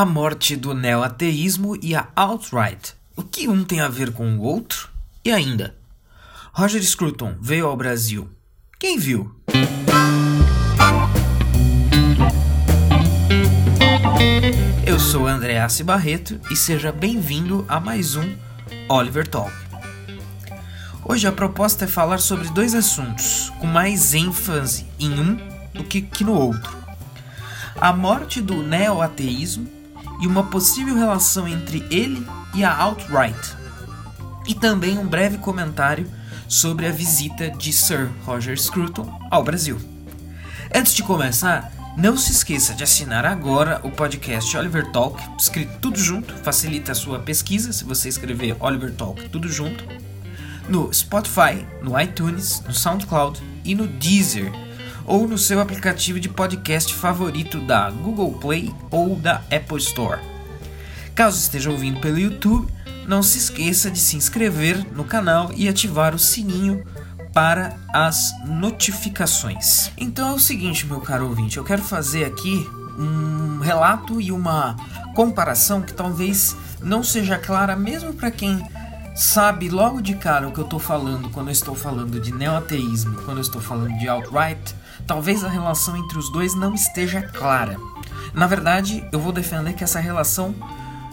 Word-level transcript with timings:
A 0.00 0.06
morte 0.06 0.56
do 0.56 0.72
neo-ateísmo 0.72 1.76
e 1.82 1.94
a 1.94 2.08
alt-right. 2.16 2.94
O 3.14 3.22
que 3.22 3.46
um 3.46 3.62
tem 3.62 3.82
a 3.82 3.88
ver 3.88 4.14
com 4.14 4.34
o 4.34 4.40
outro? 4.40 4.88
E 5.22 5.30
ainda, 5.30 5.76
Roger 6.54 6.82
Scruton 6.82 7.36
veio 7.38 7.66
ao 7.66 7.76
Brasil. 7.76 8.26
Quem 8.78 8.98
viu? 8.98 9.30
Eu 14.86 14.98
sou 14.98 15.26
André 15.26 15.60
Assi 15.60 15.84
Barreto 15.84 16.40
e 16.50 16.56
seja 16.56 16.90
bem-vindo 16.90 17.66
a 17.68 17.78
mais 17.78 18.16
um 18.16 18.34
Oliver 18.88 19.28
Talk. 19.28 19.52
Hoje 21.04 21.26
a 21.26 21.32
proposta 21.32 21.84
é 21.84 21.88
falar 21.88 22.20
sobre 22.20 22.48
dois 22.48 22.74
assuntos, 22.74 23.52
com 23.60 23.66
mais 23.66 24.14
ênfase 24.14 24.86
em 24.98 25.20
um 25.20 25.36
do 25.74 25.84
que, 25.84 26.00
que 26.00 26.24
no 26.24 26.32
outro: 26.32 26.74
a 27.78 27.92
morte 27.92 28.40
do 28.40 28.62
neo-ateísmo 28.62 29.79
e 30.20 30.26
uma 30.26 30.44
possível 30.44 30.94
relação 30.94 31.48
entre 31.48 31.86
ele 31.90 32.26
e 32.54 32.64
a 32.64 32.74
alt-right, 32.74 33.56
e 34.46 34.54
também 34.54 34.98
um 34.98 35.06
breve 35.06 35.38
comentário 35.38 36.10
sobre 36.48 36.86
a 36.86 36.92
visita 36.92 37.50
de 37.50 37.72
Sir 37.72 38.10
Roger 38.24 38.60
Scruton 38.60 39.20
ao 39.30 39.42
Brasil. 39.42 39.80
Antes 40.74 40.94
de 40.94 41.02
começar, 41.02 41.72
não 41.96 42.16
se 42.16 42.32
esqueça 42.32 42.74
de 42.74 42.84
assinar 42.84 43.24
agora 43.24 43.80
o 43.82 43.90
podcast 43.90 44.56
Oliver 44.56 44.90
Talk, 44.90 45.20
escrito 45.38 45.78
tudo 45.80 45.98
junto, 45.98 46.34
facilita 46.34 46.92
a 46.92 46.94
sua 46.94 47.18
pesquisa 47.18 47.72
se 47.72 47.84
você 47.84 48.08
escrever 48.08 48.56
Oliver 48.60 48.92
Talk 48.94 49.28
tudo 49.28 49.48
junto, 49.48 49.84
no 50.68 50.92
Spotify, 50.94 51.66
no 51.82 52.00
iTunes, 52.00 52.62
no 52.66 52.72
SoundCloud 52.72 53.42
e 53.64 53.74
no 53.74 53.86
Deezer, 53.86 54.52
ou 55.10 55.26
no 55.26 55.36
seu 55.36 55.60
aplicativo 55.60 56.20
de 56.20 56.28
podcast 56.28 56.94
favorito 56.94 57.58
da 57.58 57.90
Google 57.90 58.32
Play 58.34 58.72
ou 58.92 59.16
da 59.16 59.42
Apple 59.50 59.78
Store. 59.78 60.20
Caso 61.16 61.36
esteja 61.36 61.68
ouvindo 61.68 61.98
pelo 61.98 62.16
YouTube, 62.16 62.72
não 63.08 63.20
se 63.20 63.36
esqueça 63.36 63.90
de 63.90 63.98
se 63.98 64.16
inscrever 64.16 64.86
no 64.94 65.02
canal 65.02 65.50
e 65.56 65.68
ativar 65.68 66.14
o 66.14 66.18
sininho 66.18 66.84
para 67.34 67.76
as 67.92 68.32
notificações. 68.46 69.90
Então 69.98 70.28
é 70.28 70.32
o 70.32 70.38
seguinte, 70.38 70.86
meu 70.86 71.00
caro 71.00 71.26
ouvinte, 71.26 71.56
eu 71.56 71.64
quero 71.64 71.82
fazer 71.82 72.24
aqui 72.24 72.64
um 72.96 73.58
relato 73.58 74.20
e 74.20 74.30
uma 74.30 74.76
comparação 75.16 75.82
que 75.82 75.92
talvez 75.92 76.56
não 76.80 77.02
seja 77.02 77.36
clara 77.36 77.74
mesmo 77.74 78.12
para 78.12 78.30
quem 78.30 78.64
sabe 79.16 79.68
logo 79.68 80.00
de 80.00 80.14
cara 80.14 80.46
o 80.46 80.52
que 80.52 80.60
eu 80.60 80.64
estou 80.64 80.78
falando 80.78 81.30
quando 81.30 81.48
eu 81.48 81.52
estou 81.52 81.74
falando 81.74 82.20
de 82.20 82.32
neoateísmo, 82.32 83.16
quando 83.22 83.38
eu 83.38 83.42
estou 83.42 83.60
falando 83.60 83.98
de 83.98 84.08
alt-right, 84.08 84.78
talvez 85.10 85.42
a 85.42 85.48
relação 85.48 85.96
entre 85.96 86.16
os 86.16 86.30
dois 86.30 86.54
não 86.54 86.72
esteja 86.72 87.20
clara. 87.20 87.76
Na 88.32 88.46
verdade, 88.46 89.04
eu 89.10 89.18
vou 89.18 89.32
defender 89.32 89.72
que 89.72 89.82
essa 89.82 89.98
relação 89.98 90.54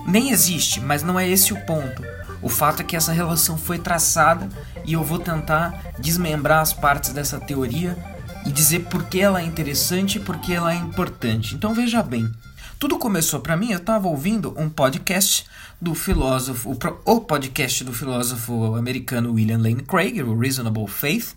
nem 0.06 0.30
existe, 0.30 0.80
mas 0.80 1.02
não 1.02 1.20
é 1.20 1.28
esse 1.28 1.52
o 1.52 1.66
ponto. 1.66 2.04
O 2.40 2.48
fato 2.48 2.82
é 2.82 2.86
que 2.86 2.96
essa 2.96 3.12
relação 3.12 3.58
foi 3.58 3.80
traçada 3.80 4.50
e 4.86 4.94
eu 4.94 5.04
vou 5.04 5.18
tentar 5.18 5.94
desmembrar 5.98 6.62
as 6.62 6.74
partes 6.74 7.10
dessa 7.10 7.40
teoria 7.40 7.98
e 8.46 8.52
dizer 8.52 8.82
por 8.82 9.04
que 9.06 9.20
ela 9.20 9.42
é 9.42 9.44
interessante 9.44 10.20
e 10.20 10.22
por 10.22 10.38
que 10.38 10.54
ela 10.54 10.72
é 10.72 10.76
importante. 10.76 11.56
Então 11.56 11.74
veja 11.74 12.04
bem, 12.04 12.32
tudo 12.78 13.00
começou 13.00 13.40
para 13.40 13.58
mim, 13.58 13.72
eu 13.72 13.80
estava 13.80 14.08
ouvindo 14.08 14.54
um 14.60 14.70
podcast 14.70 15.44
do 15.82 15.96
filósofo, 15.96 16.78
o 17.04 17.22
podcast 17.22 17.84
do 17.84 17.92
filósofo 17.92 18.76
americano 18.76 19.34
William 19.34 19.58
Lane 19.58 19.82
Craig, 19.82 20.22
o 20.22 20.38
Reasonable 20.38 20.86
Faith, 20.86 21.36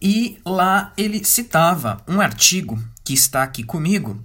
e 0.00 0.38
lá 0.44 0.92
ele 0.96 1.24
citava 1.24 2.02
um 2.06 2.20
artigo 2.20 2.78
que 3.04 3.14
está 3.14 3.42
aqui 3.42 3.62
comigo, 3.62 4.22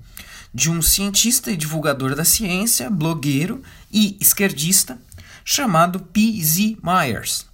de 0.54 0.70
um 0.70 0.82
cientista 0.82 1.52
e 1.52 1.58
divulgador 1.58 2.16
da 2.16 2.26
ciência, 2.26 2.90
blogueiro 2.90 3.62
e 3.92 4.18
esquerdista 4.20 5.00
chamado 5.46 6.00
P.Z. 6.00 6.78
Myers. 6.84 7.46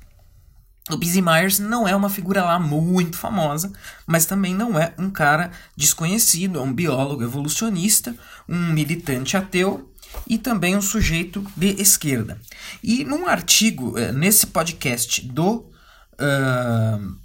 O 0.90 0.98
P.Z. 0.98 1.22
Myers 1.22 1.60
não 1.60 1.88
é 1.88 1.96
uma 1.96 2.10
figura 2.10 2.44
lá 2.44 2.58
muito 2.58 3.18
famosa, 3.18 3.72
mas 4.06 4.26
também 4.26 4.56
não 4.56 4.80
é 4.80 4.94
um 4.98 5.10
cara 5.10 5.52
desconhecido, 5.76 6.60
é 6.60 6.62
um 6.62 6.74
biólogo 6.74 7.24
evolucionista, 7.24 8.16
um 8.48 8.72
militante 8.72 9.36
ateu 9.36 9.92
e 10.26 10.38
também 10.38 10.76
um 10.76 10.82
sujeito 10.82 11.46
de 11.56 11.82
esquerda. 11.82 12.40
E 12.82 13.04
num 13.04 13.28
artigo, 13.28 13.98
eh, 13.98 14.14
nesse 14.14 14.48
podcast 14.48 15.22
do 15.28 15.70
uh, 16.14 17.18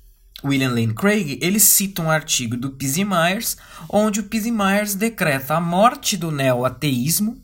William 0.45 0.71
Lane 0.71 0.95
Craig, 0.95 1.39
ele 1.41 1.61
cita 1.61 2.03
um 2.03 2.11
artigo 2.11 2.57
do 2.57 2.71
P.Z. 2.73 3.05
Myers, 3.05 3.57
onde 3.89 4.21
o 4.21 4.25
P.Z. 4.25 4.51
Myers 4.51 4.95
decreta 4.95 5.55
a 5.55 5.61
morte 5.61 6.17
do 6.17 6.31
neo-ateísmo 6.31 7.41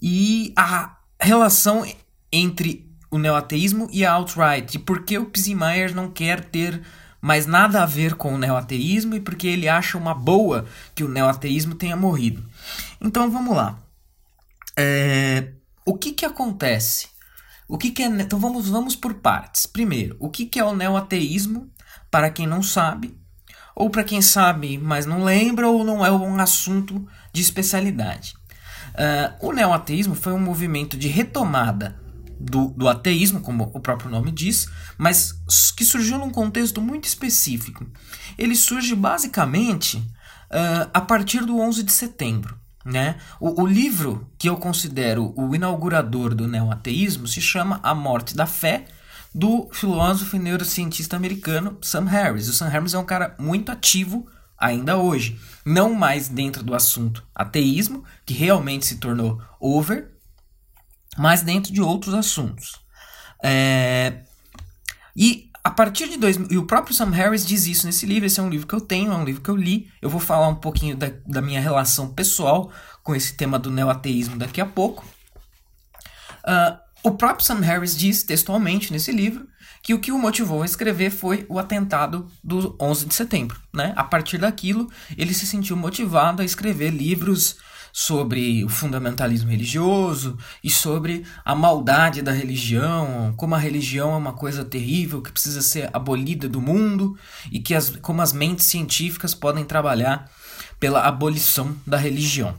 e 0.00 0.52
a 0.56 0.96
relação 1.20 1.86
entre 2.30 2.90
o 3.10 3.18
neoateísmo 3.18 3.88
e 3.92 4.04
a 4.04 4.12
alt-right, 4.12 4.76
e 4.76 4.78
por 4.78 5.04
que 5.04 5.18
o 5.18 5.26
P.Z. 5.26 5.54
Myers 5.54 5.94
não 5.94 6.10
quer 6.10 6.44
ter 6.44 6.82
mais 7.20 7.46
nada 7.46 7.82
a 7.82 7.86
ver 7.86 8.14
com 8.14 8.34
o 8.34 8.38
neoateísmo 8.38 9.14
e 9.14 9.20
porque 9.20 9.46
ele 9.46 9.68
acha 9.68 9.96
uma 9.96 10.12
boa 10.12 10.66
que 10.94 11.04
o 11.04 11.08
neoateísmo 11.08 11.76
tenha 11.76 11.94
morrido. 11.94 12.44
Então 13.00 13.30
vamos 13.30 13.54
lá. 13.54 13.78
É, 14.76 15.52
o 15.86 15.96
que 15.96 16.12
que 16.12 16.24
acontece? 16.24 17.11
O 17.72 17.78
que, 17.78 17.90
que 17.90 18.02
é. 18.02 18.06
Então 18.06 18.38
vamos, 18.38 18.68
vamos 18.68 18.94
por 18.94 19.14
partes. 19.14 19.64
Primeiro, 19.64 20.14
o 20.20 20.28
que, 20.28 20.44
que 20.44 20.60
é 20.60 20.64
o 20.64 20.76
neoateísmo, 20.76 21.70
para 22.10 22.28
quem 22.28 22.46
não 22.46 22.62
sabe, 22.62 23.16
ou 23.74 23.88
para 23.88 24.04
quem 24.04 24.20
sabe, 24.20 24.76
mas 24.76 25.06
não 25.06 25.24
lembra, 25.24 25.66
ou 25.66 25.82
não 25.82 26.04
é 26.04 26.12
um 26.12 26.38
assunto 26.38 27.08
de 27.32 27.40
especialidade. 27.40 28.34
Uh, 28.90 29.48
o 29.48 29.52
neoateísmo 29.54 30.14
foi 30.14 30.34
um 30.34 30.38
movimento 30.38 30.98
de 30.98 31.08
retomada 31.08 31.98
do, 32.38 32.68
do 32.76 32.86
ateísmo, 32.90 33.40
como 33.40 33.70
o 33.72 33.80
próprio 33.80 34.10
nome 34.10 34.30
diz, 34.30 34.68
mas 34.98 35.32
que 35.74 35.82
surgiu 35.82 36.18
num 36.18 36.28
contexto 36.28 36.82
muito 36.82 37.06
específico. 37.06 37.86
Ele 38.36 38.54
surge 38.54 38.94
basicamente 38.94 39.96
uh, 39.96 40.90
a 40.92 41.00
partir 41.00 41.42
do 41.46 41.58
11 41.58 41.82
de 41.84 41.92
setembro. 41.92 42.60
Né? 42.84 43.16
O, 43.38 43.62
o, 43.62 43.66
livro 43.66 44.26
que 44.36 44.48
eu 44.48 44.56
considero 44.56 45.32
o 45.36 45.54
inaugurador 45.54 46.34
do 46.34 46.48
neoateísmo 46.48 47.28
se 47.28 47.40
chama 47.40 47.78
A 47.82 47.94
Morte 47.94 48.34
da 48.34 48.46
Fé, 48.46 48.86
do 49.34 49.68
filósofo 49.72 50.36
e 50.36 50.38
neurocientista 50.38 51.16
americano 51.16 51.78
Sam 51.80 52.04
Harris. 52.06 52.48
O 52.48 52.52
Sam 52.52 52.68
Harris 52.68 52.94
é 52.94 52.98
um 52.98 53.04
cara 53.04 53.34
muito 53.38 53.70
ativo 53.70 54.26
ainda 54.58 54.96
hoje, 54.96 55.40
não 55.64 55.94
mais 55.94 56.28
dentro 56.28 56.62
do 56.62 56.74
assunto 56.74 57.24
ateísmo, 57.34 58.04
que 58.24 58.34
realmente 58.34 58.86
se 58.86 58.96
tornou 58.96 59.40
over, 59.58 60.12
mas 61.18 61.42
dentro 61.42 61.72
de 61.72 61.80
outros 61.80 62.14
assuntos. 62.14 62.80
É... 63.42 64.22
E 65.16 65.50
a 65.64 65.70
partir 65.70 66.08
de 66.08 66.16
dois 66.16 66.36
e 66.50 66.58
o 66.58 66.66
próprio 66.66 66.94
Sam 66.94 67.10
Harris 67.10 67.46
diz 67.46 67.66
isso 67.66 67.86
nesse 67.86 68.04
livro. 68.04 68.26
Esse 68.26 68.40
é 68.40 68.42
um 68.42 68.48
livro 68.48 68.66
que 68.66 68.74
eu 68.74 68.80
tenho, 68.80 69.12
é 69.12 69.16
um 69.16 69.24
livro 69.24 69.40
que 69.40 69.48
eu 69.48 69.56
li. 69.56 69.88
Eu 70.00 70.10
vou 70.10 70.20
falar 70.20 70.48
um 70.48 70.56
pouquinho 70.56 70.96
da, 70.96 71.10
da 71.26 71.40
minha 71.40 71.60
relação 71.60 72.12
pessoal 72.12 72.72
com 73.02 73.14
esse 73.14 73.34
tema 73.34 73.58
do 73.58 73.70
neoateísmo 73.70 74.36
daqui 74.36 74.60
a 74.60 74.66
pouco. 74.66 75.04
Uh, 76.44 76.76
o 77.04 77.12
próprio 77.12 77.44
Sam 77.44 77.60
Harris 77.60 77.96
diz 77.96 78.22
textualmente 78.24 78.92
nesse 78.92 79.12
livro 79.12 79.46
que 79.82 79.94
o 79.94 80.00
que 80.00 80.12
o 80.12 80.18
motivou 80.18 80.62
a 80.62 80.66
escrever 80.66 81.10
foi 81.10 81.44
o 81.48 81.58
atentado 81.58 82.28
do 82.42 82.76
11 82.80 83.06
de 83.06 83.14
setembro. 83.14 83.60
Né? 83.72 83.92
A 83.96 84.04
partir 84.04 84.38
daquilo, 84.38 84.90
ele 85.16 85.34
se 85.34 85.46
sentiu 85.46 85.76
motivado 85.76 86.42
a 86.42 86.44
escrever 86.44 86.90
livros 86.90 87.56
sobre 87.92 88.64
o 88.64 88.68
fundamentalismo 88.68 89.50
religioso 89.50 90.38
e 90.64 90.70
sobre 90.70 91.26
a 91.44 91.54
maldade 91.54 92.22
da 92.22 92.32
religião, 92.32 93.34
como 93.36 93.54
a 93.54 93.58
religião 93.58 94.12
é 94.14 94.16
uma 94.16 94.32
coisa 94.32 94.64
terrível 94.64 95.20
que 95.20 95.30
precisa 95.30 95.60
ser 95.60 95.90
abolida 95.92 96.48
do 96.48 96.60
mundo 96.60 97.16
e 97.50 97.60
que 97.60 97.74
as, 97.74 97.90
como 97.96 98.22
as 98.22 98.32
mentes 98.32 98.64
científicas 98.66 99.34
podem 99.34 99.64
trabalhar 99.64 100.30
pela 100.80 101.06
abolição 101.06 101.76
da 101.86 101.98
religião. 101.98 102.58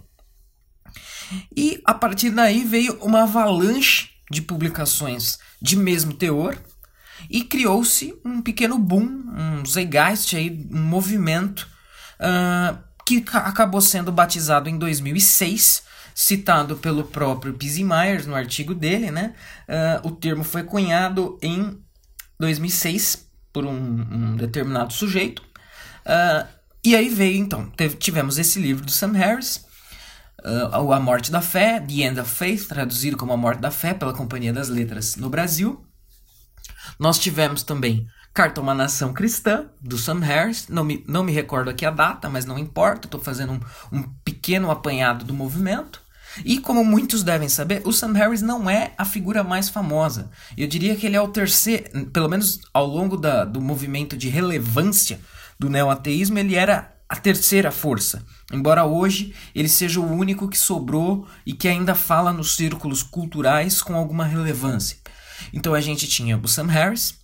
E 1.55 1.81
a 1.83 1.93
partir 1.95 2.29
daí 2.29 2.63
veio 2.63 2.93
uma 3.02 3.23
avalanche 3.23 4.09
de 4.29 4.41
publicações 4.41 5.40
de 5.59 5.75
mesmo 5.75 6.13
teor 6.13 6.55
e 7.29 7.43
criou-se 7.43 8.13
um 8.23 8.41
pequeno 8.41 8.78
boom, 8.78 9.03
um 9.03 9.66
zeitgeist 9.66 10.35
aí, 10.35 10.67
um 10.72 10.81
movimento 10.81 11.67
uh, 12.19 12.78
que 13.21 13.37
acabou 13.37 13.81
sendo 13.81 14.11
batizado 14.11 14.69
em 14.69 14.77
2006, 14.77 15.83
citado 16.15 16.77
pelo 16.77 17.03
próprio 17.03 17.53
P.Z. 17.53 17.83
Myers 17.83 18.25
no 18.25 18.35
artigo 18.35 18.73
dele, 18.73 19.11
né? 19.11 19.33
Uh, 19.67 20.07
o 20.07 20.11
termo 20.11 20.43
foi 20.43 20.63
cunhado 20.63 21.37
em 21.41 21.81
2006 22.39 23.27
por 23.51 23.65
um, 23.65 23.71
um 23.71 24.35
determinado 24.35 24.93
sujeito. 24.93 25.41
Uh, 26.05 26.47
e 26.83 26.95
aí 26.95 27.07
veio, 27.07 27.37
então, 27.37 27.69
teve, 27.69 27.95
tivemos 27.95 28.37
esse 28.37 28.59
livro 28.59 28.85
do 28.85 28.91
Sam 28.91 29.13
Harris, 29.13 29.65
uh, 30.43 30.91
A 30.91 30.99
Morte 30.99 31.31
da 31.31 31.41
Fé, 31.41 31.79
The 31.79 32.01
End 32.01 32.19
of 32.19 32.29
Faith, 32.29 32.67
traduzido 32.67 33.15
como 33.15 33.31
A 33.31 33.37
Morte 33.37 33.61
da 33.61 33.71
Fé 33.71 33.93
pela 33.93 34.13
Companhia 34.13 34.51
das 34.51 34.67
Letras 34.67 35.15
no 35.15 35.29
Brasil. 35.29 35.85
Nós 36.99 37.17
tivemos 37.17 37.63
também 37.63 38.05
Carta 38.34 38.62
uma 38.62 38.74
Nação 38.74 39.14
Cristã, 39.14 39.68
do 39.80 39.96
Sam 39.96 40.20
Harris. 40.20 40.68
Não 40.68 40.84
me, 40.84 41.03
não 41.08 41.24
me 41.24 41.32
recordo 41.32 41.70
aqui 41.70 41.85
a 41.85 41.91
data, 41.91 42.28
mas 42.28 42.46
não 42.46 42.58
importa, 42.58 43.06
estou 43.06 43.22
fazendo 43.22 43.53
um, 43.53 43.59
um 43.91 44.03
pequeno 44.26 44.72
apanhado 44.72 45.24
do 45.24 45.35
movimento. 45.35 46.02
E 46.44 46.58
como 46.58 46.84
muitos 46.84 47.22
devem 47.22 47.47
saber, 47.47 47.84
o 47.85 47.94
Sam 47.94 48.14
Harris 48.14 48.41
não 48.41 48.68
é 48.68 48.94
a 48.97 49.06
figura 49.06 49.44
mais 49.44 49.70
famosa. 49.70 50.32
Eu 50.58 50.68
diria 50.68 50.96
que 50.96 51.06
ele 51.06 51.16
é 51.16 51.22
o 51.22 51.28
terceiro, 51.28 52.08
pelo 52.08 52.28
menos 52.28 52.59
ao 52.74 52.88
longo 52.88 53.18
da, 53.18 53.46
do 53.46 53.62
movimento 53.62 54.18
de 54.18 54.30
relevância 54.30 55.20
do 55.59 55.70
neoateísmo, 55.70 56.40
ele 56.40 56.56
era 56.56 56.91
a 57.08 57.16
terceira 57.16 57.70
força. 57.70 58.26
Embora 58.52 58.84
hoje 58.84 59.35
ele 59.53 59.70
seja 59.70 60.00
o 60.00 60.12
único 60.12 60.50
que 60.50 60.58
sobrou 60.58 61.28
e 61.46 61.53
que 61.53 61.68
ainda 61.68 61.94
fala 61.94 62.34
nos 62.34 62.56
círculos 62.56 63.03
culturais 63.03 63.80
com 63.80 63.96
alguma 63.96 64.26
relevância. 64.26 64.97
Então 65.53 65.76
a 65.76 65.82
gente 65.82 66.08
tinha 66.08 66.35
o 66.35 66.47
Sam 66.47 66.66
Harris, 66.66 67.22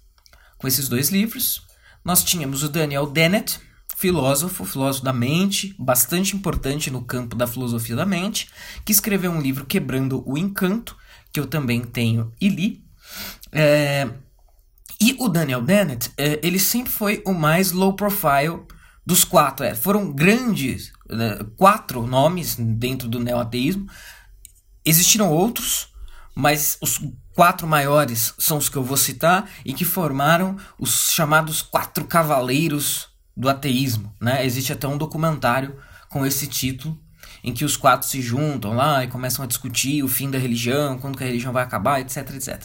com 0.60 0.68
esses 0.68 0.88
dois 0.88 1.10
livros. 1.10 1.64
Nós 2.06 2.24
tínhamos 2.24 2.62
o 2.62 2.70
Daniel 2.70 3.08
Dennett, 3.08 3.60
filósofo, 3.98 4.64
filósofo 4.64 5.04
da 5.04 5.12
mente, 5.12 5.76
bastante 5.80 6.36
importante 6.36 6.92
no 6.92 7.02
campo 7.02 7.36
da 7.36 7.48
filosofia 7.48 7.96
da 7.96 8.06
mente, 8.06 8.50
que 8.86 8.92
escreveu 8.92 9.32
um 9.32 9.42
livro 9.42 9.66
Quebrando 9.66 10.24
o 10.30 10.38
Encanto, 10.38 10.96
que 11.34 11.40
eu 11.40 11.48
também 11.48 11.82
tenho 11.82 12.32
e 12.40 12.48
li. 12.48 12.84
É, 13.52 14.08
e 15.02 15.16
o 15.20 15.30
Daniel 15.30 15.62
Dennett, 15.62 16.12
é, 16.18 16.40
ele 16.44 16.60
sempre 16.60 16.92
foi 16.92 17.24
o 17.26 17.34
mais 17.34 17.72
low 17.72 17.94
profile 17.94 18.62
dos 19.06 19.24
quatro. 19.24 19.66
É, 19.66 19.74
foram 19.74 20.12
grandes, 20.12 20.92
né, 21.10 21.40
quatro 21.58 22.06
nomes 22.06 22.56
dentro 22.56 23.08
do 23.08 23.20
neoateísmo. 23.20 23.88
Existiram 24.86 25.32
outros, 25.32 25.90
mas 26.36 26.78
os 26.82 27.00
quatro 27.39 27.65
maiores 27.65 28.33
são 28.38 28.57
os 28.57 28.68
que 28.68 28.75
eu 28.75 28.83
vou 28.83 28.97
citar 28.97 29.50
e 29.63 29.74
que 29.74 29.86
formaram 29.86 30.57
os 30.77 31.09
chamados 31.12 31.62
quatro 31.62 32.03
cavaleiros 32.03 33.07
do 33.33 33.47
ateísmo, 33.47 34.13
né? 34.19 34.45
Existe 34.45 34.74
até 34.74 34.86
um 34.86 34.97
documentário 34.97 35.77
com 36.09 36.25
esse 36.25 36.47
título 36.47 37.00
em 37.41 37.53
que 37.53 37.63
os 37.63 37.77
quatro 37.77 38.06
se 38.06 38.21
juntam 38.21 38.74
lá 38.74 39.06
e 39.06 39.07
começam 39.07 39.45
a 39.45 39.47
discutir 39.47 40.03
o 40.03 40.09
fim 40.09 40.30
da 40.30 40.38
religião, 40.38 41.00
quando 41.00 41.18
que 41.18 41.24
a 41.24 41.27
religião 41.27 41.53
vai 41.53 41.63
acabar, 41.63 42.01
etc, 42.01 42.30
etc. 42.31 42.62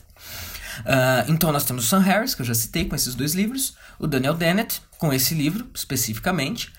Uh, 0.81 1.31
então 1.31 1.53
nós 1.53 1.63
temos 1.63 1.85
o 1.85 1.87
Sam 1.87 2.01
Harris, 2.01 2.35
que 2.35 2.43
eu 2.43 2.47
já 2.47 2.55
citei 2.55 2.85
com 2.85 2.97
esses 2.97 3.15
dois 3.15 3.33
livros, 3.33 3.77
o 3.97 4.09
Daniel 4.09 4.35
Dennett, 4.35 4.83
com 4.99 5.13
esse 5.13 5.37
livro 5.37 5.71
especificamente. 5.73 6.73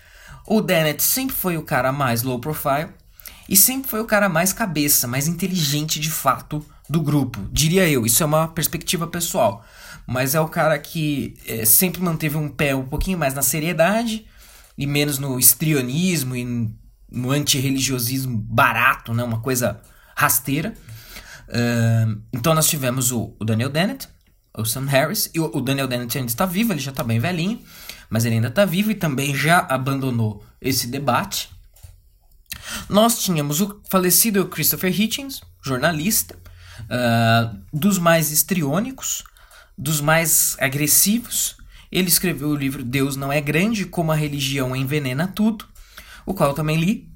O 0.46 0.60
Dennett 0.60 1.02
sempre 1.02 1.34
foi 1.34 1.56
o 1.56 1.64
cara 1.64 1.94
mais 1.94 2.24
low 2.24 2.42
profile 2.42 2.90
e 3.48 3.56
sempre 3.56 3.90
foi 3.90 4.02
o 4.02 4.06
cara 4.06 4.28
mais 4.28 4.52
cabeça, 4.52 5.08
mais 5.08 5.30
inteligente 5.30 5.98
de 5.98 6.12
fato 6.12 6.62
do 6.90 7.02
grupo, 7.02 7.40
diria 7.52 7.88
eu. 7.90 8.06
Isso 8.06 8.22
é 8.24 8.26
uma 8.26 8.48
perspectiva 8.48 9.08
pessoal 9.08 9.66
mas 10.08 10.36
é 10.36 10.40
o 10.40 10.48
cara 10.48 10.78
que 10.78 11.36
é, 11.48 11.66
sempre 11.66 12.02
manteve 12.02 12.38
um 12.38 12.48
pé 12.48 12.76
um 12.76 12.86
pouquinho 12.86 13.18
mais 13.18 13.34
na 13.34 13.42
seriedade 13.42 14.26
e 14.78 14.86
menos 14.86 15.18
no 15.18 15.40
estrionismo 15.40 16.36
e 16.36 16.70
no 17.12 17.32
antirreligiosismo 17.32 18.38
barato, 18.38 19.14
né? 19.14 19.24
uma 19.24 19.40
coisa 19.40 19.82
rasteira. 20.16 20.74
Uh, 21.48 22.22
então 22.34 22.54
nós 22.54 22.68
tivemos 22.68 23.12
o, 23.12 23.36
o, 23.40 23.46
Daniel 23.46 23.70
Dennett, 23.70 24.08
o 24.58 24.66
Sam 24.66 24.86
Harris, 24.86 25.30
e 25.34 25.40
o, 25.40 25.50
o 25.56 25.62
Daniel 25.62 25.88
Dennett 25.88 26.18
ainda 26.18 26.30
está 26.30 26.46
vivo, 26.46 26.74
ele 26.74 26.80
já 26.80 26.92
está 26.92 27.04
bem 27.04 27.20
velhinho, 27.20 27.62
mas 28.10 28.26
ele 28.26 28.36
ainda 28.36 28.48
está 28.48 28.66
vivo 28.66 28.92
e 28.92 28.96
também 28.96 29.34
já 29.36 29.60
abandonou 29.60 30.44
esse 30.60 30.88
debate. 30.88 31.50
Nós 32.90 33.20
tínhamos 33.20 33.62
o 33.62 33.82
falecido 33.90 34.46
Christopher 34.48 35.00
Hitchens, 35.00 35.42
jornalista, 35.64 36.38
uh, 36.82 37.58
dos 37.74 37.98
mais 37.98 38.32
estriônicos, 38.32 39.24
dos 39.78 40.02
mais 40.02 40.56
agressivos. 40.60 41.58
Ele 41.92 42.08
escreveu 42.08 42.50
o 42.50 42.56
livro 42.56 42.84
Deus 42.84 43.16
Não 43.16 43.32
É 43.32 43.40
Grande, 43.40 43.86
Como 43.86 44.12
a 44.12 44.16
Religião 44.16 44.76
Envenena 44.76 45.28
Tudo, 45.28 45.66
o 46.26 46.34
qual 46.34 46.50
eu 46.50 46.56
também 46.56 46.78
li. 46.78 47.10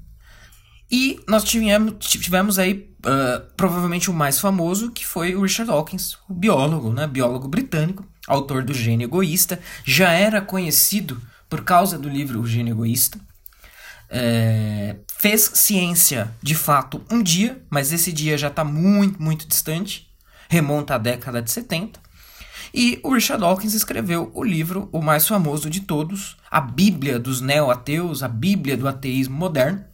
E 0.90 1.20
nós 1.28 1.44
tivemos, 1.44 1.94
tivemos 2.00 2.58
aí 2.58 2.92
uh, 3.00 3.40
provavelmente 3.56 4.10
o 4.10 4.14
mais 4.14 4.40
famoso, 4.40 4.90
que 4.90 5.06
foi 5.06 5.34
o 5.34 5.42
Richard 5.42 5.70
Dawkins, 5.70 6.16
o 6.28 6.34
biólogo, 6.34 6.92
né? 6.92 7.06
biólogo 7.06 7.46
britânico, 7.46 8.04
autor 8.26 8.64
do 8.64 8.74
Gênio 8.74 9.06
Egoísta. 9.06 9.60
Já 9.84 10.12
era 10.12 10.40
conhecido 10.40 11.20
por 11.48 11.62
causa 11.62 11.98
do 11.98 12.08
livro 12.08 12.40
O 12.40 12.46
Gênio 12.46 12.72
Egoísta. 12.72 13.20
É, 14.08 14.96
fez 15.20 15.50
ciência 15.52 16.34
de 16.42 16.54
fato 16.54 17.04
um 17.10 17.22
dia, 17.22 17.62
mas 17.68 17.92
esse 17.92 18.10
dia 18.10 18.38
já 18.38 18.48
está 18.48 18.64
muito, 18.64 19.22
muito 19.22 19.46
distante, 19.46 20.10
remonta 20.48 20.94
à 20.94 20.98
década 20.98 21.42
de 21.42 21.50
70. 21.50 22.00
E 22.72 22.98
o 23.02 23.12
Richard 23.12 23.42
Dawkins 23.42 23.74
escreveu 23.74 24.30
o 24.34 24.42
livro, 24.42 24.88
o 24.90 25.02
mais 25.02 25.28
famoso 25.28 25.68
de 25.68 25.80
todos, 25.82 26.38
a 26.50 26.58
Bíblia 26.58 27.18
dos 27.18 27.42
neo-ateus, 27.42 28.22
a 28.22 28.28
Bíblia 28.28 28.78
do 28.78 28.88
ateísmo 28.88 29.36
moderno, 29.36 29.84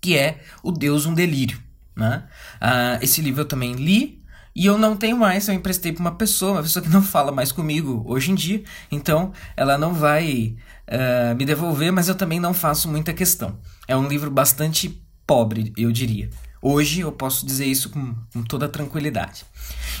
que 0.00 0.16
é 0.16 0.42
O 0.62 0.72
Deus 0.72 1.04
um 1.04 1.12
Delírio. 1.12 1.60
Né? 1.94 2.26
Uh, 2.62 3.04
esse 3.04 3.20
livro 3.20 3.42
eu 3.42 3.46
também 3.46 3.74
li 3.74 4.19
e 4.54 4.66
eu 4.66 4.76
não 4.76 4.96
tenho 4.96 5.16
mais, 5.16 5.46
eu 5.48 5.54
emprestei 5.54 5.92
para 5.92 6.00
uma 6.00 6.14
pessoa, 6.14 6.52
uma 6.52 6.62
pessoa 6.62 6.82
que 6.82 6.88
não 6.88 7.02
fala 7.02 7.30
mais 7.30 7.52
comigo 7.52 8.02
hoje 8.06 8.30
em 8.30 8.34
dia, 8.34 8.62
então 8.90 9.32
ela 9.56 9.78
não 9.78 9.94
vai 9.94 10.56
uh, 10.88 11.34
me 11.36 11.44
devolver, 11.44 11.92
mas 11.92 12.08
eu 12.08 12.14
também 12.14 12.40
não 12.40 12.52
faço 12.52 12.88
muita 12.88 13.12
questão. 13.12 13.58
É 13.86 13.96
um 13.96 14.08
livro 14.08 14.30
bastante 14.30 15.02
pobre, 15.26 15.72
eu 15.76 15.92
diria. 15.92 16.30
Hoje 16.60 17.00
eu 17.00 17.12
posso 17.12 17.46
dizer 17.46 17.66
isso 17.66 17.90
com, 17.90 18.14
com 18.32 18.42
toda 18.42 18.68
tranquilidade. 18.68 19.44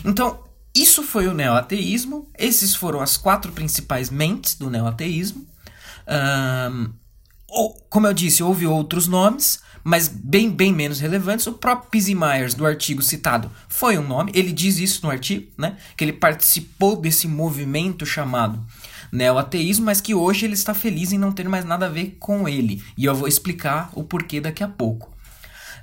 Então, 0.04 0.40
isso 0.74 1.02
foi 1.02 1.26
o 1.26 1.34
neoateísmo. 1.34 2.28
Esses 2.38 2.74
foram 2.74 3.00
as 3.00 3.16
quatro 3.16 3.52
principais 3.52 4.10
mentes 4.10 4.56
do 4.56 4.68
neoateísmo. 4.68 5.46
Um, 6.68 6.92
como 7.88 8.06
eu 8.06 8.12
disse, 8.12 8.42
houve 8.42 8.66
outros 8.66 9.06
nomes, 9.06 9.60
mas 9.82 10.08
bem, 10.08 10.50
bem 10.50 10.72
menos 10.72 11.00
relevantes. 11.00 11.46
O 11.46 11.52
próprio 11.52 11.90
Pizzy 11.90 12.14
Myers, 12.14 12.54
do 12.54 12.66
artigo 12.66 13.02
citado, 13.02 13.50
foi 13.68 13.98
um 13.98 14.06
nome. 14.06 14.32
Ele 14.34 14.52
diz 14.52 14.78
isso 14.78 15.04
no 15.04 15.10
artigo, 15.10 15.50
né? 15.56 15.76
Que 15.96 16.04
ele 16.04 16.12
participou 16.12 16.96
desse 16.96 17.26
movimento 17.26 18.04
chamado 18.04 18.64
neoateísmo, 19.12 19.86
mas 19.86 20.00
que 20.00 20.14
hoje 20.14 20.44
ele 20.44 20.54
está 20.54 20.72
feliz 20.74 21.12
em 21.12 21.18
não 21.18 21.32
ter 21.32 21.48
mais 21.48 21.64
nada 21.64 21.86
a 21.86 21.88
ver 21.88 22.16
com 22.18 22.48
ele. 22.48 22.82
E 22.96 23.04
eu 23.04 23.14
vou 23.14 23.26
explicar 23.26 23.90
o 23.94 24.04
porquê 24.04 24.40
daqui 24.40 24.62
a 24.62 24.68
pouco. 24.68 25.10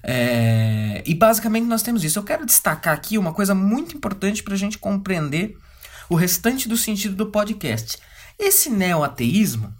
É, 0.03 1.03
e 1.05 1.13
basicamente 1.13 1.65
nós 1.65 1.81
temos 1.81 2.03
isso. 2.03 2.19
Eu 2.19 2.23
quero 2.23 2.45
destacar 2.45 2.93
aqui 2.93 3.17
uma 3.17 3.33
coisa 3.33 3.53
muito 3.53 3.95
importante 3.95 4.43
para 4.43 4.53
a 4.53 4.57
gente 4.57 4.77
compreender 4.77 5.57
o 6.09 6.15
restante 6.15 6.69
do 6.69 6.77
sentido 6.77 7.15
do 7.15 7.25
podcast. 7.27 7.97
Esse 8.39 8.69
neoateísmo, 8.69 9.73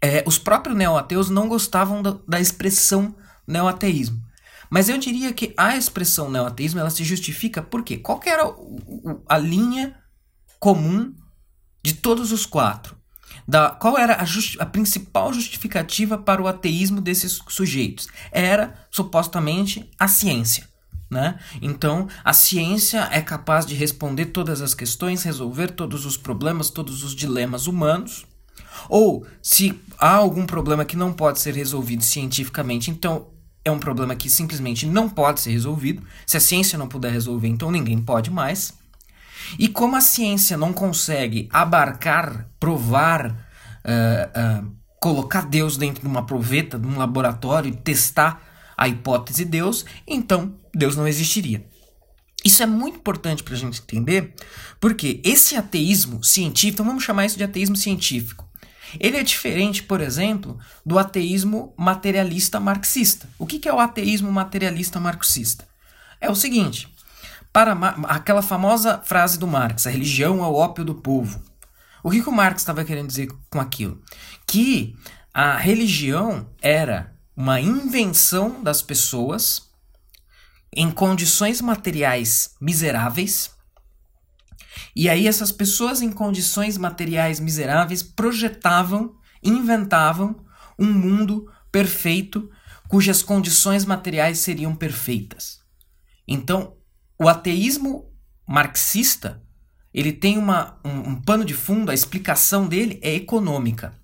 é, 0.00 0.22
os 0.26 0.38
próprios 0.38 0.76
neoateus 0.76 1.28
não 1.30 1.48
gostavam 1.48 2.02
da, 2.02 2.16
da 2.26 2.40
expressão 2.40 3.14
neoateísmo. 3.46 4.22
Mas 4.70 4.88
eu 4.88 4.98
diria 4.98 5.32
que 5.32 5.54
a 5.56 5.76
expressão 5.76 6.30
neoateísmo 6.30 6.80
ela 6.80 6.90
se 6.90 7.02
justifica 7.02 7.62
porque 7.62 7.96
qual 7.96 8.20
era 8.24 8.42
a 9.28 9.38
linha 9.38 9.96
comum 10.60 11.14
de 11.82 11.94
todos 11.94 12.32
os 12.32 12.44
quatro? 12.44 12.98
da 13.48 13.70
qual 13.70 13.96
era 13.96 14.14
a, 14.14 14.24
a, 14.62 14.66
principal 14.66 15.32
justificativa 15.32 16.18
para 16.18 16.42
o 16.42 16.46
ateísmo 16.46 17.00
desses 17.00 17.40
sujeitos? 17.48 18.06
Era 18.30 18.74
supostamente 18.90 19.90
a 19.98 20.06
ciência. 20.06 20.68
Né? 21.10 21.38
Então, 21.62 22.06
a 22.22 22.34
ciência 22.34 23.08
é 23.10 23.22
capaz 23.22 23.64
de 23.64 23.74
responder 23.74 24.26
todas 24.26 24.60
as 24.60 24.74
questões, 24.74 25.22
resolver 25.22 25.68
todos 25.68 26.04
os 26.04 26.18
problemas, 26.18 26.68
todos 26.68 27.02
os 27.02 27.14
dilemas 27.14 27.66
humanos. 27.66 28.26
Ou, 28.88 29.26
se 29.42 29.78
há 29.98 30.14
algum 30.14 30.46
problema 30.46 30.84
que 30.84 30.96
não 30.96 31.12
pode 31.12 31.40
ser 31.40 31.54
resolvido 31.54 32.02
cientificamente, 32.02 32.90
então 32.90 33.28
é 33.64 33.70
um 33.70 33.78
problema 33.78 34.16
que 34.16 34.30
simplesmente 34.30 34.86
não 34.86 35.08
pode 35.08 35.40
ser 35.40 35.50
resolvido. 35.50 36.02
Se 36.26 36.36
a 36.36 36.40
ciência 36.40 36.78
não 36.78 36.88
puder 36.88 37.12
resolver, 37.12 37.48
então 37.48 37.70
ninguém 37.70 37.98
pode 38.00 38.30
mais. 38.30 38.72
E 39.58 39.68
como 39.68 39.96
a 39.96 40.00
ciência 40.00 40.56
não 40.56 40.72
consegue 40.72 41.48
abarcar, 41.52 42.48
provar, 42.58 43.30
uh, 43.30 44.64
uh, 44.64 44.72
colocar 45.00 45.42
Deus 45.42 45.76
dentro 45.76 46.02
de 46.02 46.08
uma 46.08 46.26
proveta, 46.26 46.78
de 46.78 46.86
um 46.86 46.98
laboratório 46.98 47.70
e 47.70 47.76
testar 47.76 48.42
a 48.76 48.88
hipótese 48.88 49.44
de 49.44 49.50
Deus, 49.50 49.84
então 50.06 50.54
Deus 50.74 50.96
não 50.96 51.06
existiria. 51.06 51.66
Isso 52.44 52.62
é 52.62 52.66
muito 52.66 52.98
importante 52.98 53.42
para 53.42 53.54
a 53.54 53.58
gente 53.58 53.80
entender, 53.80 54.32
porque 54.80 55.20
esse 55.24 55.56
ateísmo 55.56 56.22
científico, 56.22 56.74
então 56.74 56.86
vamos 56.86 57.02
chamar 57.02 57.26
isso 57.26 57.36
de 57.36 57.42
ateísmo 57.42 57.76
científico, 57.76 58.47
ele 58.98 59.16
é 59.16 59.22
diferente, 59.22 59.82
por 59.82 60.00
exemplo, 60.00 60.58
do 60.84 60.98
ateísmo 60.98 61.74
materialista 61.76 62.60
marxista. 62.60 63.28
O 63.38 63.46
que 63.46 63.68
é 63.68 63.72
o 63.72 63.80
ateísmo 63.80 64.30
materialista 64.30 65.00
marxista? 65.00 65.66
É 66.20 66.30
o 66.30 66.34
seguinte: 66.34 66.88
para 67.52 67.72
aquela 68.04 68.42
famosa 68.42 68.98
frase 69.04 69.38
do 69.38 69.46
Marx, 69.46 69.86
a 69.86 69.90
religião 69.90 70.44
é 70.44 70.46
o 70.46 70.54
ópio 70.54 70.84
do 70.84 70.94
povo. 70.94 71.42
O 72.02 72.10
que, 72.10 72.22
que 72.22 72.28
o 72.28 72.32
Marx 72.32 72.62
estava 72.62 72.84
querendo 72.84 73.08
dizer 73.08 73.28
com 73.50 73.60
aquilo? 73.60 74.00
Que 74.46 74.96
a 75.34 75.56
religião 75.56 76.48
era 76.62 77.14
uma 77.36 77.60
invenção 77.60 78.62
das 78.62 78.82
pessoas 78.82 79.68
em 80.72 80.90
condições 80.90 81.60
materiais 81.60 82.54
miseráveis. 82.60 83.50
E 84.98 85.08
aí 85.08 85.28
essas 85.28 85.52
pessoas 85.52 86.02
em 86.02 86.10
condições 86.10 86.76
materiais 86.76 87.38
miseráveis 87.38 88.02
projetavam, 88.02 89.14
inventavam 89.40 90.44
um 90.76 90.92
mundo 90.92 91.48
perfeito 91.70 92.50
cujas 92.88 93.22
condições 93.22 93.84
materiais 93.84 94.40
seriam 94.40 94.74
perfeitas. 94.74 95.60
Então, 96.26 96.76
o 97.16 97.28
ateísmo 97.28 98.12
marxista 98.44 99.40
ele 99.94 100.12
tem 100.12 100.36
uma, 100.36 100.80
um, 100.84 101.10
um 101.10 101.22
pano 101.22 101.44
de 101.44 101.54
fundo, 101.54 101.92
a 101.92 101.94
explicação 101.94 102.66
dele 102.66 102.98
é 103.00 103.14
econômica. 103.14 103.96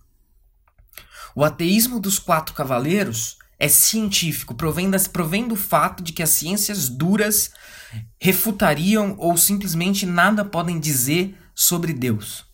O 1.35 1.43
ateísmo 1.43 1.99
dos 1.99 2.21
quatro 2.21 2.55
cavaleiros 2.55 3.37
é 3.59 3.69
científico, 3.69 4.55
provém, 4.55 4.91
das, 4.91 5.07
provém 5.07 5.47
do 5.47 5.57
fato 5.57 6.03
de 6.03 6.13
que 6.13 6.23
as 6.23 6.31
ciências 6.31 6.89
duras 6.89 7.51
refutariam 8.21 9.15
ou 9.19 9.37
simplesmente 9.37 10.05
nada 10.07 10.45
podem 10.45 10.79
dizer 10.79 11.37
sobre 11.55 11.93
Deus. 11.93 12.45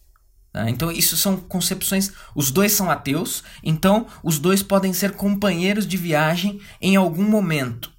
Tá? 0.53 0.69
Então, 0.69 0.91
isso 0.91 1.17
são 1.17 1.37
concepções. 1.37 2.13
Os 2.35 2.51
dois 2.51 2.73
são 2.73 2.91
ateus, 2.91 3.43
então 3.63 4.07
os 4.23 4.39
dois 4.39 4.63
podem 4.63 4.93
ser 4.93 5.13
companheiros 5.13 5.87
de 5.87 5.97
viagem 5.97 6.61
em 6.81 6.97
algum 6.97 7.25
momento. 7.25 7.91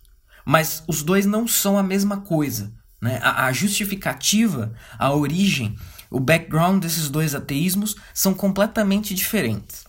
Mas 0.46 0.84
os 0.88 1.04
dois 1.04 1.26
não 1.26 1.48
são 1.48 1.78
a 1.78 1.84
mesma 1.84 2.18
coisa. 2.18 2.72
Né? 3.02 3.20
A, 3.22 3.46
a 3.46 3.54
justificativa, 3.54 4.74
a 4.98 5.14
origem, 5.14 5.76
o 6.10 6.20
background 6.20 6.82
desses 6.82 7.10
dois 7.10 7.34
ateísmos 7.34 7.96
são 8.14 8.34
completamente 8.34 9.14
diferentes. 9.14 9.86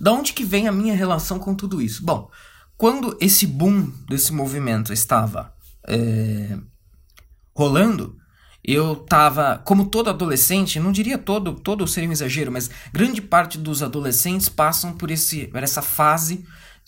Da 0.00 0.12
onde 0.12 0.32
que 0.32 0.44
vem 0.44 0.68
a 0.68 0.72
minha 0.72 0.94
relação 0.94 1.38
com 1.38 1.54
tudo 1.54 1.80
isso? 1.80 2.04
Bom, 2.04 2.30
quando 2.76 3.16
esse 3.20 3.46
boom 3.46 3.92
desse 4.08 4.32
movimento 4.32 4.92
estava 4.92 5.54
é, 5.86 6.58
rolando, 7.54 8.16
eu 8.64 8.96
tava, 8.96 9.60
como 9.64 9.86
todo 9.86 10.08
adolescente, 10.08 10.80
não 10.80 10.90
diria 10.90 11.18
todo, 11.18 11.54
todo 11.54 11.86
seria 11.86 12.08
um 12.08 12.12
exagero, 12.12 12.50
mas 12.50 12.70
grande 12.92 13.20
parte 13.20 13.58
dos 13.58 13.82
adolescentes 13.82 14.48
passam 14.48 14.94
por, 14.94 15.10
esse, 15.10 15.46
por 15.48 15.62
essa 15.62 15.82
fase 15.82 16.44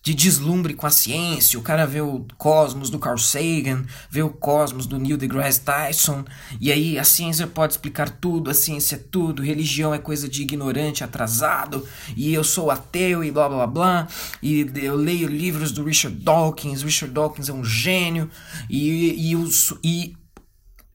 de 0.07 0.15
deslumbre 0.15 0.73
com 0.73 0.87
a 0.87 0.91
ciência. 0.91 1.59
O 1.59 1.63
cara 1.63 1.85
vê 1.85 2.01
o 2.01 2.25
cosmos 2.39 2.91
do 2.91 2.99
Carl 3.01 3.19
Sagan, 3.19 3.85
vê 4.09 4.23
o 4.23 4.31
cosmos 4.31 4.87
do 4.87 5.01
Neil 5.01 5.17
deGrasse 5.17 5.63
Tyson, 5.63 6.25
e 6.61 6.71
aí 6.71 6.97
a 6.97 7.03
ciência 7.03 7.45
pode 7.45 7.73
explicar 7.73 8.09
tudo, 8.09 8.49
a 8.49 8.55
ciência 8.55 8.95
é 8.95 8.99
tudo, 8.99 9.43
religião 9.43 9.93
é 9.93 9.99
coisa 9.99 10.29
de 10.29 10.43
ignorante, 10.43 11.03
atrasado, 11.03 11.85
e 12.17 12.33
eu 12.33 12.45
sou 12.45 12.71
ateu 12.71 13.25
e 13.25 13.33
blá 13.33 13.49
blá 13.49 13.67
blá, 13.67 14.09
e 14.41 14.65
eu 14.77 14.95
leio 14.95 15.27
livros 15.27 15.73
do 15.73 15.83
Richard 15.83 16.17
Dawkins, 16.17 16.85
Richard 16.85 17.13
Dawkins 17.13 17.49
é 17.49 17.53
um 17.53 17.65
gênio, 17.65 18.31
e, 18.71 19.35
e, 19.35 19.37
e 19.83 20.17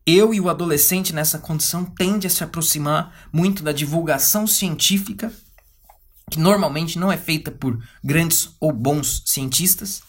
eu 0.06 0.34
e 0.34 0.40
o 0.40 0.50
adolescente 0.50 1.14
nessa 1.14 1.38
condição 1.38 1.84
tende 1.84 2.28
a 2.28 2.30
se 2.30 2.46
aproximar 2.46 3.28
muito 3.30 3.62
da 3.62 3.74
divulgação 3.74 4.48
científica 4.48 5.34
que 6.32 6.40
normalmente 6.40 6.98
não 6.98 7.12
é 7.12 7.18
feita 7.18 7.52
por 7.52 7.78
grandes 8.02 8.56
ou 8.60 8.72
bons 8.72 9.22
cientistas. 9.26 10.02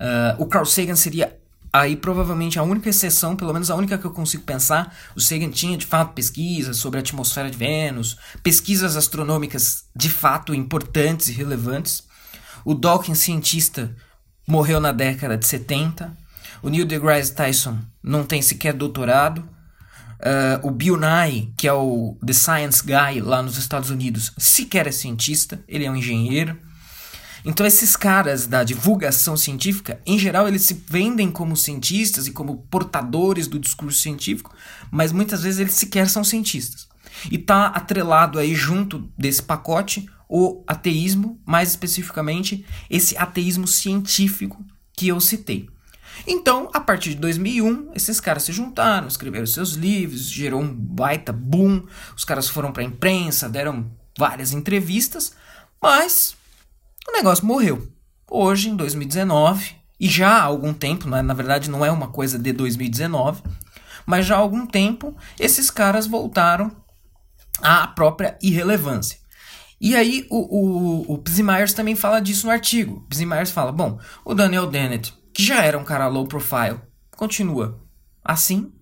Uh, 0.00 0.42
o 0.42 0.46
Carl 0.46 0.64
Sagan 0.64 0.96
seria 0.96 1.38
aí 1.70 1.96
provavelmente 1.96 2.58
a 2.58 2.62
única 2.62 2.88
exceção, 2.88 3.36
pelo 3.36 3.52
menos 3.52 3.70
a 3.70 3.74
única 3.74 3.98
que 3.98 4.06
eu 4.06 4.10
consigo 4.10 4.42
pensar. 4.42 4.96
O 5.14 5.20
Sagan 5.20 5.50
tinha 5.50 5.76
de 5.76 5.84
fato 5.84 6.14
pesquisas 6.14 6.78
sobre 6.78 6.98
a 6.98 7.02
atmosfera 7.02 7.50
de 7.50 7.58
Vênus, 7.58 8.16
pesquisas 8.42 8.96
astronômicas 8.96 9.84
de 9.94 10.08
fato 10.08 10.54
importantes 10.54 11.28
e 11.28 11.32
relevantes. 11.32 12.04
O 12.64 12.74
Dawkins, 12.74 13.18
cientista, 13.18 13.94
morreu 14.46 14.80
na 14.80 14.92
década 14.92 15.36
de 15.36 15.46
70. 15.46 16.16
O 16.62 16.70
Neil 16.70 16.86
deGrasse 16.86 17.34
Tyson 17.34 17.78
não 18.02 18.24
tem 18.24 18.40
sequer 18.40 18.72
doutorado. 18.72 19.46
Uh, 20.24 20.66
o 20.66 20.70
Bill 20.70 20.96
Nye, 20.96 21.52
que 21.54 21.68
é 21.68 21.72
o 21.72 22.16
The 22.24 22.32
Science 22.32 22.82
Guy 22.82 23.20
lá 23.20 23.42
nos 23.42 23.58
Estados 23.58 23.90
Unidos, 23.90 24.32
sequer 24.38 24.86
é 24.86 24.90
cientista, 24.90 25.62
ele 25.68 25.84
é 25.84 25.90
um 25.90 25.96
engenheiro. 25.96 26.58
Então 27.44 27.66
esses 27.66 27.94
caras 27.94 28.46
da 28.46 28.64
divulgação 28.64 29.36
científica, 29.36 30.00
em 30.06 30.18
geral, 30.18 30.48
eles 30.48 30.62
se 30.62 30.82
vendem 30.88 31.30
como 31.30 31.54
cientistas 31.54 32.26
e 32.26 32.32
como 32.32 32.56
portadores 32.70 33.46
do 33.46 33.58
discurso 33.58 34.00
científico, 34.00 34.50
mas 34.90 35.12
muitas 35.12 35.42
vezes 35.42 35.60
eles 35.60 35.74
sequer 35.74 36.08
são 36.08 36.24
cientistas. 36.24 36.88
E 37.30 37.36
tá 37.36 37.66
atrelado 37.66 38.38
aí 38.38 38.54
junto 38.54 39.10
desse 39.18 39.42
pacote 39.42 40.08
o 40.26 40.64
ateísmo, 40.66 41.38
mais 41.44 41.68
especificamente 41.68 42.64
esse 42.88 43.14
ateísmo 43.18 43.66
científico 43.66 44.64
que 44.96 45.08
eu 45.08 45.20
citei. 45.20 45.68
Então, 46.26 46.70
a 46.72 46.80
partir 46.80 47.10
de 47.10 47.16
2001, 47.16 47.92
esses 47.94 48.20
caras 48.20 48.44
se 48.44 48.52
juntaram, 48.52 49.06
escreveram 49.06 49.46
seus 49.46 49.72
livros, 49.72 50.22
gerou 50.22 50.60
um 50.60 50.72
baita 50.72 51.32
boom. 51.32 51.82
Os 52.16 52.24
caras 52.24 52.48
foram 52.48 52.72
para 52.72 52.82
a 52.82 52.86
imprensa, 52.86 53.48
deram 53.48 53.90
várias 54.18 54.52
entrevistas, 54.52 55.34
mas 55.82 56.36
o 57.08 57.12
negócio 57.12 57.44
morreu. 57.44 57.88
Hoje, 58.30 58.70
em 58.70 58.76
2019, 58.76 59.74
e 59.98 60.08
já 60.08 60.38
há 60.38 60.42
algum 60.42 60.72
tempo, 60.72 61.14
é, 61.14 61.22
na 61.22 61.34
verdade 61.34 61.70
não 61.70 61.84
é 61.84 61.90
uma 61.90 62.08
coisa 62.08 62.38
de 62.38 62.52
2019, 62.52 63.42
mas 64.06 64.26
já 64.26 64.36
há 64.36 64.38
algum 64.38 64.66
tempo, 64.66 65.16
esses 65.38 65.70
caras 65.70 66.06
voltaram 66.06 66.70
à 67.62 67.86
própria 67.86 68.36
irrelevância. 68.42 69.18
E 69.80 69.94
aí 69.94 70.26
o, 70.30 71.12
o, 71.12 71.14
o 71.14 71.18
também 71.74 71.94
fala 71.94 72.20
disso 72.20 72.46
no 72.46 72.52
artigo. 72.52 73.06
Myers 73.26 73.50
fala, 73.50 73.70
bom, 73.70 73.98
o 74.24 74.34
Daniel 74.34 74.66
Dennett 74.66 75.14
que 75.34 75.42
já 75.42 75.62
era 75.62 75.76
um 75.76 75.84
cara 75.84 76.06
low 76.06 76.26
profile, 76.26 76.80
continua 77.10 77.78
assim. 78.24 78.72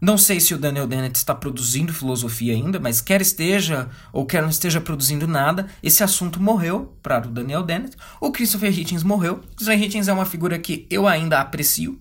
Não 0.00 0.18
sei 0.18 0.40
se 0.40 0.52
o 0.52 0.58
Daniel 0.58 0.88
Dennett 0.88 1.16
está 1.16 1.32
produzindo 1.32 1.94
filosofia 1.94 2.54
ainda, 2.54 2.80
mas 2.80 3.00
quer 3.00 3.22
esteja 3.22 3.88
ou 4.12 4.26
quer 4.26 4.42
não 4.42 4.48
esteja 4.48 4.80
produzindo 4.80 5.28
nada, 5.28 5.68
esse 5.80 6.02
assunto 6.02 6.42
morreu 6.42 6.98
para 7.00 7.24
o 7.24 7.30
Daniel 7.30 7.62
Dennett. 7.62 7.96
O 8.20 8.32
Christopher 8.32 8.76
Hitchens 8.76 9.04
morreu. 9.04 9.38
Christopher 9.54 9.80
Hitchens 9.80 10.08
é 10.08 10.12
uma 10.12 10.26
figura 10.26 10.58
que 10.58 10.88
eu 10.90 11.06
ainda 11.06 11.40
aprecio. 11.40 12.00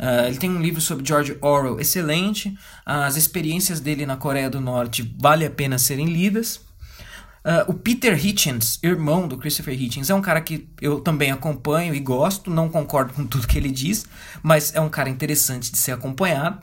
Uh, 0.00 0.26
ele 0.26 0.38
tem 0.38 0.48
um 0.48 0.62
livro 0.62 0.80
sobre 0.80 1.06
George 1.06 1.36
Orwell 1.42 1.78
excelente. 1.78 2.56
As 2.86 3.16
experiências 3.16 3.78
dele 3.78 4.06
na 4.06 4.16
Coreia 4.16 4.48
do 4.48 4.60
Norte 4.60 5.14
vale 5.20 5.44
a 5.44 5.50
pena 5.50 5.76
serem 5.76 6.06
lidas. 6.06 6.62
Uh, 7.48 7.64
o 7.70 7.72
Peter 7.72 8.14
Hitchens, 8.14 8.78
irmão 8.82 9.26
do 9.26 9.38
Christopher 9.38 9.72
Hitchens, 9.72 10.10
é 10.10 10.14
um 10.14 10.20
cara 10.20 10.38
que 10.38 10.68
eu 10.82 11.00
também 11.00 11.30
acompanho 11.30 11.94
e 11.94 12.00
gosto, 12.00 12.50
não 12.50 12.68
concordo 12.68 13.14
com 13.14 13.26
tudo 13.26 13.46
que 13.46 13.56
ele 13.56 13.70
diz, 13.70 14.04
mas 14.42 14.74
é 14.74 14.80
um 14.82 14.90
cara 14.90 15.08
interessante 15.08 15.72
de 15.72 15.78
ser 15.78 15.92
acompanhado. 15.92 16.60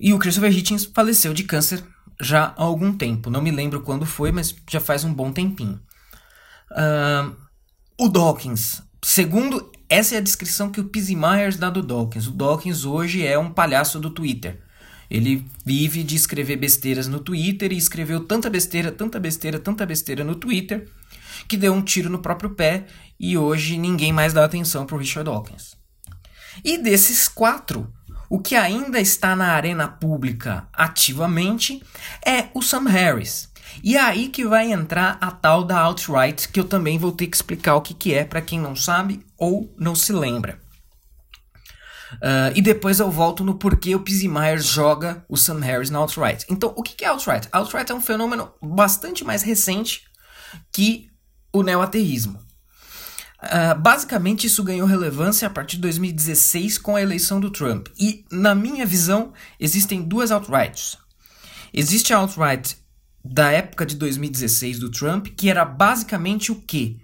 E 0.00 0.12
o 0.12 0.18
Christopher 0.18 0.50
Hitchens 0.50 0.84
faleceu 0.84 1.32
de 1.32 1.44
câncer 1.44 1.84
já 2.20 2.46
há 2.56 2.62
algum 2.64 2.92
tempo, 2.92 3.30
não 3.30 3.40
me 3.40 3.52
lembro 3.52 3.82
quando 3.82 4.04
foi, 4.04 4.32
mas 4.32 4.52
já 4.68 4.80
faz 4.80 5.04
um 5.04 5.14
bom 5.14 5.30
tempinho. 5.30 5.80
Uh, 6.72 7.36
o 7.96 8.08
Dawkins, 8.08 8.82
segundo 9.00 9.70
essa 9.88 10.16
é 10.16 10.18
a 10.18 10.22
descrição 10.22 10.70
que 10.70 10.80
o 10.80 10.88
Pizzy 10.88 11.14
Myers 11.14 11.56
dá 11.56 11.70
do 11.70 11.84
Dawkins. 11.84 12.26
O 12.26 12.32
Dawkins 12.32 12.84
hoje 12.84 13.24
é 13.24 13.38
um 13.38 13.52
palhaço 13.52 14.00
do 14.00 14.10
Twitter. 14.10 14.60
Ele 15.10 15.46
vive 15.64 16.02
de 16.02 16.14
escrever 16.14 16.56
besteiras 16.56 17.08
no 17.08 17.20
Twitter 17.20 17.72
e 17.72 17.76
escreveu 17.76 18.20
tanta 18.20 18.50
besteira, 18.50 18.92
tanta 18.92 19.18
besteira, 19.18 19.58
tanta 19.58 19.86
besteira 19.86 20.22
no 20.22 20.34
Twitter 20.34 20.88
que 21.46 21.56
deu 21.56 21.72
um 21.72 21.82
tiro 21.82 22.10
no 22.10 22.18
próprio 22.18 22.50
pé 22.50 22.86
e 23.18 23.36
hoje 23.36 23.78
ninguém 23.78 24.12
mais 24.12 24.32
dá 24.32 24.44
atenção 24.44 24.84
para 24.84 24.96
o 24.96 24.98
Richard 24.98 25.30
Dawkins. 25.30 25.76
E 26.64 26.76
desses 26.78 27.28
quatro, 27.28 27.92
o 28.28 28.38
que 28.38 28.54
ainda 28.54 29.00
está 29.00 29.34
na 29.34 29.52
arena 29.52 29.88
pública 29.88 30.68
ativamente 30.72 31.82
é 32.24 32.48
o 32.54 32.60
Sam 32.60 32.88
Harris. 32.88 33.48
E 33.82 33.96
é 33.96 34.00
aí 34.00 34.28
que 34.28 34.44
vai 34.44 34.72
entrar 34.72 35.18
a 35.20 35.30
tal 35.30 35.62
da 35.64 35.78
alt-right, 35.78 36.48
que 36.48 36.58
eu 36.58 36.64
também 36.64 36.98
vou 36.98 37.12
ter 37.12 37.26
que 37.26 37.36
explicar 37.36 37.76
o 37.76 37.80
que, 37.80 37.94
que 37.94 38.14
é 38.14 38.24
para 38.24 38.42
quem 38.42 38.58
não 38.58 38.74
sabe 38.74 39.20
ou 39.36 39.72
não 39.78 39.94
se 39.94 40.12
lembra. 40.12 40.58
Uh, 42.14 42.52
e 42.54 42.62
depois 42.62 43.00
eu 43.00 43.10
volto 43.10 43.44
no 43.44 43.54
porquê 43.54 43.94
o 43.94 44.00
Pizzy 44.00 44.28
Myers 44.28 44.64
joga 44.64 45.24
o 45.28 45.36
Sam 45.36 45.60
Harris 45.60 45.90
na 45.90 45.98
alt-right. 45.98 46.44
Então, 46.48 46.72
o 46.76 46.82
que 46.82 47.04
é 47.04 47.08
alt-right? 47.08 47.48
Alt-right 47.52 47.90
é 47.90 47.94
um 47.94 48.00
fenômeno 48.00 48.50
bastante 48.62 49.24
mais 49.24 49.42
recente 49.42 50.04
que 50.72 51.10
o 51.52 51.62
neoateísmo. 51.62 52.38
Uh, 53.40 53.78
basicamente, 53.78 54.46
isso 54.46 54.64
ganhou 54.64 54.86
relevância 54.86 55.46
a 55.46 55.50
partir 55.50 55.76
de 55.76 55.82
2016 55.82 56.78
com 56.78 56.96
a 56.96 57.02
eleição 57.02 57.38
do 57.38 57.50
Trump. 57.50 57.88
E, 57.98 58.24
na 58.30 58.54
minha 58.54 58.84
visão, 58.84 59.32
existem 59.60 60.02
duas 60.02 60.30
alt-rights. 60.30 60.98
Existe 61.72 62.12
a 62.12 62.18
alt-right 62.18 62.76
da 63.24 63.50
época 63.50 63.84
de 63.84 63.94
2016 63.96 64.78
do 64.78 64.90
Trump, 64.90 65.28
que 65.36 65.50
era 65.50 65.64
basicamente 65.64 66.50
o 66.50 66.56
quê? 66.56 66.96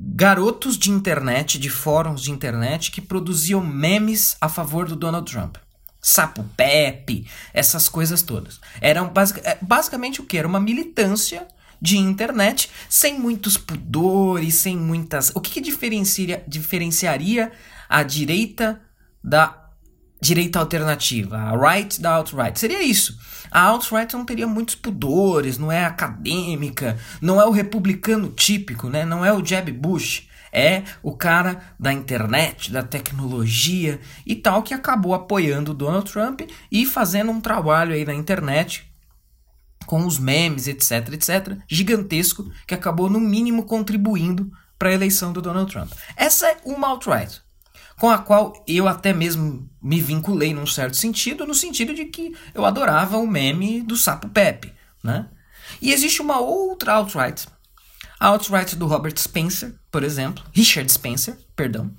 Garotos 0.00 0.78
de 0.78 0.90
internet, 0.90 1.58
de 1.58 1.68
fóruns 1.68 2.22
de 2.22 2.30
internet, 2.30 2.90
que 2.90 3.00
produziam 3.00 3.64
memes 3.64 4.36
a 4.40 4.48
favor 4.48 4.86
do 4.86 4.96
Donald 4.96 5.30
Trump. 5.30 5.56
Sapo 6.00 6.44
Pepe, 6.56 7.26
essas 7.52 7.88
coisas 7.88 8.22
todas. 8.22 8.60
Eram 8.80 9.08
basic, 9.08 9.40
é, 9.44 9.58
basicamente 9.60 10.20
o 10.20 10.24
que? 10.24 10.38
Era 10.38 10.46
uma 10.46 10.60
militância 10.60 11.46
de 11.80 11.96
internet 11.98 12.70
sem 12.88 13.18
muitos 13.18 13.56
pudores, 13.56 14.54
sem 14.54 14.76
muitas. 14.76 15.32
O 15.34 15.40
que, 15.40 15.50
que 15.50 15.60
diferencia, 15.60 16.42
diferenciaria 16.46 17.52
a 17.88 18.02
direita 18.02 18.80
da 19.22 19.68
direita 20.20 20.58
alternativa, 20.58 21.36
a 21.36 21.56
right 21.56 22.00
da 22.00 22.14
alt-right. 22.14 22.58
Seria 22.58 22.82
isso. 22.82 23.18
A 23.50 23.62
alt-right 23.62 24.14
não 24.14 24.24
teria 24.24 24.46
muitos 24.46 24.74
pudores, 24.74 25.58
não 25.58 25.70
é 25.70 25.84
acadêmica, 25.84 26.98
não 27.20 27.40
é 27.40 27.44
o 27.44 27.50
republicano 27.50 28.28
típico, 28.28 28.88
né? 28.88 29.04
não 29.04 29.24
é 29.24 29.32
o 29.32 29.44
Jeb 29.44 29.72
Bush. 29.72 30.26
É 30.50 30.82
o 31.02 31.14
cara 31.14 31.60
da 31.78 31.92
internet, 31.92 32.72
da 32.72 32.82
tecnologia 32.82 34.00
e 34.24 34.34
tal 34.34 34.62
que 34.62 34.72
acabou 34.72 35.12
apoiando 35.12 35.72
o 35.72 35.74
Donald 35.74 36.10
Trump 36.10 36.40
e 36.72 36.86
fazendo 36.86 37.30
um 37.30 37.38
trabalho 37.38 37.92
aí 37.92 38.02
na 38.02 38.14
internet 38.14 38.90
com 39.84 40.06
os 40.06 40.18
memes, 40.18 40.66
etc, 40.66 41.12
etc, 41.12 41.58
gigantesco, 41.68 42.50
que 42.66 42.74
acabou 42.74 43.10
no 43.10 43.20
mínimo 43.20 43.64
contribuindo 43.64 44.50
para 44.78 44.88
a 44.88 44.94
eleição 44.94 45.32
do 45.32 45.42
Donald 45.42 45.70
Trump. 45.70 45.92
Essa 46.16 46.48
é 46.48 46.56
uma 46.64 46.88
alt-right 46.88 47.42
com 47.98 48.08
a 48.08 48.18
qual 48.18 48.64
eu 48.66 48.86
até 48.86 49.12
mesmo 49.12 49.68
me 49.82 50.00
vinculei 50.00 50.54
num 50.54 50.66
certo 50.66 50.96
sentido, 50.96 51.46
no 51.46 51.54
sentido 51.54 51.92
de 51.92 52.04
que 52.06 52.34
eu 52.54 52.64
adorava 52.64 53.18
o 53.18 53.26
meme 53.26 53.82
do 53.82 53.96
sapo 53.96 54.28
Pepe, 54.28 54.72
né? 55.02 55.26
E 55.82 55.92
existe 55.92 56.22
uma 56.22 56.38
outra 56.38 56.94
alt-right, 56.94 57.46
a 58.18 58.28
alt-right 58.28 58.76
do 58.76 58.86
Robert 58.86 59.18
Spencer, 59.18 59.74
por 59.90 60.02
exemplo, 60.02 60.42
Richard 60.52 60.90
Spencer, 60.90 61.36
perdão, 61.54 61.90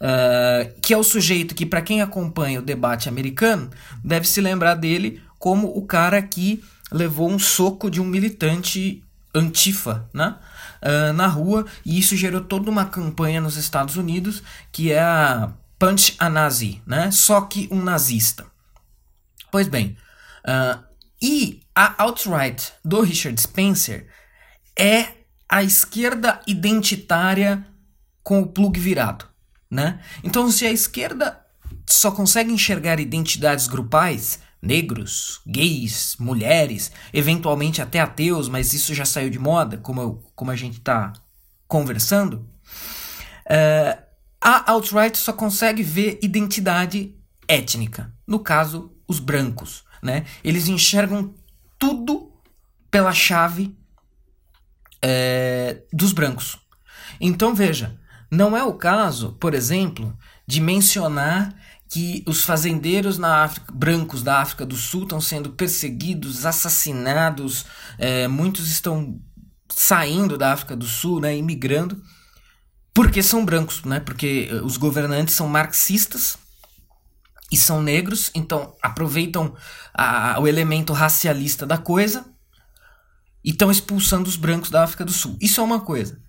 uh, 0.00 0.80
que 0.80 0.94
é 0.94 0.96
o 0.96 1.02
sujeito 1.02 1.54
que, 1.54 1.66
para 1.66 1.82
quem 1.82 2.00
acompanha 2.00 2.60
o 2.60 2.64
debate 2.64 3.08
americano, 3.08 3.70
deve 4.02 4.28
se 4.28 4.40
lembrar 4.40 4.74
dele 4.74 5.22
como 5.38 5.68
o 5.76 5.86
cara 5.86 6.22
que 6.22 6.62
levou 6.92 7.30
um 7.30 7.38
soco 7.38 7.90
de 7.90 8.00
um 8.00 8.04
militante 8.04 9.02
antifa, 9.34 10.08
né? 10.14 10.36
Uh, 10.84 11.12
na 11.12 11.26
rua, 11.26 11.66
e 11.84 11.98
isso 11.98 12.16
gerou 12.16 12.42
toda 12.42 12.70
uma 12.70 12.84
campanha 12.84 13.40
nos 13.40 13.56
Estados 13.56 13.96
Unidos 13.96 14.42
que 14.70 14.92
é 14.92 15.00
a 15.00 15.52
Punch 15.78 16.14
a 16.18 16.30
Nazi, 16.30 16.82
né? 16.86 17.10
Só 17.10 17.40
que 17.42 17.68
um 17.70 17.82
nazista. 17.82 18.46
Pois 19.50 19.68
bem, 19.68 19.96
uh, 20.46 20.82
e 21.20 21.62
a 21.74 22.02
alt-right 22.02 22.72
do 22.84 23.00
Richard 23.00 23.40
Spencer 23.40 24.08
é 24.78 25.08
a 25.48 25.62
esquerda 25.62 26.40
identitária 26.46 27.66
com 28.22 28.40
o 28.40 28.46
plug 28.46 28.78
virado, 28.78 29.26
né? 29.70 30.00
Então, 30.22 30.50
se 30.50 30.66
a 30.66 30.72
esquerda 30.72 31.40
só 31.86 32.10
consegue 32.10 32.52
enxergar 32.52 32.98
identidades 32.98 33.66
grupais, 33.66 34.38
negros, 34.64 35.40
gays, 35.46 36.16
mulheres, 36.18 36.90
eventualmente 37.12 37.82
até 37.82 38.00
ateus, 38.00 38.48
mas 38.48 38.72
isso 38.72 38.94
já 38.94 39.04
saiu 39.04 39.30
de 39.30 39.38
moda, 39.38 39.76
como, 39.76 40.00
eu, 40.00 40.24
como 40.34 40.50
a 40.50 40.56
gente 40.56 40.78
está 40.78 41.12
conversando. 41.68 42.48
Uh, 43.46 44.02
a 44.40 44.70
alt-right 44.72 45.16
só 45.16 45.32
consegue 45.32 45.82
ver 45.82 46.18
identidade 46.22 47.14
étnica, 47.46 48.12
no 48.26 48.38
caso, 48.38 48.92
os 49.06 49.18
brancos. 49.18 49.84
Né? 50.02 50.24
Eles 50.42 50.68
enxergam 50.68 51.34
tudo 51.78 52.32
pela 52.90 53.12
chave 53.12 53.76
é, 55.00 55.82
dos 55.92 56.12
brancos. 56.12 56.58
Então 57.20 57.54
veja, 57.54 57.98
não 58.30 58.56
é 58.56 58.62
o 58.62 58.74
caso, 58.74 59.32
por 59.40 59.54
exemplo, 59.54 60.16
de 60.46 60.60
mencionar 60.60 61.54
que 61.94 62.24
os 62.26 62.42
fazendeiros 62.42 63.18
na 63.18 63.44
África, 63.44 63.72
brancos 63.72 64.20
da 64.20 64.40
África 64.40 64.66
do 64.66 64.74
Sul 64.74 65.04
estão 65.04 65.20
sendo 65.20 65.50
perseguidos, 65.50 66.44
assassinados, 66.44 67.66
é, 67.96 68.26
muitos 68.26 68.68
estão 68.68 69.22
saindo 69.72 70.36
da 70.36 70.52
África 70.52 70.74
do 70.74 70.86
Sul, 70.86 71.20
né, 71.20 71.36
imigrando, 71.36 72.02
porque 72.92 73.22
são 73.22 73.44
brancos, 73.44 73.84
né, 73.84 74.00
porque 74.00 74.48
eh, 74.50 74.54
os 74.56 74.76
governantes 74.76 75.36
são 75.36 75.46
marxistas 75.46 76.36
e 77.52 77.56
são 77.56 77.80
negros, 77.80 78.28
então 78.34 78.74
aproveitam 78.82 79.54
a, 79.96 80.40
o 80.40 80.48
elemento 80.48 80.92
racialista 80.92 81.64
da 81.64 81.78
coisa 81.78 82.26
e 83.44 83.50
estão 83.50 83.70
expulsando 83.70 84.28
os 84.28 84.34
brancos 84.34 84.68
da 84.68 84.82
África 84.82 85.04
do 85.04 85.12
Sul. 85.12 85.38
Isso 85.40 85.60
é 85.60 85.64
uma 85.64 85.78
coisa. 85.78 86.20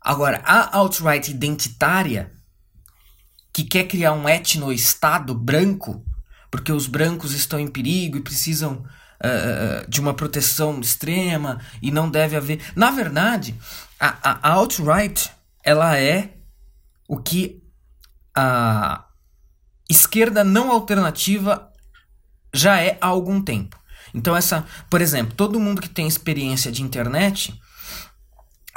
Agora, 0.00 0.40
a 0.44 0.76
alt-right 0.76 1.32
identitária 1.32 2.32
que 3.52 3.64
quer 3.64 3.84
criar 3.84 4.12
um 4.12 4.28
etno-estado 4.28 5.34
branco, 5.34 6.04
porque 6.50 6.72
os 6.72 6.86
brancos 6.86 7.32
estão 7.32 7.58
em 7.58 7.68
perigo 7.68 8.16
e 8.16 8.22
precisam 8.22 8.84
uh, 9.22 9.88
de 9.88 10.00
uma 10.00 10.14
proteção 10.14 10.80
extrema 10.80 11.60
e 11.82 11.90
não 11.90 12.10
deve 12.10 12.36
haver. 12.36 12.60
Na 12.74 12.90
verdade, 12.90 13.54
a, 13.98 14.48
a 14.48 14.52
alt-right 14.52 15.30
ela 15.62 15.98
é 15.98 16.34
o 17.08 17.18
que 17.18 17.62
a 18.34 19.04
esquerda 19.88 20.44
não 20.44 20.70
alternativa 20.70 21.70
já 22.54 22.80
é 22.80 22.96
há 23.00 23.06
algum 23.06 23.42
tempo. 23.42 23.78
Então 24.14 24.36
essa, 24.36 24.64
por 24.88 25.00
exemplo, 25.00 25.34
todo 25.34 25.60
mundo 25.60 25.80
que 25.80 25.88
tem 25.88 26.06
experiência 26.06 26.70
de 26.70 26.82
internet 26.82 27.60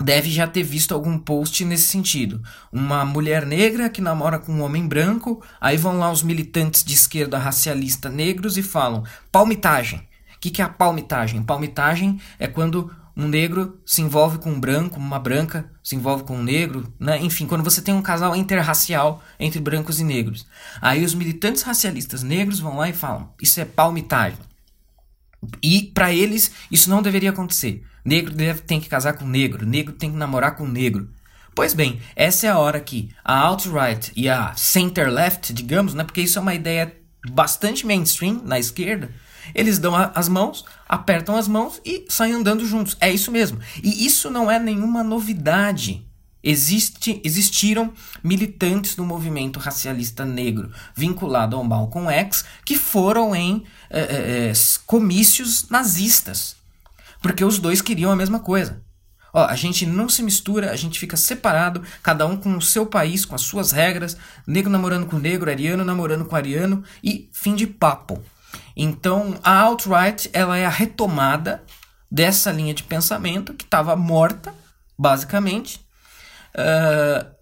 deve 0.03 0.29
já 0.29 0.45
ter 0.45 0.63
visto 0.63 0.93
algum 0.93 1.17
post 1.17 1.63
nesse 1.63 1.87
sentido. 1.87 2.41
Uma 2.71 3.05
mulher 3.05 3.45
negra 3.45 3.89
que 3.89 4.01
namora 4.01 4.37
com 4.37 4.51
um 4.51 4.61
homem 4.61 4.87
branco, 4.87 5.41
aí 5.59 5.77
vão 5.77 5.97
lá 5.97 6.11
os 6.11 6.21
militantes 6.21 6.83
de 6.83 6.93
esquerda 6.93 7.37
racialista 7.37 8.09
negros 8.09 8.57
e 8.57 8.63
falam: 8.63 9.03
palmitagem. 9.31 9.99
O 10.35 10.39
que, 10.43 10.49
que 10.49 10.61
é 10.61 10.65
a 10.65 10.69
palmitagem? 10.69 11.41
Palmitagem 11.41 12.19
é 12.37 12.47
quando 12.47 12.91
um 13.15 13.27
negro 13.27 13.79
se 13.85 14.01
envolve 14.01 14.39
com 14.39 14.51
um 14.51 14.59
branco, 14.59 14.99
uma 14.99 15.19
branca 15.19 15.69
se 15.81 15.95
envolve 15.95 16.23
com 16.23 16.37
um 16.37 16.43
negro, 16.43 16.91
né? 16.99 17.21
enfim, 17.21 17.45
quando 17.45 17.63
você 17.63 17.81
tem 17.81 17.93
um 17.93 18.01
casal 18.01 18.35
interracial 18.35 19.23
entre 19.39 19.59
brancos 19.59 19.99
e 19.99 20.03
negros. 20.03 20.45
Aí 20.81 21.05
os 21.05 21.13
militantes 21.13 21.61
racialistas 21.61 22.23
negros 22.23 22.59
vão 22.59 22.75
lá 22.75 22.89
e 22.89 22.93
falam: 22.93 23.29
isso 23.41 23.59
é 23.61 23.65
palmitagem. 23.65 24.39
E 25.61 25.91
para 25.93 26.13
eles 26.13 26.51
isso 26.71 26.89
não 26.89 27.01
deveria 27.01 27.29
acontecer. 27.29 27.83
Negro 28.03 28.33
deve, 28.33 28.61
tem 28.61 28.79
que 28.79 28.89
casar 28.89 29.13
com 29.13 29.25
negro, 29.25 29.65
negro 29.65 29.93
tem 29.93 30.11
que 30.11 30.17
namorar 30.17 30.55
com 30.55 30.67
negro. 30.67 31.09
Pois 31.55 31.73
bem, 31.73 31.99
essa 32.15 32.47
é 32.47 32.49
a 32.49 32.57
hora 32.57 32.79
que 32.79 33.11
a 33.23 33.37
alt-right 33.37 34.11
e 34.15 34.27
a 34.27 34.53
center-left, 34.55 35.53
digamos, 35.53 35.93
né, 35.93 36.03
porque 36.03 36.21
isso 36.21 36.39
é 36.39 36.41
uma 36.41 36.55
ideia 36.55 36.93
bastante 37.31 37.85
mainstream 37.85 38.41
na 38.43 38.59
esquerda, 38.59 39.11
eles 39.53 39.77
dão 39.77 39.95
a, 39.95 40.11
as 40.15 40.27
mãos, 40.27 40.65
apertam 40.87 41.35
as 41.35 41.47
mãos 41.47 41.79
e 41.85 42.05
saem 42.09 42.33
andando 42.33 42.65
juntos. 42.65 42.97
É 42.99 43.11
isso 43.11 43.31
mesmo. 43.31 43.59
E 43.83 44.05
isso 44.05 44.29
não 44.29 44.49
é 44.49 44.59
nenhuma 44.59 45.03
novidade. 45.03 46.05
Existe, 46.43 47.21
existiram 47.23 47.93
militantes 48.21 48.95
do 48.95 49.05
movimento 49.05 49.59
racialista 49.59 50.25
negro 50.25 50.71
vinculado 50.93 51.55
ao 51.55 51.63
Malcolm 51.63 52.11
X 52.11 52.43
que 52.65 52.75
foram 52.75 53.33
em 53.33 53.63
é, 53.89 54.01
é, 54.01 54.53
comícios 54.85 55.69
nazistas. 55.69 56.57
Porque 57.21 57.45
os 57.45 57.59
dois 57.59 57.81
queriam 57.81 58.11
a 58.11 58.15
mesma 58.15 58.39
coisa. 58.39 58.81
Ó, 59.33 59.45
a 59.45 59.55
gente 59.55 59.85
não 59.85 60.07
se 60.09 60.21
mistura, 60.21 60.71
a 60.71 60.75
gente 60.75 60.99
fica 60.99 61.17
separado, 61.17 61.81
cada 62.03 62.25
um 62.27 62.37
com 62.37 62.55
o 62.55 62.61
seu 62.61 62.85
país, 62.85 63.25
com 63.25 63.33
as 63.33 63.41
suas 63.41 63.71
regras, 63.71 64.15
negro 64.45 64.69
namorando 64.69 65.07
com 65.07 65.17
negro, 65.17 65.49
ariano 65.49 65.83
namorando 65.83 66.25
com 66.25 66.35
ariano 66.35 66.83
e 67.03 67.29
fim 67.31 67.55
de 67.55 67.65
papo. 67.65 68.21
Então, 68.75 69.39
a 69.43 69.59
alt-right, 69.59 70.29
ela 70.33 70.57
é 70.57 70.65
a 70.65 70.69
retomada 70.69 71.63
dessa 72.11 72.51
linha 72.51 72.73
de 72.75 72.83
pensamento 72.83 73.53
que 73.55 73.63
estava 73.63 73.95
morta, 73.95 74.53
basicamente, 74.97 75.83
uh, 76.55 77.33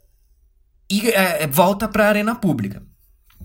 e 0.90 1.10
uh, 1.10 1.52
volta 1.52 1.88
para 1.88 2.06
a 2.06 2.10
arena 2.10 2.36
pública. 2.36 2.84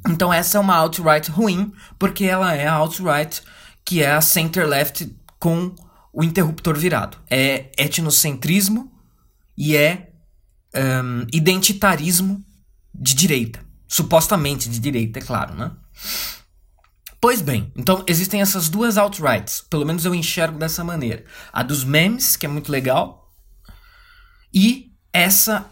Então, 0.09 0.33
essa 0.33 0.59
é 0.59 0.61
uma 0.61 0.76
alt-right 0.76 1.31
ruim, 1.31 1.72
porque 1.98 2.24
ela 2.24 2.55
é 2.55 2.66
a 2.66 2.74
alt-right 2.74 3.42
que 3.85 4.02
é 4.02 4.11
a 4.11 4.20
center-left 4.20 5.16
com 5.38 5.74
o 6.12 6.24
interruptor 6.24 6.76
virado. 6.76 7.18
É 7.31 7.70
etnocentrismo 7.79 8.92
e 9.57 9.76
é 9.76 10.11
um, 10.74 11.26
identitarismo 11.33 12.44
de 12.92 13.14
direita. 13.14 13.64
Supostamente 13.87 14.68
de 14.68 14.81
direita, 14.81 15.20
é 15.20 15.22
claro, 15.22 15.55
né? 15.55 15.70
Pois 17.20 17.40
bem, 17.40 17.72
então 17.76 18.05
existem 18.07 18.40
essas 18.40 18.68
duas 18.68 18.98
alt-rights, 18.98 19.64
pelo 19.70 19.87
menos 19.87 20.05
eu 20.05 20.14
enxergo 20.14 20.59
dessa 20.59 20.83
maneira. 20.83 21.24
A 21.52 21.62
dos 21.62 21.85
memes, 21.85 22.37
que 22.37 22.44
é 22.44 22.48
muito 22.48 22.70
legal, 22.70 23.33
e 24.52 24.86
essa 25.16 25.66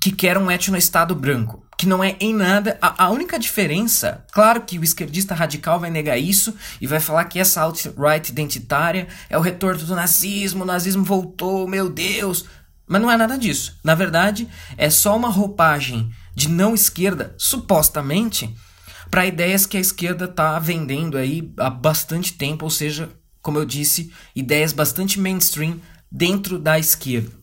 que 0.00 0.10
quer 0.10 0.36
um 0.36 0.50
etno-estado 0.50 1.14
branco 1.14 1.64
que 1.78 1.86
não 1.86 2.02
é 2.02 2.16
em 2.18 2.34
nada. 2.34 2.76
A, 2.82 3.04
a, 3.04 3.10
única 3.10 3.38
diferença, 3.38 4.24
claro 4.32 4.62
que 4.62 4.76
o 4.80 4.82
esquerdista 4.82 5.32
radical 5.32 5.78
vai 5.78 5.88
negar 5.88 6.18
isso 6.18 6.52
e 6.80 6.88
vai 6.88 6.98
falar 6.98 7.24
que 7.26 7.38
essa 7.38 7.62
alt-right 7.62 8.32
identitária 8.32 9.06
é 9.30 9.38
o 9.38 9.40
retorno 9.40 9.84
do 9.84 9.94
nazismo, 9.94 10.64
o 10.64 10.66
nazismo 10.66 11.04
voltou, 11.04 11.68
meu 11.68 11.88
Deus. 11.88 12.44
Mas 12.84 13.00
não 13.00 13.08
é 13.08 13.16
nada 13.16 13.38
disso. 13.38 13.78
Na 13.84 13.94
verdade, 13.94 14.48
é 14.76 14.90
só 14.90 15.16
uma 15.16 15.28
roupagem 15.28 16.10
de 16.34 16.48
não 16.48 16.74
esquerda, 16.74 17.34
supostamente, 17.38 18.52
para 19.08 19.26
ideias 19.26 19.64
que 19.64 19.76
a 19.76 19.80
esquerda 19.80 20.24
está 20.24 20.58
vendendo 20.58 21.16
aí 21.16 21.52
há 21.58 21.70
bastante 21.70 22.32
tempo, 22.32 22.64
ou 22.64 22.70
seja, 22.70 23.08
como 23.40 23.58
eu 23.58 23.64
disse, 23.64 24.12
ideias 24.34 24.72
bastante 24.72 25.20
mainstream 25.20 25.80
dentro 26.10 26.58
da 26.58 26.76
esquerda. 26.76 27.37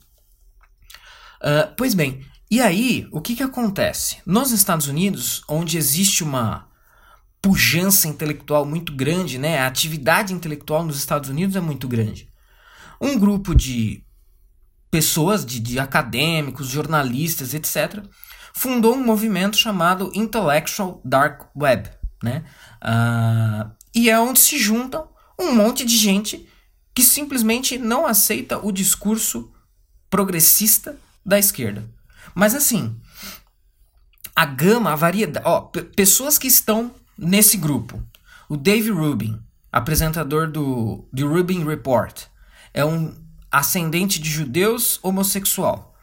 Uh, 1.46 1.72
pois 1.78 1.94
bem, 1.94 2.26
E 2.50 2.62
aí, 2.62 3.08
o 3.12 3.22
que, 3.22 3.36
que 3.36 3.44
acontece? 3.44 4.18
Nos 4.26 4.52
Estados 4.52 4.88
Unidos, 4.88 5.44
onde 5.48 5.78
existe 5.78 6.24
uma 6.24 6.68
pujança 7.42 8.08
intelectual 8.08 8.66
muito 8.66 8.94
grande, 8.94 9.38
né? 9.38 9.60
A 9.60 9.68
atividade 9.68 10.34
intelectual 10.34 10.84
nos 10.84 10.98
Estados 10.98 11.30
Unidos 11.30 11.56
é 11.56 11.60
muito 11.60 11.88
grande. 11.88 12.30
Um 13.00 13.20
grupo 13.20 13.54
de 13.54 14.04
pessoas, 14.90 15.46
de, 15.46 15.60
de 15.60 15.80
acadêmicos, 15.80 16.68
jornalistas, 16.68 17.54
etc., 17.54 18.04
fundou 18.56 18.96
um 18.96 19.04
movimento 19.04 19.58
chamado 19.58 20.12
Intellectual 20.16 21.02
Dark 21.04 21.50
Web, 21.56 21.90
né? 22.24 22.44
Uh, 22.82 23.72
e 23.94 24.10
é 24.10 24.20
onde 24.20 24.40
se 24.40 24.58
juntam 24.58 25.10
um 25.40 25.54
monte 25.54 25.86
de 25.86 25.98
gente 25.98 26.48
que 26.94 27.04
simplesmente 27.04 27.78
não 27.78 28.06
aceita 28.06 28.58
o 28.58 28.72
discurso 28.72 29.52
progressista 30.10 30.98
da 31.26 31.40
esquerda. 31.40 31.90
Mas 32.34 32.54
assim, 32.54 32.96
a 34.36 34.46
gama, 34.46 34.92
a 34.92 34.96
variedade, 34.96 35.46
ó, 35.48 35.62
pessoas 35.96 36.38
que 36.38 36.48
estão 36.48 36.94
nesse 37.18 37.58
grupo. 37.58 38.04
O 38.50 38.58
Dave 38.58 38.92
Rubin, 38.92 39.42
apresentador 39.72 40.52
do 40.52 41.10
The 41.16 41.24
Rubin 41.24 41.66
Report, 41.66 42.24
é 42.74 42.86
um 42.86 43.16
ascendente 43.52 44.20
de 44.20 44.30
judeus 44.30 45.00
homossexual. 45.02 45.96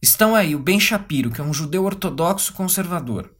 Estão 0.00 0.34
aí 0.34 0.54
o 0.54 0.58
Ben 0.58 0.80
Shapiro, 0.80 1.30
que 1.30 1.40
é 1.40 1.44
um 1.44 1.52
judeu 1.52 1.84
ortodoxo 1.84 2.52
conservador. 2.52 3.30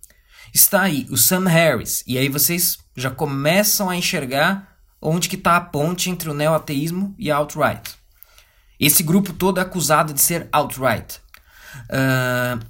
Está 0.52 0.83
aí 0.83 1.07
o 1.11 1.16
Sam 1.16 1.48
Harris, 1.48 2.05
e 2.07 2.18
aí 2.18 2.28
vocês 2.28 2.78
já 2.96 3.11
começam 3.11 3.88
a 3.88 3.96
enxergar 3.96 4.76
onde 5.00 5.28
que 5.28 5.37
está 5.37 5.57
a 5.57 5.61
ponte 5.61 6.11
entre 6.11 6.28
o 6.28 6.35
neo-ateísmo 6.35 7.14
e 7.18 7.31
a 7.31 7.37
alt-right. 7.37 7.94
Esse 8.83 9.05
grupo 9.05 9.33
todo 9.33 9.61
é 9.61 9.62
acusado 9.62 10.12
de 10.12 10.21
ser 10.21 10.49
alt-right. 10.51 11.21
Uh, 11.85 12.66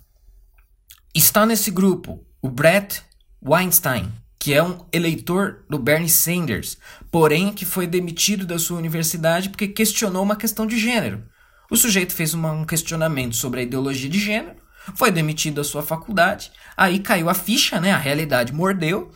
está 1.15 1.47
nesse 1.47 1.71
grupo 1.71 2.23
o 2.43 2.51
Brett 2.51 3.03
Weinstein, 3.43 4.13
que 4.39 4.53
é 4.53 4.63
um 4.63 4.85
eleitor 4.93 5.65
do 5.71 5.79
Bernie 5.79 6.11
Sanders, 6.11 6.77
porém 7.11 7.51
que 7.51 7.65
foi 7.65 7.87
demitido 7.87 8.45
da 8.45 8.59
sua 8.59 8.77
universidade 8.77 9.49
porque 9.49 9.67
questionou 9.67 10.23
uma 10.23 10.37
questão 10.37 10.67
de 10.67 10.79
gênero. 10.79 11.25
O 11.71 11.77
sujeito 11.79 12.13
fez 12.13 12.35
uma, 12.35 12.53
um 12.53 12.67
questionamento 12.67 13.35
sobre 13.35 13.61
a 13.61 13.63
ideologia 13.63 14.11
de 14.11 14.21
gênero, 14.21 14.57
foi 14.95 15.11
demitido 15.11 15.55
da 15.55 15.65
sua 15.65 15.83
faculdade, 15.83 16.53
aí 16.77 16.99
caiu 16.99 17.31
a 17.31 17.35
ficha, 17.35 17.81
né? 17.81 17.91
A 17.91 17.99
realidade 17.99 18.53
mordeu, 18.53 19.11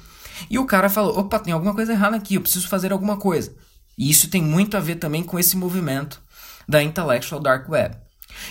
e 0.49 0.59
o 0.59 0.65
cara 0.65 0.89
falou: 0.89 1.19
opa, 1.19 1.39
tem 1.39 1.53
alguma 1.53 1.75
coisa 1.75 1.93
errada 1.93 2.17
aqui, 2.17 2.37
eu 2.37 2.41
preciso 2.41 2.69
fazer 2.69 2.91
alguma 2.91 3.19
coisa. 3.19 3.55
E 3.99 4.09
isso 4.09 4.31
tem 4.31 4.43
muito 4.43 4.79
a 4.79 4.81
ver 4.81 4.95
também 4.97 5.23
com 5.23 5.39
esse 5.39 5.59
movimento 5.59 6.25
da 6.69 6.83
Intellectual 6.83 7.41
Dark 7.41 7.69
Web. 7.69 7.97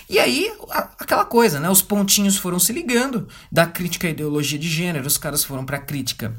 E 0.10 0.17
aí, 0.17 0.51
aquela 0.99 1.25
coisa, 1.25 1.60
né? 1.60 1.69
Os 1.69 1.82
pontinhos 1.82 2.38
foram 2.38 2.60
se 2.60 2.73
ligando 2.73 3.28
da 3.51 3.65
crítica 3.65 4.08
à 4.08 4.12
ideologia 4.12 4.58
de 4.58 4.69
gênero, 4.69 5.06
os 5.06 5.17
caras 5.17 5.43
foram 5.43 5.65
para 5.65 5.80
crítica 5.80 6.34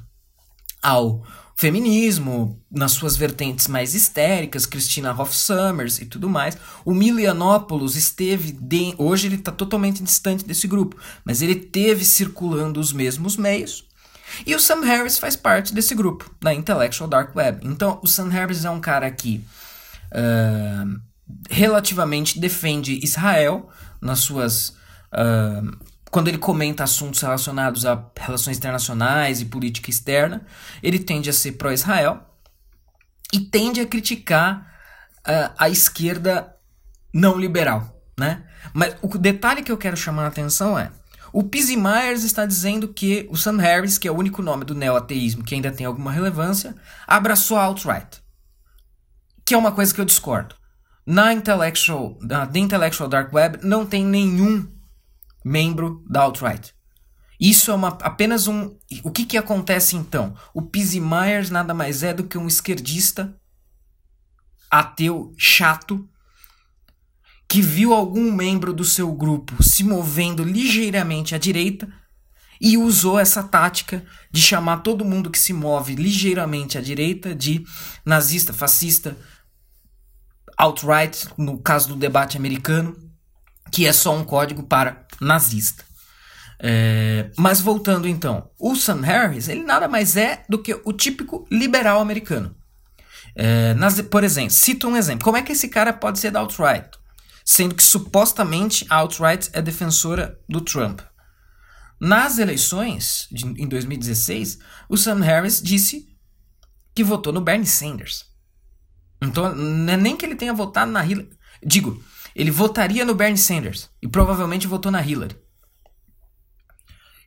ao 0.82 1.24
feminismo, 1.56 2.62
nas 2.70 2.92
suas 2.92 3.16
vertentes 3.16 3.66
mais 3.66 3.94
histéricas, 3.94 4.66
Christina 4.66 5.18
Hoff 5.18 5.34
Summers 5.34 5.98
e 5.98 6.04
tudo 6.04 6.28
mais. 6.28 6.56
O 6.84 6.92
Milianopoulos 6.92 7.96
esteve, 7.96 8.52
de, 8.52 8.94
hoje 8.98 9.26
ele 9.26 9.36
está 9.36 9.50
totalmente 9.50 10.02
distante 10.02 10.44
desse 10.44 10.68
grupo, 10.68 10.96
mas 11.24 11.40
ele 11.40 11.54
teve 11.54 12.04
circulando 12.04 12.78
os 12.78 12.92
mesmos 12.92 13.36
meios. 13.36 13.86
E 14.44 14.54
o 14.54 14.60
Sam 14.60 14.84
Harris 14.84 15.18
faz 15.18 15.34
parte 15.34 15.72
desse 15.72 15.94
grupo, 15.94 16.30
da 16.42 16.52
Intellectual 16.52 17.08
Dark 17.08 17.34
Web. 17.34 17.66
Então, 17.66 17.98
o 18.02 18.06
Sam 18.06 18.28
Harris 18.28 18.64
é 18.64 18.70
um 18.70 18.80
cara 18.80 19.10
que 19.10 19.42
uh, 20.12 21.00
relativamente 21.50 22.38
defende 22.38 23.00
Israel 23.02 23.68
nas 24.00 24.20
suas. 24.20 24.70
Uh, 25.12 25.76
quando 26.10 26.28
ele 26.28 26.38
comenta 26.38 26.84
assuntos 26.84 27.20
relacionados 27.20 27.84
a 27.84 28.10
relações 28.16 28.56
internacionais 28.56 29.40
e 29.40 29.44
política 29.44 29.90
externa, 29.90 30.46
ele 30.82 30.98
tende 30.98 31.28
a 31.28 31.32
ser 31.32 31.52
pró-Israel 31.52 32.22
e 33.32 33.40
tende 33.40 33.80
a 33.80 33.86
criticar 33.86 34.72
uh, 35.26 35.52
a 35.58 35.68
esquerda 35.68 36.54
não 37.12 37.36
liberal, 37.38 38.00
né? 38.18 38.44
Mas 38.72 38.96
o 39.02 39.18
detalhe 39.18 39.62
que 39.62 39.72
eu 39.72 39.76
quero 39.76 39.96
chamar 39.96 40.24
a 40.24 40.28
atenção 40.28 40.78
é 40.78 40.90
o 41.32 41.42
Pizzy 41.42 41.76
Myers 41.76 42.24
está 42.24 42.46
dizendo 42.46 42.88
que 42.88 43.26
o 43.30 43.36
Sam 43.36 43.58
Harris, 43.58 43.98
que 43.98 44.08
é 44.08 44.10
o 44.10 44.16
único 44.16 44.40
nome 44.40 44.64
do 44.64 44.74
neo-ateísmo 44.74 45.44
que 45.44 45.54
ainda 45.54 45.70
tem 45.70 45.84
alguma 45.84 46.10
relevância, 46.10 46.74
abraçou 47.06 47.58
a 47.58 47.64
alt-right. 47.64 48.22
Que 49.44 49.52
é 49.52 49.58
uma 49.58 49.72
coisa 49.72 49.94
que 49.94 50.00
eu 50.00 50.04
discordo. 50.06 50.54
Na 51.06 51.32
Intellectual, 51.32 52.18
na 52.20 52.44
The 52.44 52.58
Intellectual 52.58 53.08
Dark 53.08 53.32
Web 53.32 53.60
não 53.62 53.86
tem 53.86 54.04
nenhum 54.04 54.68
membro 55.44 56.04
da 56.10 56.22
alt-right. 56.22 56.74
Isso 57.38 57.70
é 57.70 57.74
uma, 57.74 57.88
apenas 58.00 58.48
um. 58.48 58.76
O 59.04 59.10
que, 59.12 59.24
que 59.24 59.36
acontece 59.36 59.94
então? 59.94 60.34
O 60.52 60.62
Pizzy 60.62 61.00
Myers 61.00 61.50
nada 61.50 61.72
mais 61.72 62.02
é 62.02 62.12
do 62.12 62.24
que 62.24 62.36
um 62.36 62.48
esquerdista 62.48 63.38
ateu 64.70 65.32
chato 65.36 66.08
que 67.48 67.62
viu 67.62 67.94
algum 67.94 68.32
membro 68.32 68.72
do 68.72 68.84
seu 68.84 69.12
grupo 69.12 69.62
se 69.62 69.84
movendo 69.84 70.42
ligeiramente 70.42 71.34
à 71.34 71.38
direita 71.38 71.88
e 72.60 72.76
usou 72.76 73.18
essa 73.18 73.42
tática 73.42 74.04
de 74.30 74.42
chamar 74.42 74.78
todo 74.78 75.04
mundo 75.04 75.30
que 75.30 75.38
se 75.38 75.52
move 75.52 75.94
ligeiramente 75.94 76.76
à 76.76 76.80
direita 76.80 77.34
de 77.34 77.64
nazista, 78.04 78.52
fascista, 78.52 79.16
alt-right, 80.56 81.28
no 81.36 81.58
caso 81.58 81.88
do 81.88 81.96
debate 81.96 82.36
americano, 82.36 82.96
que 83.70 83.86
é 83.86 83.92
só 83.92 84.14
um 84.14 84.24
código 84.24 84.62
para 84.62 85.06
nazista. 85.20 85.84
É, 86.58 87.30
mas 87.36 87.60
voltando 87.60 88.08
então, 88.08 88.50
o 88.58 88.74
Sam 88.74 89.02
Harris, 89.02 89.48
ele 89.48 89.62
nada 89.62 89.86
mais 89.86 90.16
é 90.16 90.44
do 90.48 90.58
que 90.58 90.74
o 90.84 90.92
típico 90.92 91.46
liberal 91.50 92.00
americano. 92.00 92.56
É, 93.34 93.74
nas, 93.74 94.00
por 94.00 94.24
exemplo, 94.24 94.50
cito 94.50 94.88
um 94.88 94.96
exemplo. 94.96 95.24
Como 95.24 95.36
é 95.36 95.42
que 95.42 95.52
esse 95.52 95.68
cara 95.68 95.92
pode 95.92 96.18
ser 96.18 96.30
da 96.30 96.40
alt-right? 96.40 96.88
sendo 97.46 97.76
que 97.76 97.82
supostamente 97.82 98.84
a 98.90 98.96
alt-right 98.96 99.50
é 99.52 99.62
defensora 99.62 100.36
do 100.48 100.60
Trump. 100.60 101.00
Nas 101.98 102.38
eleições 102.38 103.28
de, 103.30 103.46
em 103.46 103.68
2016, 103.68 104.58
o 104.88 104.96
Sam 104.96 105.20
Harris 105.20 105.62
disse 105.62 106.08
que 106.92 107.04
votou 107.04 107.32
no 107.32 107.40
Bernie 107.40 107.66
Sanders. 107.66 108.26
Então, 109.20 109.54
não 109.54 109.92
é 109.92 109.96
nem 109.96 110.16
que 110.16 110.24
ele 110.24 110.36
tenha 110.36 110.52
votado 110.52 110.90
na 110.90 111.04
Hillary. 111.04 111.30
Digo, 111.62 112.02
ele 112.34 112.50
votaria 112.50 113.04
no 113.04 113.14
Bernie 113.14 113.38
Sanders 113.38 113.90
e 114.02 114.08
provavelmente 114.08 114.66
votou 114.66 114.92
na 114.92 115.02
Hillary. 115.02 115.36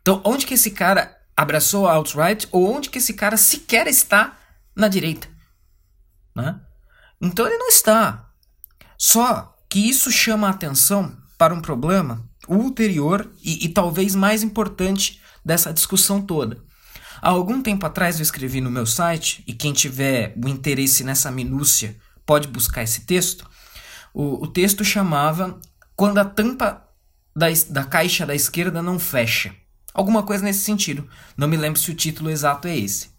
Então, 0.01 0.21
onde 0.23 0.45
que 0.45 0.53
esse 0.53 0.71
cara 0.71 1.17
abraçou 1.35 1.87
a 1.87 1.93
alt-right 1.93 2.47
ou 2.51 2.71
onde 2.71 2.89
que 2.89 2.99
esse 2.99 3.13
cara 3.13 3.37
sequer 3.37 3.87
está 3.87 4.37
na 4.75 4.87
direita? 4.87 5.27
Né? 6.35 6.59
Então, 7.19 7.47
ele 7.47 7.57
não 7.57 7.67
está. 7.67 8.29
Só 8.97 9.57
que 9.69 9.89
isso 9.89 10.11
chama 10.11 10.47
a 10.47 10.51
atenção 10.51 11.17
para 11.37 11.53
um 11.53 11.61
problema 11.61 12.27
ulterior 12.47 13.31
e, 13.43 13.65
e 13.65 13.69
talvez 13.69 14.15
mais 14.15 14.43
importante 14.43 15.21
dessa 15.43 15.73
discussão 15.73 16.21
toda. 16.21 16.68
Há 17.21 17.29
algum 17.29 17.61
tempo 17.61 17.85
atrás 17.85 18.17
eu 18.17 18.23
escrevi 18.23 18.61
no 18.61 18.71
meu 18.71 18.85
site, 18.85 19.43
e 19.45 19.53
quem 19.53 19.73
tiver 19.73 20.33
o 20.41 20.47
interesse 20.47 21.03
nessa 21.03 21.31
minúcia 21.31 21.97
pode 22.25 22.47
buscar 22.47 22.83
esse 22.83 23.01
texto. 23.01 23.49
O, 24.13 24.43
o 24.43 24.47
texto 24.47 24.83
chamava 24.83 25.59
Quando 25.95 26.17
a 26.17 26.25
tampa 26.25 26.87
da, 27.35 27.47
da 27.69 27.83
caixa 27.83 28.25
da 28.25 28.35
esquerda 28.35 28.81
não 28.81 28.99
fecha. 28.99 29.53
Alguma 29.93 30.23
coisa 30.23 30.43
nesse 30.43 30.61
sentido. 30.61 31.09
Não 31.35 31.47
me 31.47 31.57
lembro 31.57 31.79
se 31.79 31.91
o 31.91 31.95
título 31.95 32.29
exato 32.29 32.67
é 32.67 32.77
esse. 32.77 33.09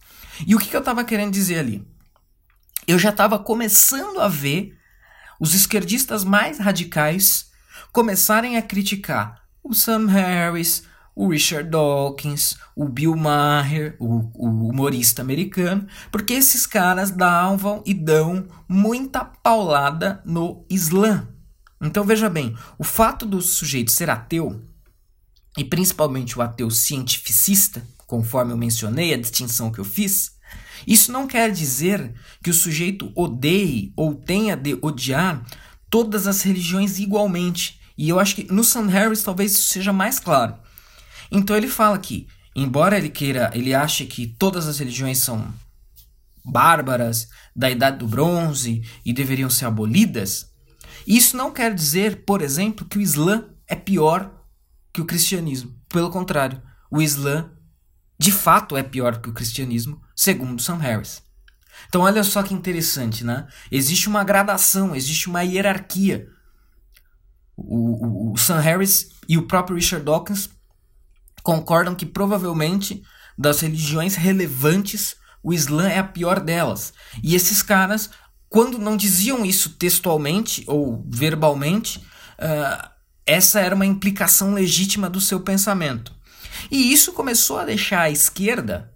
E 0.46 0.54
o 0.54 0.58
que, 0.58 0.68
que 0.68 0.76
eu 0.76 0.80
estava 0.80 1.04
querendo 1.04 1.32
dizer 1.32 1.58
ali? 1.58 1.86
Eu 2.86 2.98
já 2.98 3.10
estava 3.10 3.38
começando 3.38 4.20
a 4.20 4.28
ver 4.28 4.76
os 5.38 5.54
esquerdistas 5.54 6.24
mais 6.24 6.58
radicais 6.58 7.50
começarem 7.92 8.56
a 8.56 8.62
criticar 8.62 9.42
o 9.62 9.74
Sam 9.74 10.06
Harris, 10.06 10.84
o 11.14 11.28
Richard 11.28 11.68
Dawkins, 11.68 12.56
o 12.74 12.88
Bill 12.88 13.16
Maher, 13.16 13.96
o, 13.98 14.30
o, 14.34 14.68
humorista 14.68 15.22
americano, 15.22 15.86
porque 16.10 16.32
esses 16.32 16.66
caras 16.66 17.10
davam 17.10 17.82
e 17.84 17.92
dão 17.92 18.46
muita 18.68 19.24
paulada 19.24 20.22
no 20.24 20.64
Islã. 20.70 21.28
Então 21.80 22.04
veja 22.04 22.28
bem, 22.28 22.56
o 22.78 22.84
fato 22.84 23.26
do 23.26 23.40
sujeito 23.40 23.90
ser 23.90 24.10
ateu, 24.10 24.62
e 25.56 25.64
principalmente 25.64 26.38
o 26.38 26.42
ateu 26.42 26.70
cientificista, 26.70 27.82
conforme 28.06 28.52
eu 28.52 28.56
mencionei, 28.56 29.12
a 29.12 29.18
distinção 29.18 29.70
que 29.70 29.78
eu 29.78 29.84
fiz, 29.84 30.38
isso 30.86 31.12
não 31.12 31.26
quer 31.26 31.50
dizer 31.50 32.12
que 32.42 32.50
o 32.50 32.54
sujeito 32.54 33.12
odeie 33.14 33.92
ou 33.96 34.14
tenha 34.14 34.56
de 34.56 34.78
odiar 34.80 35.44
todas 35.88 36.26
as 36.26 36.42
religiões 36.42 36.98
igualmente. 36.98 37.80
E 37.96 38.08
eu 38.08 38.18
acho 38.18 38.36
que 38.36 38.50
no 38.50 38.64
Sam 38.64 38.86
Harris 38.86 39.22
talvez 39.22 39.52
isso 39.52 39.68
seja 39.68 39.92
mais 39.92 40.18
claro. 40.18 40.54
Então 41.30 41.56
ele 41.56 41.68
fala 41.68 41.98
que, 41.98 42.26
embora 42.54 42.98
ele 42.98 43.08
queira, 43.08 43.50
ele 43.54 43.74
ache 43.74 44.06
que 44.06 44.26
todas 44.26 44.66
as 44.66 44.78
religiões 44.78 45.18
são 45.18 45.52
bárbaras, 46.44 47.28
da 47.54 47.70
idade 47.70 47.98
do 47.98 48.08
bronze 48.08 48.82
e 49.04 49.12
deveriam 49.12 49.50
ser 49.50 49.66
abolidas, 49.66 50.50
isso 51.06 51.36
não 51.36 51.50
quer 51.50 51.74
dizer, 51.74 52.24
por 52.24 52.42
exemplo, 52.42 52.86
que 52.86 52.98
o 52.98 53.00
Islã 53.00 53.44
é 53.66 53.74
pior 53.74 54.32
que 54.92 55.00
o 55.00 55.06
cristianismo. 55.06 55.74
Pelo 55.88 56.10
contrário, 56.10 56.60
o 56.90 57.00
Islã 57.00 57.50
de 58.18 58.30
fato 58.30 58.76
é 58.76 58.82
pior 58.82 59.20
que 59.20 59.30
o 59.30 59.32
cristianismo, 59.32 60.00
segundo 60.14 60.60
Sam 60.60 60.76
Harris. 60.76 61.22
Então 61.88 62.02
olha 62.02 62.22
só 62.22 62.42
que 62.42 62.52
interessante, 62.52 63.24
né? 63.24 63.48
Existe 63.70 64.08
uma 64.08 64.22
gradação, 64.22 64.94
existe 64.94 65.28
uma 65.28 65.42
hierarquia. 65.42 66.28
O, 67.56 68.30
o, 68.30 68.32
o 68.32 68.36
Sam 68.36 68.60
Harris 68.60 69.08
e 69.28 69.38
o 69.38 69.46
próprio 69.46 69.76
Richard 69.76 70.04
Dawkins 70.04 70.50
concordam 71.42 71.94
que 71.94 72.06
provavelmente 72.06 73.02
das 73.36 73.60
religiões 73.60 74.16
relevantes, 74.16 75.16
o 75.42 75.52
Islã 75.52 75.88
é 75.88 75.98
a 75.98 76.04
pior 76.04 76.40
delas. 76.40 76.92
E 77.22 77.34
esses 77.34 77.62
caras, 77.62 78.10
quando 78.48 78.78
não 78.78 78.96
diziam 78.96 79.44
isso 79.44 79.70
textualmente 79.70 80.62
ou 80.66 81.02
verbalmente, 81.08 81.98
uh, 81.98 82.90
essa 83.24 83.60
era 83.60 83.74
uma 83.74 83.86
implicação 83.86 84.52
legítima 84.52 85.08
do 85.08 85.20
seu 85.20 85.40
pensamento. 85.40 86.14
E 86.70 86.92
isso 86.92 87.12
começou 87.12 87.58
a 87.58 87.64
deixar 87.64 88.02
a 88.02 88.10
esquerda 88.10 88.92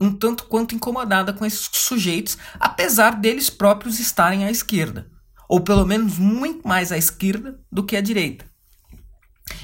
um 0.00 0.12
tanto 0.12 0.44
quanto 0.44 0.74
incomodada 0.74 1.32
com 1.32 1.44
esses 1.44 1.68
sujeitos, 1.72 2.36
apesar 2.58 3.20
deles 3.20 3.48
próprios 3.48 3.98
estarem 3.98 4.44
à 4.44 4.50
esquerda, 4.50 5.10
ou 5.48 5.60
pelo 5.60 5.86
menos 5.86 6.18
muito 6.18 6.66
mais 6.66 6.90
à 6.90 6.98
esquerda 6.98 7.60
do 7.70 7.84
que 7.84 7.96
à 7.96 8.00
direita. 8.00 8.44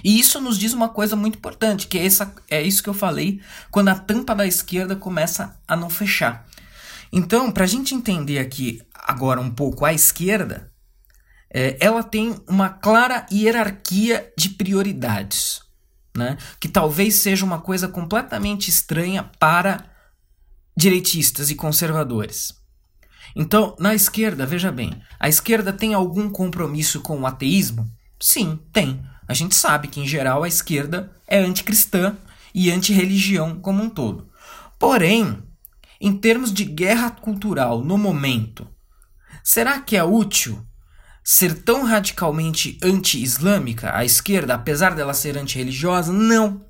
E 0.05 0.19
isso 0.19 0.41
nos 0.41 0.59
diz 0.59 0.73
uma 0.73 0.89
coisa 0.89 1.17
muito 1.17 1.39
importante, 1.39 1.87
que 1.87 1.99
é, 1.99 2.05
essa, 2.05 2.35
é 2.51 2.63
isso 2.63 2.83
que 2.83 2.89
eu 2.89 2.95
falei 2.95 3.41
quando 3.71 3.89
a 3.89 3.95
tampa 3.95 4.35
da 4.35 4.47
esquerda 4.47 4.95
começa 4.95 5.59
a 5.67 5.77
não 5.77 5.89
fechar. 5.89 6.47
Então, 7.13 7.51
para 7.51 7.65
a 7.65 7.67
gente 7.67 7.95
entender 7.95 8.39
aqui 8.39 8.83
agora 8.95 9.41
um 9.41 9.51
pouco 9.51 9.85
a 9.85 9.93
esquerda, 9.93 10.71
é, 11.53 11.77
ela 11.81 12.03
tem 12.03 12.41
uma 12.49 12.69
clara 12.69 13.27
hierarquia 13.33 14.33
de 14.37 14.51
prioridades, 14.51 15.63
né? 16.17 16.39
que 16.61 16.69
talvez 16.69 17.17
seja 17.17 17.45
uma 17.45 17.61
coisa 17.61 17.89
completamente 17.89 18.69
estranha 18.69 19.25
para 19.39 19.85
direitistas 20.77 21.51
e 21.51 21.57
conservadores. 21.57 22.55
Então, 23.35 23.77
na 23.79 23.95
esquerda, 23.95 24.47
veja 24.47 24.71
bem, 24.71 25.01
a 25.19 25.29
esquerda 25.29 25.73
tem 25.73 25.95
algum 25.95 26.31
compromisso 26.31 27.01
com 27.01 27.21
o 27.21 27.27
ateísmo? 27.27 27.91
Sim, 28.21 28.59
tem. 28.73 29.03
A 29.31 29.33
gente 29.33 29.55
sabe 29.55 29.87
que, 29.87 30.01
em 30.01 30.09
geral, 30.09 30.43
a 30.43 30.49
esquerda 30.49 31.13
é 31.25 31.39
anticristã 31.39 32.17
e 32.53 32.69
antirreligião 32.69 33.61
como 33.61 33.81
um 33.81 33.89
todo. 33.89 34.29
Porém, 34.77 35.41
em 36.01 36.17
termos 36.17 36.53
de 36.53 36.65
guerra 36.65 37.11
cultural 37.11 37.81
no 37.81 37.97
momento, 37.97 38.67
será 39.45 39.79
que 39.79 39.97
é 39.97 40.03
útil 40.03 40.67
ser 41.23 41.63
tão 41.63 41.85
radicalmente 41.85 42.77
anti-islâmica 42.83 43.97
a 43.97 44.05
esquerda, 44.05 44.55
apesar 44.55 44.97
dela 44.97 45.15
ser 45.15 45.39
antirreligiosa? 45.39 46.13
Não. 46.13 46.67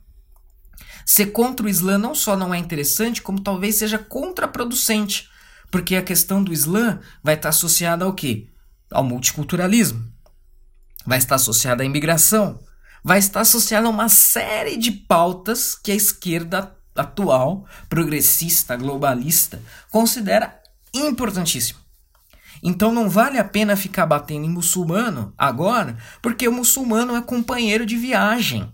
Ser 1.07 1.33
contra 1.33 1.64
o 1.64 1.68
Islã 1.68 1.96
não 1.96 2.14
só 2.14 2.37
não 2.37 2.53
é 2.53 2.59
interessante, 2.59 3.23
como 3.23 3.40
talvez 3.40 3.77
seja 3.77 3.96
contraproducente, 3.96 5.31
porque 5.70 5.96
a 5.96 6.03
questão 6.03 6.44
do 6.44 6.53
Islã 6.53 7.01
vai 7.25 7.37
estar 7.37 7.49
associada 7.49 8.05
ao 8.05 8.12
quê? 8.12 8.51
Ao 8.90 9.03
multiculturalismo. 9.03 10.10
Vai 11.07 11.19
estar 11.19 11.37
associada 11.37 11.83
à 11.83 11.87
imigração. 11.87 12.61
Vai 13.03 13.19
estar 13.19 13.41
associada 13.41 13.87
a 13.87 13.91
uma 13.91 14.09
série 14.09 14.77
de 14.77 14.93
pautas 14.93 15.75
que 15.75 15.91
a 15.91 15.95
esquerda 15.95 16.77
atual, 16.95 17.67
progressista, 17.89 18.77
globalista, 18.77 19.63
considera 19.91 20.61
importantíssimo. 20.93 21.81
Então 22.63 22.93
não 22.93 23.09
vale 23.09 23.39
a 23.39 23.45
pena 23.45 23.77
ficar 23.77 24.05
batendo 24.05 24.45
em 24.45 24.51
muçulmano 24.51 25.33
agora, 25.37 25.97
porque 26.21 26.47
o 26.47 26.53
muçulmano 26.53 27.17
é 27.17 27.23
companheiro 27.23 27.87
de 27.87 27.97
viagem 27.97 28.71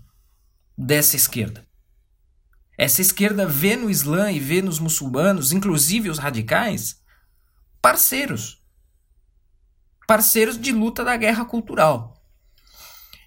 dessa 0.77 1.15
esquerda. 1.15 1.65
Essa 2.77 3.01
esquerda 3.01 3.47
vê 3.47 3.75
no 3.75 3.89
Islã 3.89 4.31
e 4.31 4.39
vê 4.39 4.61
nos 4.61 4.77
muçulmanos, 4.77 5.51
inclusive 5.51 6.09
os 6.09 6.19
radicais, 6.19 7.01
parceiros. 7.81 8.61
Parceiros 10.05 10.59
de 10.59 10.71
luta 10.71 11.03
da 11.03 11.15
guerra 11.17 11.43
cultural. 11.45 12.16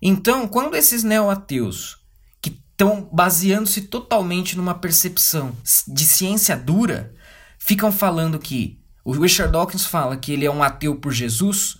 Então, 0.02 0.48
quando 0.48 0.76
esses 0.76 1.04
neo-ateus, 1.04 1.98
que 2.40 2.50
estão 2.50 3.08
baseando-se 3.12 3.82
totalmente 3.82 4.56
numa 4.56 4.74
percepção 4.74 5.54
de 5.86 6.04
ciência 6.04 6.56
dura, 6.56 7.14
ficam 7.58 7.92
falando 7.92 8.38
que 8.38 8.80
o 9.04 9.12
Richard 9.12 9.52
Dawkins 9.52 9.84
fala 9.84 10.16
que 10.16 10.32
ele 10.32 10.46
é 10.46 10.50
um 10.50 10.62
ateu 10.62 10.96
por 10.96 11.12
Jesus, 11.12 11.78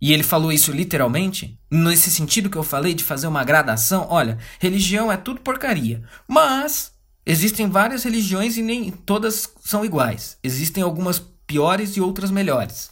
e 0.00 0.12
ele 0.12 0.22
falou 0.22 0.50
isso 0.50 0.72
literalmente, 0.72 1.58
nesse 1.70 2.10
sentido 2.10 2.48
que 2.48 2.56
eu 2.56 2.62
falei 2.62 2.94
de 2.94 3.04
fazer 3.04 3.26
uma 3.26 3.44
gradação. 3.44 4.06
Olha, 4.08 4.38
religião 4.58 5.12
é 5.12 5.16
tudo 5.16 5.42
porcaria, 5.42 6.02
mas 6.26 6.92
existem 7.26 7.68
várias 7.68 8.02
religiões 8.04 8.56
e 8.56 8.62
nem 8.62 8.90
todas 8.90 9.52
são 9.62 9.84
iguais. 9.84 10.38
Existem 10.42 10.82
algumas 10.82 11.18
piores 11.46 11.96
e 11.96 12.00
outras 12.00 12.30
melhores. 12.30 12.90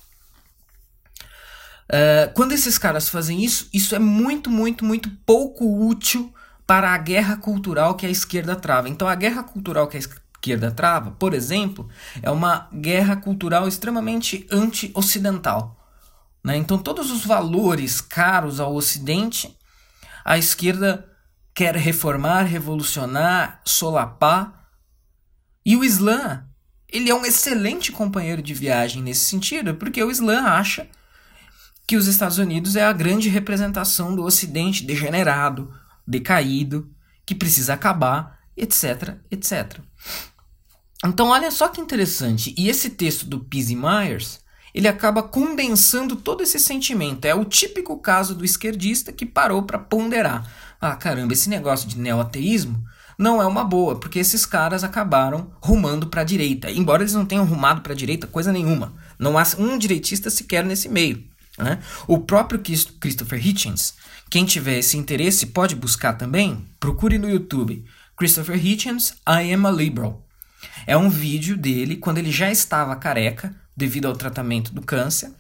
Uh, 1.89 2.33
quando 2.35 2.53
esses 2.53 2.77
caras 2.77 3.09
fazem 3.09 3.43
isso, 3.43 3.69
isso 3.73 3.95
é 3.95 3.99
muito, 3.99 4.51
muito, 4.51 4.85
muito 4.85 5.11
pouco 5.25 5.87
útil 5.87 6.33
para 6.67 6.91
a 6.91 6.99
guerra 6.99 7.37
cultural 7.37 7.95
que 7.95 8.05
a 8.05 8.11
esquerda 8.11 8.55
trava. 8.55 8.91
Então, 8.91 9.09
a 9.09 9.15
guerra 9.15 9.43
cultural 9.43 9.89
que 9.89 9.97
a 9.97 10.01
esquerda 10.01 10.71
trava, 10.71 11.13
por 11.13 11.33
exemplo, 11.33 11.89
é 12.23 12.31
uma 12.31 12.69
guerra 12.75 13.17
cultural 13.17 13.67
extremamente 13.67 14.47
anti-ocidental. 14.51 15.79
Né? 16.45 16.59
Então, 16.59 16.77
todos 16.77 17.11
os 17.11 17.25
valores 17.25 18.03
caros 18.03 18.61
ao 18.61 18.75
Ocidente, 18.75 19.57
a 20.23 20.37
esquerda 20.37 21.09
quer 21.55 21.75
reformar, 21.75 22.43
revolucionar, 22.43 23.63
solapar. 23.65 24.69
E 25.65 25.75
o 25.75 25.83
Islã, 25.83 26.45
ele 26.87 27.09
é 27.09 27.15
um 27.15 27.25
excelente 27.25 27.91
companheiro 27.91 28.43
de 28.43 28.53
viagem 28.53 29.03
nesse 29.03 29.25
sentido, 29.25 29.75
porque 29.75 30.03
o 30.03 30.11
Islã 30.11 30.43
acha 30.43 30.87
que 31.89 31.97
os 31.97 32.07
Estados 32.07 32.37
Unidos 32.37 32.77
é 32.77 32.85
a 32.85 32.93
grande 32.93 33.31
representação 33.31 34.15
do 34.15 34.23
Ocidente 34.23 34.85
degenerado, 34.85 35.73
decaído, 36.07 36.91
que 37.25 37.35
precisa 37.35 37.73
acabar, 37.73 38.41
etc, 38.55 39.17
etc. 39.31 39.79
Então, 41.03 41.29
olha 41.29 41.51
só 41.51 41.67
que 41.69 41.81
interessante. 41.81 42.55
E 42.59 42.69
esse 42.69 42.91
texto 42.91 43.25
do 43.25 43.41
Peasy 43.41 43.75
Myers 43.75 44.41
ele 44.75 44.87
acaba 44.87 45.23
condensando 45.23 46.15
todo 46.15 46.43
esse 46.43 46.61
sentimento. 46.61 47.25
É 47.25 47.35
o 47.35 47.43
típico 47.47 47.99
caso 47.99 48.35
do 48.35 48.45
esquerdista 48.45 49.11
que 49.11 49.25
parou 49.25 49.63
para 49.63 49.79
ponderar. 49.79 50.47
Ah, 50.79 50.95
caramba, 50.95 51.33
esse 51.33 51.49
negócio 51.49 51.89
de 51.89 51.99
neoateísmo 51.99 52.85
não 53.19 53.41
é 53.41 53.47
uma 53.47 53.65
boa, 53.65 53.99
porque 53.99 54.19
esses 54.19 54.45
caras 54.45 54.85
acabaram 54.85 55.51
rumando 55.59 56.09
para 56.09 56.21
a 56.21 56.25
direita. 56.25 56.71
Embora 56.71 57.03
eles 57.03 57.15
não 57.15 57.25
tenham 57.25 57.47
rumado 57.47 57.81
para 57.81 57.95
a 57.95 57.97
direita 57.97 58.27
coisa 58.27 58.53
nenhuma. 58.53 58.93
Não 59.19 59.39
há 59.39 59.45
um 59.59 59.79
direitista 59.79 60.29
sequer 60.29 60.67
nesse 60.67 60.87
meio. 60.87 61.28
Né? 61.59 61.81
O 62.07 62.21
próprio 62.21 62.61
Christopher 62.61 63.45
Hitchens, 63.45 63.95
quem 64.31 64.45
tiver 64.45 64.79
esse 64.79 64.97
interesse 64.97 65.47
pode 65.47 65.75
buscar 65.75 66.13
também, 66.15 66.67
procure 66.79 67.19
no 67.19 67.29
YouTube 67.29 67.85
Christopher 68.17 68.65
Hitchens, 68.65 69.15
I 69.27 69.53
Am 69.53 69.67
a 69.67 69.71
Liberal. 69.71 70.27
É 70.87 70.97
um 70.97 71.09
vídeo 71.09 71.57
dele 71.57 71.97
quando 71.97 72.19
ele 72.19 72.31
já 72.33 72.51
estava 72.51 72.97
careca, 72.97 73.55
devido 73.77 74.07
ao 74.07 74.17
tratamento 74.17 74.75
do 74.75 74.83
câncer, 74.83 75.33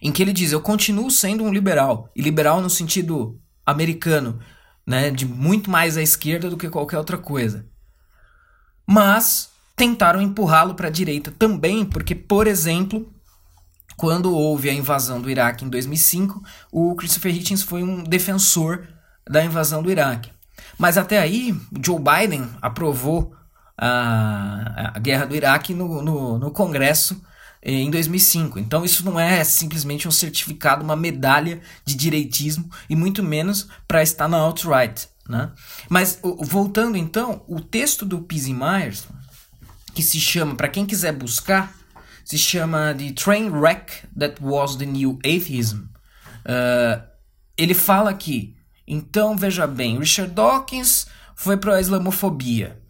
em 0.00 0.10
que 0.10 0.22
ele 0.22 0.32
diz: 0.32 0.52
Eu 0.52 0.62
continuo 0.62 1.10
sendo 1.10 1.44
um 1.44 1.52
liberal, 1.52 2.10
e 2.16 2.22
liberal 2.22 2.62
no 2.62 2.70
sentido 2.70 3.38
americano, 3.66 4.40
né, 4.86 5.10
de 5.10 5.26
muito 5.26 5.70
mais 5.70 5.96
à 5.96 6.02
esquerda 6.02 6.48
do 6.48 6.56
que 6.56 6.70
qualquer 6.70 6.98
outra 6.98 7.18
coisa. 7.18 7.66
Mas 8.86 9.50
tentaram 9.76 10.20
empurrá-lo 10.20 10.74
para 10.74 10.88
a 10.88 10.90
direita 10.90 11.30
também, 11.30 11.84
porque, 11.84 12.14
por 12.14 12.46
exemplo, 12.46 13.12
quando 14.02 14.34
houve 14.34 14.68
a 14.68 14.74
invasão 14.74 15.20
do 15.20 15.30
Iraque 15.30 15.64
em 15.64 15.68
2005, 15.68 16.42
o 16.72 16.96
Christopher 16.96 17.36
Hitchens 17.36 17.62
foi 17.62 17.84
um 17.84 18.02
defensor 18.02 18.88
da 19.24 19.44
invasão 19.44 19.80
do 19.80 19.92
Iraque. 19.92 20.28
Mas 20.76 20.98
até 20.98 21.20
aí, 21.20 21.54
Joe 21.80 22.00
Biden 22.00 22.50
aprovou 22.60 23.32
a, 23.78 24.90
a 24.92 24.98
guerra 24.98 25.24
do 25.26 25.36
Iraque 25.36 25.72
no, 25.72 26.02
no, 26.02 26.36
no 26.36 26.50
Congresso 26.50 27.22
eh, 27.62 27.74
em 27.74 27.92
2005. 27.92 28.58
Então 28.58 28.84
isso 28.84 29.04
não 29.04 29.20
é 29.20 29.44
simplesmente 29.44 30.08
um 30.08 30.10
certificado, 30.10 30.82
uma 30.82 30.96
medalha 30.96 31.60
de 31.84 31.94
direitismo 31.94 32.68
e 32.90 32.96
muito 32.96 33.22
menos 33.22 33.68
para 33.86 34.02
estar 34.02 34.26
na 34.26 34.36
alt-right. 34.36 35.08
Né? 35.28 35.48
Mas 35.88 36.18
voltando 36.40 36.98
então, 36.98 37.44
o 37.46 37.60
texto 37.60 38.04
do 38.04 38.20
Peasy 38.20 38.52
Myers, 38.52 39.06
que 39.94 40.02
se 40.02 40.18
chama, 40.18 40.56
para 40.56 40.66
quem 40.66 40.84
quiser 40.84 41.12
buscar, 41.12 41.72
se 42.24 42.38
chama 42.38 42.94
The 42.94 43.12
Train 43.12 43.50
Wreck 43.50 44.06
That 44.18 44.36
Was 44.40 44.76
the 44.76 44.86
New 44.86 45.18
Atheism. 45.24 45.84
Uh, 46.44 47.02
ele 47.56 47.74
fala 47.74 48.12
que, 48.14 48.56
então 48.86 49.36
veja 49.36 49.66
bem, 49.66 49.98
Richard 49.98 50.32
Dawkins 50.32 51.06
foi 51.34 51.56
para 51.56 51.76
a 51.76 51.80
islamofobia. 51.80 52.80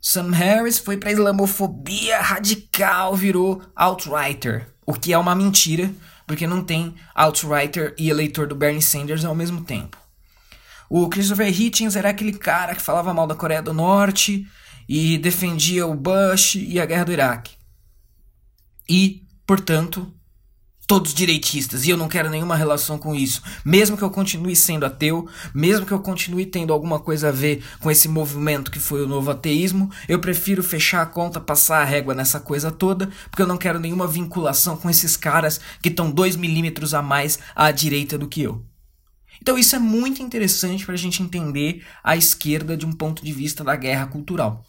Sam 0.00 0.32
Harris 0.32 0.78
foi 0.78 0.96
para 0.96 1.12
islamofobia 1.12 2.20
radical, 2.20 3.14
virou 3.14 3.62
alt-righter, 3.76 4.66
o 4.84 4.94
que 4.94 5.12
é 5.12 5.18
uma 5.18 5.34
mentira, 5.34 5.92
porque 6.26 6.46
não 6.46 6.64
tem 6.64 6.94
alt-righter 7.14 7.94
e 7.96 8.10
eleitor 8.10 8.46
do 8.48 8.56
Bernie 8.56 8.82
Sanders 8.82 9.24
ao 9.24 9.34
mesmo 9.34 9.62
tempo. 9.62 9.96
O 10.90 11.08
Christopher 11.08 11.48
Hitchens 11.48 11.96
era 11.96 12.10
aquele 12.10 12.32
cara 12.32 12.74
que 12.74 12.82
falava 12.82 13.14
mal 13.14 13.26
da 13.26 13.34
Coreia 13.34 13.62
do 13.62 13.72
Norte 13.72 14.46
e 14.88 15.16
defendia 15.18 15.86
o 15.86 15.94
Bush 15.94 16.56
e 16.56 16.80
a 16.80 16.84
guerra 16.84 17.04
do 17.04 17.12
Iraque. 17.12 17.61
E, 18.88 19.22
portanto, 19.46 20.12
todos 20.86 21.14
direitistas, 21.14 21.86
e 21.86 21.90
eu 21.90 21.96
não 21.96 22.08
quero 22.08 22.28
nenhuma 22.28 22.56
relação 22.56 22.98
com 22.98 23.14
isso. 23.14 23.42
Mesmo 23.64 23.96
que 23.96 24.02
eu 24.02 24.10
continue 24.10 24.54
sendo 24.54 24.84
ateu, 24.84 25.28
mesmo 25.54 25.86
que 25.86 25.92
eu 25.92 26.00
continue 26.00 26.44
tendo 26.44 26.72
alguma 26.72 26.98
coisa 26.98 27.28
a 27.28 27.32
ver 27.32 27.64
com 27.80 27.90
esse 27.90 28.08
movimento 28.08 28.70
que 28.70 28.78
foi 28.78 29.02
o 29.02 29.08
novo 29.08 29.30
ateísmo, 29.30 29.90
eu 30.08 30.18
prefiro 30.18 30.62
fechar 30.62 31.02
a 31.02 31.06
conta, 31.06 31.40
passar 31.40 31.80
a 31.80 31.84
régua 31.84 32.14
nessa 32.14 32.40
coisa 32.40 32.70
toda, 32.70 33.08
porque 33.30 33.40
eu 33.40 33.46
não 33.46 33.56
quero 33.56 33.80
nenhuma 33.80 34.06
vinculação 34.06 34.76
com 34.76 34.90
esses 34.90 35.16
caras 35.16 35.60
que 35.80 35.88
estão 35.88 36.10
dois 36.10 36.36
milímetros 36.36 36.92
a 36.92 37.00
mais 37.00 37.38
à 37.54 37.70
direita 37.70 38.18
do 38.18 38.28
que 38.28 38.42
eu. 38.42 38.62
Então 39.40 39.56
isso 39.56 39.74
é 39.74 39.78
muito 39.78 40.22
interessante 40.22 40.84
para 40.84 40.94
a 40.94 40.98
gente 40.98 41.22
entender 41.22 41.84
a 42.04 42.16
esquerda 42.16 42.76
de 42.76 42.84
um 42.84 42.92
ponto 42.92 43.24
de 43.24 43.32
vista 43.32 43.64
da 43.64 43.74
guerra 43.76 44.06
cultural. 44.06 44.64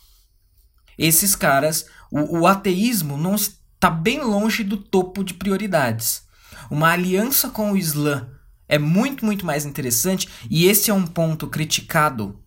Esses 0.98 1.36
caras, 1.36 1.86
o, 2.10 2.40
o 2.40 2.48
ateísmo 2.48 3.18
não 3.18 3.36
está 3.84 3.90
bem 3.90 4.22
longe 4.22 4.64
do 4.64 4.78
topo 4.78 5.26
de 5.26 5.34
prioridades. 5.34 6.24
Uma 6.72 6.92
aliança 6.92 7.50
com 7.50 7.74
o 7.74 7.78
Islã 7.78 8.30
é 8.66 8.80
muito, 8.80 9.26
muito 9.26 9.46
mais 9.46 9.66
interessante, 9.66 10.30
e 10.50 10.68
esse 10.68 10.90
é 10.90 10.94
um 10.94 11.06
ponto 11.06 11.48
criticado 11.48 12.40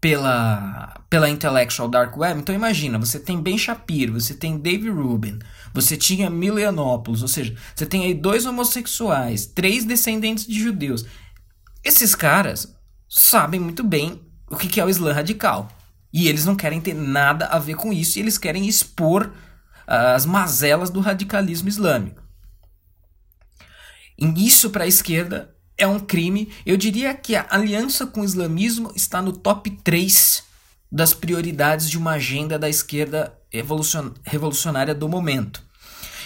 pela, 0.00 1.02
pela 1.10 1.28
Intellectual 1.28 1.88
Dark 1.88 2.16
Web. 2.16 2.38
Então 2.38 2.54
imagina, 2.54 2.96
você 2.96 3.18
tem 3.18 3.42
Ben 3.42 3.58
Shapiro, 3.58 4.20
você 4.20 4.34
tem 4.34 4.56
Dave 4.56 4.88
Rubin, 4.88 5.40
você 5.74 5.96
tinha 5.96 6.30
Milianopoulos, 6.30 7.22
ou 7.22 7.28
seja, 7.28 7.56
você 7.74 7.84
tem 7.84 8.04
aí 8.04 8.14
dois 8.14 8.46
homossexuais, 8.46 9.46
três 9.46 9.84
descendentes 9.84 10.46
de 10.46 10.60
judeus. 10.60 11.04
Esses 11.82 12.14
caras 12.14 12.72
sabem 13.08 13.58
muito 13.58 13.82
bem 13.82 14.22
o 14.48 14.56
que 14.56 14.78
é 14.78 14.84
o 14.84 14.88
Islã 14.88 15.12
radical. 15.12 15.72
E 16.12 16.28
eles 16.28 16.46
não 16.46 16.54
querem 16.54 16.80
ter 16.80 16.94
nada 16.94 17.46
a 17.46 17.58
ver 17.58 17.74
com 17.74 17.92
isso, 17.92 18.16
e 18.16 18.22
eles 18.22 18.38
querem 18.38 18.68
expor 18.68 19.32
as 19.88 20.26
mazelas 20.26 20.90
do 20.90 21.00
radicalismo 21.00 21.68
islâmico. 21.68 22.22
Isso 24.36 24.70
para 24.70 24.84
a 24.84 24.86
esquerda 24.86 25.54
é 25.76 25.86
um 25.86 25.98
crime. 25.98 26.52
Eu 26.66 26.76
diria 26.76 27.14
que 27.14 27.34
a 27.34 27.46
aliança 27.48 28.06
com 28.06 28.20
o 28.20 28.24
islamismo 28.24 28.92
está 28.94 29.22
no 29.22 29.32
top 29.32 29.70
3 29.70 30.42
das 30.90 31.14
prioridades 31.14 31.88
de 31.88 31.96
uma 31.96 32.12
agenda 32.12 32.58
da 32.58 32.68
esquerda 32.68 33.32
revolucionária 34.24 34.94
do 34.94 35.08
momento. 35.08 35.62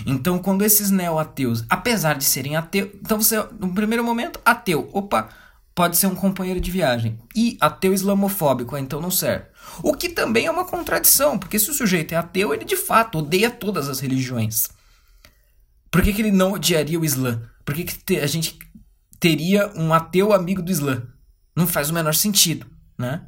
Então, 0.06 0.38
quando 0.38 0.62
esses 0.62 0.90
neo-ateus, 0.90 1.64
apesar 1.68 2.14
de 2.14 2.24
serem 2.24 2.56
ateus, 2.56 2.90
então 2.94 3.20
você, 3.20 3.36
no 3.60 3.74
primeiro 3.74 4.02
momento, 4.02 4.40
ateu, 4.44 4.88
opa, 4.92 5.28
pode 5.74 5.96
ser 5.96 6.06
um 6.06 6.14
companheiro 6.14 6.60
de 6.60 6.70
viagem. 6.70 7.18
E 7.34 7.56
ateu 7.60 7.92
islamofóbico, 7.92 8.76
então 8.76 9.00
não 9.00 9.10
serve. 9.10 9.46
O 9.82 9.94
que 9.94 10.08
também 10.08 10.46
é 10.46 10.50
uma 10.50 10.64
contradição, 10.64 11.38
porque 11.38 11.58
se 11.58 11.70
o 11.70 11.74
sujeito 11.74 12.12
é 12.12 12.16
ateu, 12.16 12.52
ele 12.52 12.64
de 12.64 12.76
fato 12.76 13.18
odeia 13.18 13.50
todas 13.50 13.88
as 13.88 14.00
religiões. 14.00 14.68
Por 15.90 16.02
que, 16.02 16.12
que 16.12 16.22
ele 16.22 16.32
não 16.32 16.52
odiaria 16.52 16.98
o 16.98 17.04
Islã? 17.04 17.42
Por 17.64 17.74
que, 17.74 17.84
que 17.84 18.18
a 18.18 18.26
gente 18.26 18.58
teria 19.20 19.70
um 19.76 19.92
ateu 19.92 20.32
amigo 20.32 20.62
do 20.62 20.72
Islã? 20.72 21.02
Não 21.54 21.66
faz 21.66 21.90
o 21.90 21.94
menor 21.94 22.14
sentido, 22.14 22.66
né? 22.98 23.22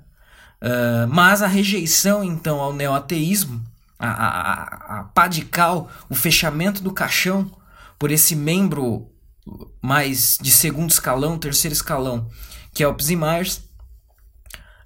Uh, 0.62 1.07
mas 1.09 1.42
a 1.42 1.46
rejeição, 1.46 2.24
então, 2.24 2.59
ao 2.59 2.72
neoateísmo, 2.72 3.62
a, 3.98 4.09
a, 4.09 5.00
a 5.00 5.04
pá 5.04 5.28
de 5.28 5.44
cal, 5.44 5.90
o 6.09 6.14
fechamento 6.14 6.83
do 6.83 6.90
caixão 6.90 7.50
por 7.98 8.11
esse 8.11 8.35
membro 8.35 9.13
mais 9.83 10.38
de 10.40 10.50
segundo 10.50 10.90
escalão, 10.90 11.38
terceiro 11.38 11.74
escalão, 11.74 12.28
que 12.72 12.83
é 12.83 12.88
o 12.88 12.94
Psi 12.94 13.16
Myers, 13.16 13.62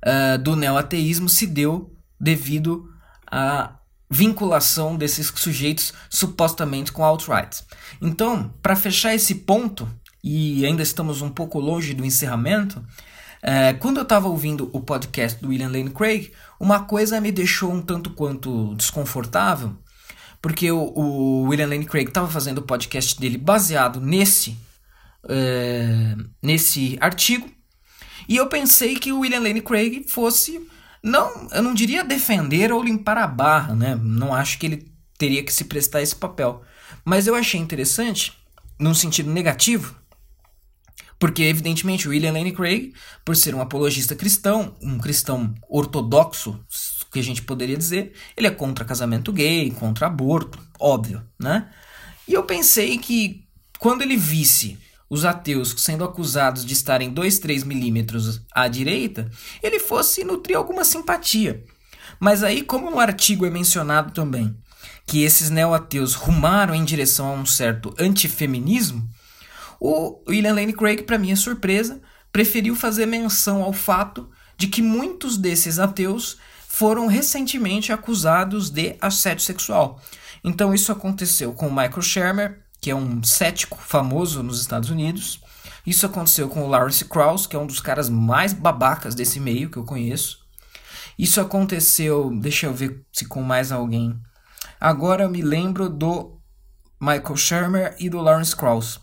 uh, 0.04 0.38
do 0.38 0.56
neoateísmo 0.56 1.28
se 1.28 1.46
deu 1.46 1.94
devido 2.20 2.90
à 3.30 3.76
vinculação 4.10 4.96
desses 4.96 5.32
sujeitos 5.34 5.92
supostamente 6.08 6.90
com 6.90 7.04
alt-right. 7.04 7.62
Então, 8.00 8.52
para 8.62 8.74
fechar 8.74 9.14
esse 9.14 9.34
ponto, 9.34 9.88
e 10.24 10.64
ainda 10.64 10.82
estamos 10.82 11.22
um 11.22 11.30
pouco 11.30 11.60
longe 11.60 11.94
do 11.94 12.04
encerramento, 12.04 12.80
uh, 12.80 13.78
quando 13.78 13.98
eu 13.98 14.02
estava 14.02 14.28
ouvindo 14.28 14.68
o 14.72 14.80
podcast 14.80 15.40
do 15.40 15.48
William 15.48 15.68
Lane 15.68 15.90
Craig, 15.90 16.32
uma 16.58 16.80
coisa 16.80 17.20
me 17.20 17.30
deixou 17.30 17.72
um 17.72 17.82
tanto 17.82 18.10
quanto 18.10 18.74
desconfortável, 18.74 19.76
porque 20.40 20.70
o, 20.70 20.92
o 20.94 21.42
William 21.48 21.68
Lane 21.68 21.86
Craig 21.86 22.08
estava 22.08 22.28
fazendo 22.28 22.58
o 22.58 22.62
podcast 22.62 23.18
dele 23.20 23.38
baseado 23.38 24.00
nesse, 24.00 24.50
uh, 25.24 26.30
nesse 26.42 26.96
artigo, 27.00 27.48
e 28.28 28.36
eu 28.36 28.46
pensei 28.46 28.96
que 28.96 29.12
o 29.12 29.20
William 29.20 29.40
Lane 29.40 29.62
Craig 29.62 30.04
fosse, 30.08 30.60
não, 31.02 31.48
eu 31.50 31.62
não 31.62 31.72
diria 31.72 32.04
defender 32.04 32.70
ou 32.70 32.82
limpar 32.82 33.16
a 33.16 33.26
barra, 33.26 33.74
né? 33.74 33.98
Não 34.02 34.34
acho 34.34 34.58
que 34.58 34.66
ele 34.66 34.92
teria 35.16 35.42
que 35.42 35.52
se 35.52 35.64
prestar 35.64 36.02
esse 36.02 36.14
papel. 36.14 36.62
Mas 37.04 37.26
eu 37.26 37.34
achei 37.34 37.58
interessante, 37.58 38.34
num 38.78 38.92
sentido 38.92 39.30
negativo, 39.30 39.96
porque, 41.18 41.42
evidentemente, 41.42 42.06
o 42.06 42.10
William 42.10 42.32
Lane 42.32 42.52
Craig, 42.52 42.92
por 43.24 43.34
ser 43.34 43.54
um 43.54 43.60
apologista 43.60 44.14
cristão, 44.14 44.76
um 44.80 44.98
cristão 44.98 45.52
ortodoxo, 45.68 46.60
que 47.10 47.18
a 47.18 47.22
gente 47.22 47.42
poderia 47.42 47.76
dizer, 47.76 48.12
ele 48.36 48.46
é 48.46 48.50
contra 48.50 48.84
casamento 48.84 49.32
gay, 49.32 49.70
contra 49.70 50.06
aborto, 50.06 50.58
óbvio, 50.78 51.22
né? 51.38 51.68
E 52.26 52.34
eu 52.34 52.42
pensei 52.44 52.98
que 52.98 53.44
quando 53.78 54.02
ele 54.02 54.16
visse 54.16 54.78
os 55.08 55.24
ateus 55.24 55.74
sendo 55.78 56.04
acusados 56.04 56.64
de 56.64 56.74
estarem 56.74 57.10
2, 57.10 57.38
3 57.38 57.64
milímetros 57.64 58.42
à 58.52 58.68
direita, 58.68 59.30
ele 59.62 59.78
fosse 59.78 60.22
nutrir 60.22 60.56
alguma 60.56 60.84
simpatia. 60.84 61.64
Mas 62.20 62.42
aí, 62.42 62.62
como 62.62 62.90
no 62.90 62.98
artigo 62.98 63.46
é 63.46 63.50
mencionado 63.50 64.12
também 64.12 64.54
que 65.06 65.22
esses 65.22 65.48
neo-ateus 65.48 66.12
rumaram 66.12 66.74
em 66.74 66.84
direção 66.84 67.28
a 67.28 67.32
um 67.32 67.46
certo 67.46 67.94
antifeminismo, 67.98 69.08
o 69.80 70.22
William 70.28 70.54
Lane 70.54 70.74
Craig, 70.74 71.02
para 71.04 71.18
minha 71.18 71.36
surpresa, 71.36 72.02
preferiu 72.30 72.76
fazer 72.76 73.06
menção 73.06 73.62
ao 73.62 73.72
fato 73.72 74.28
de 74.56 74.66
que 74.66 74.82
muitos 74.82 75.38
desses 75.38 75.78
ateus 75.78 76.36
foram 76.78 77.08
recentemente 77.08 77.92
acusados 77.92 78.70
de 78.70 78.94
assédio 79.00 79.42
sexual. 79.42 80.00
Então 80.44 80.72
isso 80.72 80.92
aconteceu 80.92 81.52
com 81.52 81.66
o 81.66 81.74
Michael 81.74 82.02
Shermer, 82.02 82.62
que 82.80 82.88
é 82.88 82.94
um 82.94 83.20
cético 83.20 83.76
famoso 83.78 84.44
nos 84.44 84.60
Estados 84.60 84.88
Unidos. 84.88 85.40
Isso 85.84 86.06
aconteceu 86.06 86.48
com 86.48 86.62
o 86.62 86.68
Lawrence 86.68 87.04
Krauss, 87.04 87.48
que 87.48 87.56
é 87.56 87.58
um 87.58 87.66
dos 87.66 87.80
caras 87.80 88.08
mais 88.08 88.52
babacas 88.52 89.16
desse 89.16 89.40
meio 89.40 89.68
que 89.68 89.76
eu 89.76 89.84
conheço. 89.84 90.38
Isso 91.18 91.40
aconteceu, 91.40 92.30
deixa 92.40 92.66
eu 92.66 92.72
ver 92.72 93.04
se 93.12 93.26
com 93.26 93.42
mais 93.42 93.72
alguém. 93.72 94.16
Agora 94.80 95.24
eu 95.24 95.28
me 95.28 95.42
lembro 95.42 95.88
do 95.88 96.38
Michael 97.00 97.36
Shermer 97.36 97.96
e 97.98 98.08
do 98.08 98.20
Lawrence 98.20 98.54
Krauss. 98.54 99.00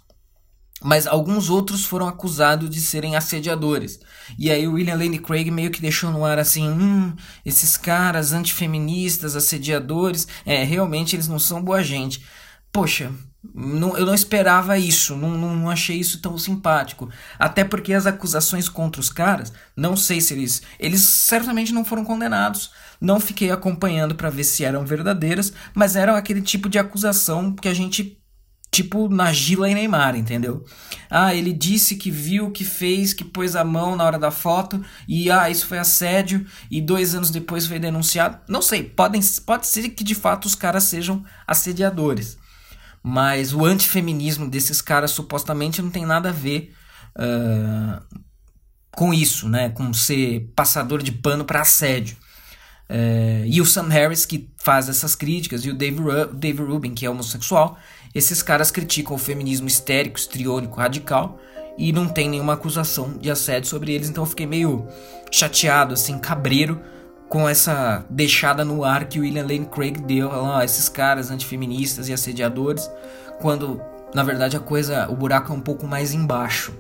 Mas 0.82 1.08
alguns 1.08 1.50
outros 1.50 1.86
foram 1.86 2.08
acusados 2.08 2.70
de 2.70 2.82
serem 2.82 3.16
assediadores. 3.16 4.00
E 4.38 4.52
aí 4.52 4.68
o 4.68 4.74
William 4.74 4.96
Lane 4.96 5.20
Craig 5.20 5.50
meio 5.50 5.72
que 5.72 5.82
deixou 5.82 6.12
no 6.12 6.26
ar 6.26 6.38
assim: 6.38 6.70
hum, 6.70 7.16
esses 7.46 7.78
caras 7.78 8.34
antifeministas, 8.34 9.36
assediadores, 9.36 10.28
é, 10.46 10.64
realmente 10.64 11.16
eles 11.16 11.28
não 11.28 11.40
são 11.40 11.64
boa 11.64 11.82
gente. 11.82 12.24
Poxa, 12.72 13.12
não, 13.54 13.98
eu 13.98 14.06
não 14.06 14.14
esperava 14.14 14.78
isso, 14.78 15.16
não, 15.16 15.30
não, 15.32 15.56
não, 15.56 15.70
achei 15.70 15.98
isso 15.98 16.22
tão 16.22 16.38
simpático. 16.38 17.10
Até 17.38 17.64
porque 17.64 17.94
as 17.94 18.06
acusações 18.06 18.68
contra 18.68 19.00
os 19.00 19.10
caras, 19.10 19.54
não 19.76 19.96
sei 19.96 20.20
se 20.22 20.34
eles. 20.34 20.62
Eles 20.80 21.02
certamente 21.02 21.74
não 21.74 21.86
foram 21.86 22.04
condenados. 22.04 22.72
Não 23.00 23.20
fiquei 23.20 23.52
acompanhando 23.52 24.16
para 24.16 24.30
ver 24.30 24.44
se 24.44 24.64
eram 24.64 24.86
verdadeiras, 24.86 25.54
mas 25.74 25.96
eram 25.96 26.16
aquele 26.16 26.42
tipo 26.42 26.70
de 26.70 26.80
acusação 26.80 27.54
que 27.54 27.68
a 27.68 27.74
gente. 27.74 28.20
Tipo 28.76 29.08
na 29.08 29.32
Gila 29.32 29.70
e 29.70 29.74
Neymar, 29.74 30.16
entendeu? 30.16 30.66
Ah, 31.10 31.34
ele 31.34 31.54
disse 31.54 31.96
que 31.96 32.12
viu, 32.12 32.52
que 32.52 32.66
fez, 32.66 33.14
que 33.14 33.24
pôs 33.24 33.56
a 33.56 33.64
mão 33.64 33.96
na 33.96 34.04
hora 34.04 34.20
da 34.20 34.32
foto 34.32 34.84
e 35.08 35.32
ah, 35.32 35.50
isso 35.50 35.68
foi 35.68 35.78
assédio 35.78 36.46
e 36.70 36.82
dois 36.82 37.16
anos 37.16 37.30
depois 37.30 37.68
foi 37.68 37.80
denunciado. 37.80 38.40
Não 38.50 38.62
sei, 38.62 38.84
podem, 38.84 39.22
pode 39.46 39.68
ser 39.68 39.88
que 39.90 40.04
de 40.04 40.16
fato 40.16 40.46
os 40.46 40.56
caras 40.56 40.84
sejam 40.84 41.24
assediadores 41.48 42.38
mas 43.08 43.54
o 43.54 43.64
antifeminismo 43.64 44.50
desses 44.50 44.82
caras 44.82 45.12
supostamente 45.12 45.80
não 45.80 45.92
tem 45.92 46.08
nada 46.08 46.30
a 46.30 46.32
ver 46.32 46.74
uh, 47.16 48.20
com 48.90 49.14
isso, 49.14 49.48
né? 49.48 49.70
Com 49.70 49.94
ser 49.94 50.52
passador 50.56 51.04
de 51.04 51.12
pano 51.12 51.46
para 51.46 51.62
assédio. 51.62 52.18
Uh, 52.90 53.46
e 53.46 53.62
o 53.62 53.66
Sam 53.66 53.90
Harris, 53.90 54.26
que 54.26 54.50
faz 54.58 54.90
essas 54.90 55.14
críticas, 55.14 55.64
e 55.66 55.70
o 55.70 55.76
Dave, 55.76 56.00
Ru 56.00 56.34
Dave 56.34 56.64
Rubin, 56.64 56.96
que 56.96 57.06
é 57.06 57.10
homossexual, 57.10 57.78
esses 58.16 58.42
caras 58.42 58.72
criticam 58.72 59.16
o 59.16 59.20
feminismo 59.20 59.68
histérico, 59.68 60.18
estriônico, 60.18 60.80
radical, 60.80 61.38
e 61.78 61.92
não 61.92 62.08
tem 62.08 62.30
nenhuma 62.30 62.54
acusação 62.54 63.18
de 63.20 63.30
assédio 63.30 63.70
sobre 63.70 63.94
eles, 63.94 64.10
então 64.10 64.24
eu 64.24 64.30
fiquei 64.30 64.48
meio 64.48 64.88
chateado, 65.30 65.94
assim, 65.94 66.18
cabreiro, 66.18 66.82
com 67.28 67.50
essa 67.50 68.06
deixada 68.10 68.64
no 68.64 68.86
ar 68.86 69.06
que 69.06 69.20
o 69.20 69.24
William 69.24 69.44
Lane 69.44 69.66
Craig 69.66 70.00
deu, 70.00 70.30
falando, 70.30 70.58
oh, 70.58 70.62
esses 70.62 70.88
caras 70.88 71.30
antifeministas 71.30 72.08
e 72.08 72.14
assediadores, 72.14 72.90
quando 73.42 73.82
na 74.14 74.24
verdade 74.24 74.56
a 74.56 74.62
coisa, 74.62 75.10
o 75.10 75.16
buraco 75.16 75.52
é 75.52 75.56
um 75.56 75.60
pouco 75.60 75.86
mais 75.86 76.14
embaixo. 76.14 76.72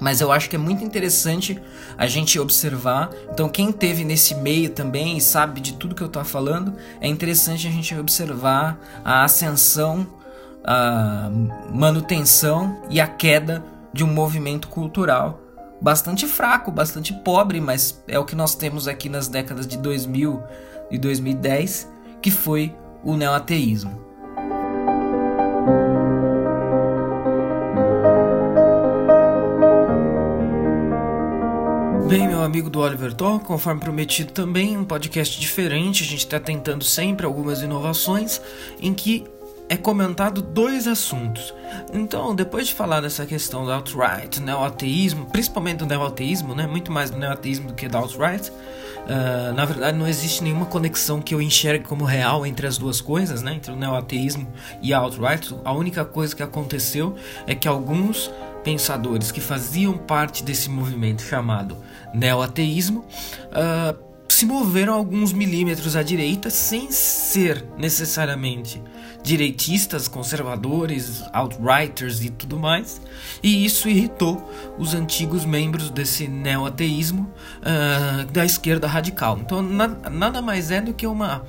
mas 0.00 0.20
eu 0.20 0.32
acho 0.32 0.50
que 0.50 0.56
é 0.56 0.58
muito 0.58 0.82
interessante 0.82 1.62
a 1.96 2.08
gente 2.08 2.36
observar. 2.40 3.10
Então, 3.30 3.48
quem 3.48 3.70
teve 3.70 4.04
nesse 4.04 4.34
meio 4.34 4.70
também 4.70 5.16
e 5.16 5.20
sabe 5.20 5.60
de 5.60 5.74
tudo 5.74 5.94
que 5.94 6.02
eu 6.02 6.08
estou 6.08 6.24
falando, 6.24 6.74
é 7.00 7.06
interessante 7.06 7.68
a 7.68 7.70
gente 7.70 7.94
observar 7.94 8.80
a 9.04 9.22
ascensão, 9.22 10.04
a 10.64 11.30
manutenção 11.72 12.80
e 12.88 13.00
a 13.00 13.06
queda 13.06 13.64
de 13.92 14.04
um 14.04 14.08
movimento 14.08 14.68
cultural 14.68 15.40
bastante 15.80 16.26
fraco, 16.26 16.70
bastante 16.70 17.12
pobre, 17.12 17.60
mas 17.60 18.02
é 18.06 18.18
o 18.18 18.24
que 18.24 18.36
nós 18.36 18.54
temos 18.54 18.86
aqui 18.86 19.08
nas 19.08 19.26
décadas 19.26 19.66
de 19.66 19.76
2000 19.76 20.40
e 20.90 20.98
2010, 20.98 21.90
que 22.22 22.30
foi 22.30 22.74
o 23.02 23.16
neoateísmo. 23.16 24.00
Bem, 32.08 32.28
meu 32.28 32.42
amigo 32.42 32.68
do 32.68 32.78
Oliver 32.78 33.14
Talk, 33.14 33.44
conforme 33.44 33.80
prometido 33.80 34.32
também, 34.32 34.76
um 34.76 34.84
podcast 34.84 35.40
diferente. 35.40 36.04
A 36.04 36.06
gente 36.06 36.18
está 36.18 36.38
tentando 36.38 36.84
sempre 36.84 37.24
algumas 37.24 37.62
inovações 37.62 38.40
em 38.78 38.92
que 38.92 39.24
é 39.72 39.76
comentado 39.78 40.42
dois 40.42 40.86
assuntos. 40.86 41.54
Então, 41.94 42.34
depois 42.34 42.66
de 42.66 42.74
falar 42.74 43.00
dessa 43.00 43.24
questão 43.24 43.64
do 43.64 43.72
outright, 43.72 44.38
neo-ateísmo, 44.38 45.24
principalmente 45.24 45.78
do 45.78 45.86
neo-ateísmo, 45.86 46.54
né, 46.54 46.66
muito 46.66 46.92
mais 46.92 47.08
do 47.08 47.16
neo-ateísmo 47.16 47.68
do 47.68 47.74
que 47.74 47.88
do 47.88 47.96
outright, 47.96 48.50
uh, 48.50 49.54
na 49.54 49.64
verdade 49.64 49.96
não 49.96 50.06
existe 50.06 50.44
nenhuma 50.44 50.66
conexão 50.66 51.22
que 51.22 51.34
eu 51.34 51.40
enxergue 51.40 51.86
como 51.86 52.04
real 52.04 52.44
entre 52.44 52.66
as 52.66 52.76
duas 52.76 53.00
coisas, 53.00 53.40
né, 53.40 53.54
entre 53.54 53.72
o 53.72 53.76
neo-ateísmo 53.76 54.46
e 54.82 54.92
a 54.92 55.00
outright. 55.00 55.56
A 55.64 55.72
única 55.72 56.04
coisa 56.04 56.36
que 56.36 56.42
aconteceu 56.42 57.16
é 57.46 57.54
que 57.54 57.66
alguns 57.66 58.30
pensadores 58.62 59.32
que 59.32 59.40
faziam 59.40 59.96
parte 59.96 60.44
desse 60.44 60.68
movimento 60.68 61.22
chamado 61.22 61.78
neo-ateísmo 62.12 63.06
uh, 63.48 63.98
se 64.28 64.44
moveram 64.44 64.92
alguns 64.92 65.32
milímetros 65.32 65.96
à 65.96 66.02
direita 66.02 66.50
sem 66.50 66.90
ser 66.90 67.64
necessariamente 67.78 68.82
direitistas, 69.22 70.08
conservadores, 70.08 71.22
outrighters 71.32 72.24
e 72.24 72.30
tudo 72.30 72.58
mais, 72.58 73.00
e 73.42 73.64
isso 73.64 73.88
irritou 73.88 74.50
os 74.78 74.94
antigos 74.94 75.44
membros 75.44 75.90
desse 75.90 76.26
neo-ateísmo 76.26 77.32
uh, 77.60 78.24
da 78.32 78.44
esquerda 78.44 78.86
radical. 78.86 79.38
Então, 79.38 79.62
na, 79.62 79.88
nada 79.88 80.42
mais 80.42 80.70
é 80.70 80.80
do 80.80 80.92
que 80.92 81.06
uma 81.06 81.44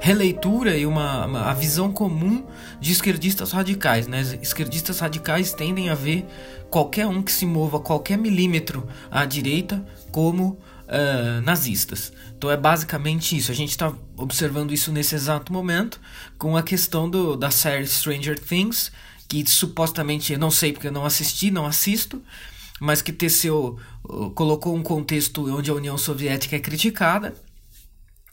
releitura 0.00 0.76
e 0.76 0.86
uma, 0.86 1.26
uma, 1.26 1.50
a 1.50 1.54
visão 1.54 1.92
comum 1.92 2.44
de 2.80 2.92
esquerdistas 2.92 3.52
radicais. 3.52 4.06
Né? 4.06 4.20
Esquerdistas 4.40 5.00
radicais 5.00 5.52
tendem 5.52 5.88
a 5.90 5.94
ver 5.94 6.26
qualquer 6.70 7.06
um 7.06 7.22
que 7.22 7.32
se 7.32 7.46
mova 7.46 7.80
qualquer 7.80 8.16
milímetro 8.16 8.86
à 9.10 9.24
direita 9.24 9.84
como 10.10 10.58
uh, 10.86 11.40
nazistas. 11.42 12.12
Então 12.36 12.50
é 12.50 12.56
basicamente 12.56 13.36
isso. 13.36 13.50
A 13.50 13.54
gente 13.54 13.70
está 13.70 13.92
observando 14.16 14.72
isso 14.72 14.92
nesse 14.92 15.14
exato 15.14 15.52
momento 15.52 16.00
com 16.38 16.56
a 16.56 16.62
questão 16.62 17.08
do, 17.08 17.36
da 17.36 17.50
série 17.50 17.86
Stranger 17.86 18.38
Things, 18.38 18.90
que 19.28 19.44
supostamente, 19.48 20.32
eu 20.32 20.38
não 20.38 20.50
sei 20.50 20.72
porque 20.72 20.88
eu 20.88 20.92
não 20.92 21.04
assisti, 21.04 21.50
não 21.50 21.66
assisto, 21.66 22.22
mas 22.80 23.02
que 23.02 23.12
teceu, 23.12 23.78
colocou 24.34 24.74
um 24.76 24.82
contexto 24.82 25.48
onde 25.56 25.70
a 25.70 25.74
União 25.74 25.96
Soviética 25.96 26.56
é 26.56 26.60
criticada 26.60 27.34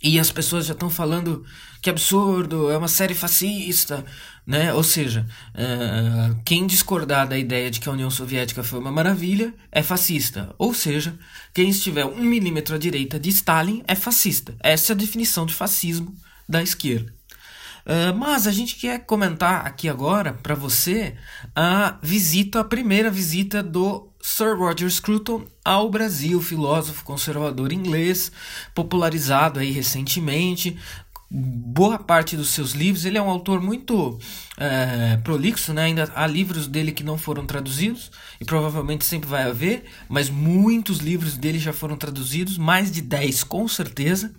e 0.03 0.19
as 0.19 0.29
pessoas 0.29 0.65
já 0.65 0.73
estão 0.73 0.89
falando 0.89 1.45
que 1.81 1.89
absurdo, 1.89 2.69
é 2.69 2.77
uma 2.77 2.89
série 2.89 3.13
fascista, 3.13 4.05
né? 4.45 4.73
Ou 4.73 4.83
seja, 4.83 5.25
uh, 5.55 6.35
quem 6.43 6.67
discordar 6.67 7.27
da 7.27 7.37
ideia 7.37 7.71
de 7.71 7.79
que 7.79 7.87
a 7.87 7.91
União 7.91 8.09
Soviética 8.09 8.63
foi 8.63 8.79
uma 8.79 8.91
maravilha 8.91 9.53
é 9.71 9.81
fascista. 9.81 10.53
Ou 10.57 10.73
seja, 10.73 11.17
quem 11.53 11.69
estiver 11.69 12.05
um 12.05 12.23
milímetro 12.23 12.75
à 12.75 12.77
direita 12.77 13.19
de 13.19 13.29
Stalin 13.29 13.83
é 13.87 13.95
fascista. 13.95 14.55
Essa 14.59 14.91
é 14.91 14.93
a 14.93 14.97
definição 14.97 15.45
de 15.45 15.53
fascismo 15.53 16.15
da 16.47 16.61
esquerda. 16.61 17.13
Uh, 17.85 18.15
mas 18.17 18.47
a 18.47 18.51
gente 18.51 18.77
quer 18.77 18.99
comentar 18.99 19.65
aqui 19.65 19.89
agora 19.89 20.33
para 20.33 20.55
você 20.55 21.15
a 21.53 21.97
visita, 22.01 22.61
a 22.61 22.63
primeira 22.63 23.11
visita 23.11 23.61
do 23.61 24.07
Sir 24.21 24.57
Roger 24.57 24.89
Scruton 24.89 25.45
ao 25.65 25.89
Brasil, 25.91 26.41
filósofo 26.41 27.03
conservador 27.03 27.73
inglês, 27.73 28.31
popularizado 28.73 29.59
aí 29.59 29.69
recentemente. 29.69 30.77
Boa 31.35 31.97
parte 31.97 32.37
dos 32.37 32.49
seus 32.49 32.73
livros, 32.73 33.05
ele 33.05 33.17
é 33.17 33.21
um 33.21 33.29
autor 33.29 33.59
muito 33.59 34.19
é, 34.55 35.17
prolixo, 35.23 35.73
né? 35.73 35.85
ainda 35.85 36.11
há 36.13 36.27
livros 36.27 36.67
dele 36.67 36.91
que 36.91 37.03
não 37.03 37.17
foram 37.17 37.43
traduzidos, 37.43 38.11
e 38.39 38.45
provavelmente 38.45 39.03
sempre 39.03 39.27
vai 39.27 39.41
haver, 39.49 39.83
mas 40.07 40.29
muitos 40.29 40.99
livros 40.99 41.35
dele 41.35 41.57
já 41.57 41.73
foram 41.73 41.97
traduzidos, 41.97 42.55
mais 42.55 42.91
de 42.91 43.01
10 43.01 43.45
com 43.45 43.67
certeza. 43.67 44.31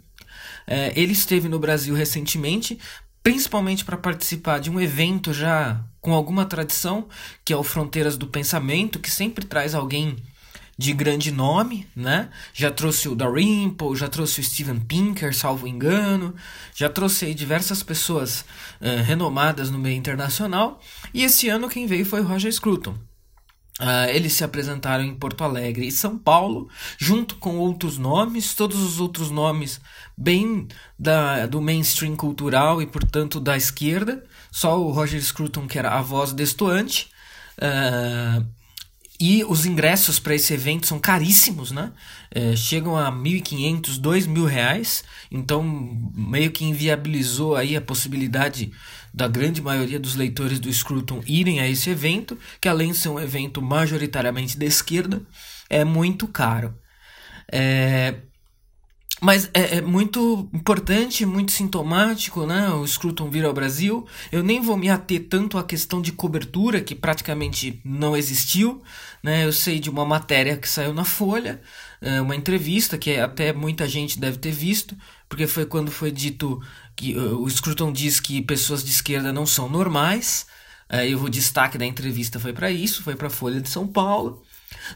É, 0.69 0.93
ele 0.95 1.13
esteve 1.13 1.49
no 1.49 1.59
Brasil 1.59 1.97
recentemente 1.97 2.79
principalmente 3.25 3.87
para 3.87 3.97
participar 3.97 4.61
de 4.61 4.71
um 4.71 4.79
evento 4.79 5.33
já 5.33 5.83
com 5.99 6.13
alguma 6.13 6.45
tradição, 6.45 7.09
que 7.43 7.55
é 7.55 7.57
o 7.57 7.63
Fronteiras 7.63 8.19
do 8.19 8.27
Pensamento, 8.27 9.01
que 9.01 9.11
sempre 9.11 9.47
traz 9.47 9.75
alguém 9.75 10.15
de 10.77 10.93
grande 10.93 11.31
nome, 11.31 11.87
né? 11.95 12.29
Já 12.53 12.71
trouxe 12.71 13.09
o 13.09 13.15
Dalrymple, 13.15 13.97
já 13.97 14.09
trouxe 14.09 14.41
o 14.41 14.45
Steven 14.45 14.81
Pinker, 14.81 15.35
salvo 15.35 15.67
engano, 15.67 16.35
já 16.75 16.89
trouxe 16.89 17.33
diversas 17.33 17.83
pessoas 17.83 18.45
uh, 18.81 19.03
renomadas 19.05 19.71
no 19.71 19.79
meio 19.79 19.97
internacional, 19.97 20.81
e 21.13 21.23
esse 21.23 21.49
ano 21.49 21.69
quem 21.69 21.87
veio 21.87 22.05
foi 22.05 22.21
o 22.21 22.27
Roger 22.27 22.53
Scruton. 22.53 22.97
Uh, 23.81 24.09
eles 24.11 24.35
se 24.35 24.45
apresentaram 24.45 25.03
em 25.03 25.17
Porto 25.17 25.43
Alegre 25.43 25.87
e 25.89 25.91
São 25.91 26.17
Paulo, 26.17 26.69
junto 26.97 27.35
com 27.37 27.57
outros 27.57 27.99
nomes, 27.99 28.55
todos 28.55 28.81
os 28.81 29.01
outros 29.01 29.33
nomes 29.33 29.81
bem 30.17 30.69
da, 30.97 31.47
do 31.47 31.61
mainstream 31.61 32.15
cultural 32.15 32.81
e, 32.81 32.87
portanto, 32.87 33.41
da 33.41 33.57
esquerda. 33.57 34.25
Só 34.49 34.81
o 34.81 34.93
Roger 34.93 35.21
Scruton, 35.21 35.67
que 35.67 35.77
era 35.77 35.91
a 35.91 36.01
voz 36.01 36.33
destoante. 36.33 37.11
Uh, 37.59 38.47
e 39.27 39.43
os 39.43 39.65
ingressos 39.65 40.19
para 40.19 40.35
esse 40.35 40.53
evento 40.53 40.87
são 40.87 40.99
caríssimos, 40.99 41.71
né? 41.71 41.93
É, 42.31 42.55
chegam 42.55 42.95
a 42.95 43.11
1.500, 43.11 43.99
2.000 43.99 44.45
reais. 44.45 45.03
Então, 45.31 45.63
meio 46.15 46.51
que 46.51 46.63
inviabilizou 46.63 47.57
aí 47.57 47.75
a 47.75 47.81
possibilidade 47.81 48.71
da 49.15 49.27
grande 49.27 49.63
maioria 49.63 49.99
dos 49.99 50.15
leitores 50.15 50.61
do 50.61 50.71
Scruton 50.71 51.23
irem 51.27 51.59
a 51.59 51.67
esse 51.67 51.89
evento, 51.89 52.39
que 52.61 52.69
além 52.69 52.93
de 52.93 52.99
ser 52.99 53.09
um 53.09 53.19
evento 53.19 53.63
majoritariamente 53.63 54.59
de 54.59 54.67
esquerda, 54.67 55.23
é 55.71 55.87
muito 55.87 56.29
caro. 56.29 56.75
É, 57.51 58.17
mas 59.25 59.49
é, 59.55 59.79
é, 59.79 59.81
muito 59.81 60.51
importante, 60.53 61.25
muito 61.25 61.51
sintomático, 61.51 62.45
né? 62.45 62.69
O 62.69 62.87
Scruton 62.87 63.31
vir 63.31 63.47
ao 63.47 63.55
Brasil. 63.55 64.07
Eu 64.31 64.43
nem 64.43 64.61
vou 64.61 64.77
me 64.77 64.91
ater 64.91 65.29
tanto 65.31 65.57
à 65.57 65.65
questão 65.65 66.03
de 66.03 66.13
cobertura, 66.13 66.83
que 66.83 66.95
praticamente 66.95 67.81
não 67.83 68.15
existiu. 68.15 68.83
Né? 69.23 69.47
Eu 69.47 69.51
sei 69.51 69.81
de 69.81 69.89
uma 69.89 70.05
matéria 70.05 70.59
que 70.59 70.69
saiu 70.69 70.93
na 70.93 71.05
Folha, 71.05 71.63
é, 72.03 72.21
uma 72.21 72.37
entrevista 72.37 72.99
que 72.99 73.17
até 73.17 73.51
muita 73.51 73.89
gente 73.89 74.21
deve 74.21 74.37
ter 74.37 74.53
visto, 74.53 74.95
porque 75.27 75.47
foi 75.47 75.65
quando 75.65 75.91
foi 75.91 76.11
dito 76.11 76.61
que 76.95 77.17
o 77.17 77.49
Scruton 77.49 77.91
diz 77.91 78.21
que 78.21 78.43
pessoas 78.43 78.85
de 78.85 78.91
esquerda 78.91 79.33
não 79.33 79.47
são 79.47 79.71
normais. 79.71 80.45
Aí 80.87 81.15
o 81.15 81.31
destaque 81.31 81.79
da 81.79 81.87
entrevista 81.87 82.39
foi 82.39 82.53
para 82.53 82.71
isso, 82.71 83.03
foi 83.03 83.17
para 83.17 83.29
a 83.29 83.31
Folha 83.31 83.59
de 83.59 83.71
São 83.71 83.87
Paulo. 83.87 84.43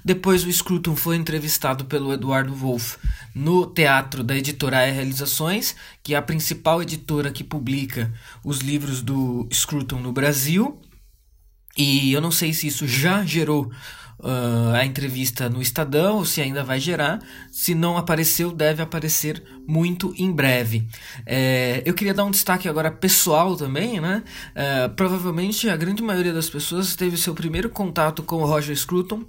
Depois 0.05 0.45
o 0.45 0.53
Scruton 0.53 0.97
foi 0.97 1.17
entrevistado 1.17 1.85
pelo 1.85 2.13
Eduardo 2.13 2.55
Wolff 2.55 2.97
no 3.35 3.67
teatro 3.67 4.23
da 4.23 4.37
editora 4.37 4.87
E 4.87 4.91
Realizações, 4.91 5.75
que 6.03 6.15
é 6.15 6.17
a 6.17 6.23
principal 6.23 6.83
editora 6.83 7.31
que 7.31 7.45
publica 7.45 8.13
os 8.45 8.59
livros 8.59 9.03
do 9.03 9.49
Scruton 9.53 10.01
no 10.01 10.13
Brasil. 10.13 10.81
E 11.77 12.13
eu 12.13 12.21
não 12.21 12.31
sei 12.31 12.53
se 12.53 12.67
isso 12.67 12.87
já 12.89 13.25
gerou 13.25 13.71
uh, 14.19 14.75
a 14.75 14.85
entrevista 14.85 15.49
no 15.49 15.63
Estadão, 15.63 16.17
ou 16.17 16.25
se 16.25 16.41
ainda 16.41 16.65
vai 16.65 16.81
gerar. 16.81 17.21
Se 17.51 17.75
não 17.75 17.97
apareceu, 17.97 18.51
deve 18.51 18.83
aparecer 18.83 19.43
muito 19.67 20.13
em 20.17 20.31
breve. 20.33 20.89
É, 21.25 21.83
eu 21.85 21.95
queria 21.95 22.15
dar 22.15 22.25
um 22.25 22.31
destaque 22.31 22.69
agora 22.69 22.91
pessoal 22.91 23.57
também, 23.57 24.01
né? 24.01 24.23
É, 24.55 24.89
provavelmente 24.89 25.69
a 25.69 25.77
grande 25.77 26.03
maioria 26.03 26.33
das 26.33 26.51
pessoas 26.51 26.97
teve 26.97 27.17
seu 27.17 27.35
primeiro 27.35 27.69
contato 27.69 28.23
com 28.23 28.37
o 28.37 28.47
Roger 28.47 28.77
Scruton 28.77 29.25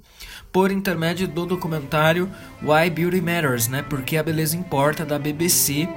por 0.51 0.71
intermédio 0.71 1.27
do 1.27 1.45
documentário 1.45 2.29
Why 2.61 2.89
Beauty 2.89 3.21
Matters, 3.21 3.67
né? 3.67 3.83
Porque 3.87 4.17
a 4.17 4.23
beleza 4.23 4.57
importa 4.57 5.05
da 5.05 5.19
BBC. 5.19 5.87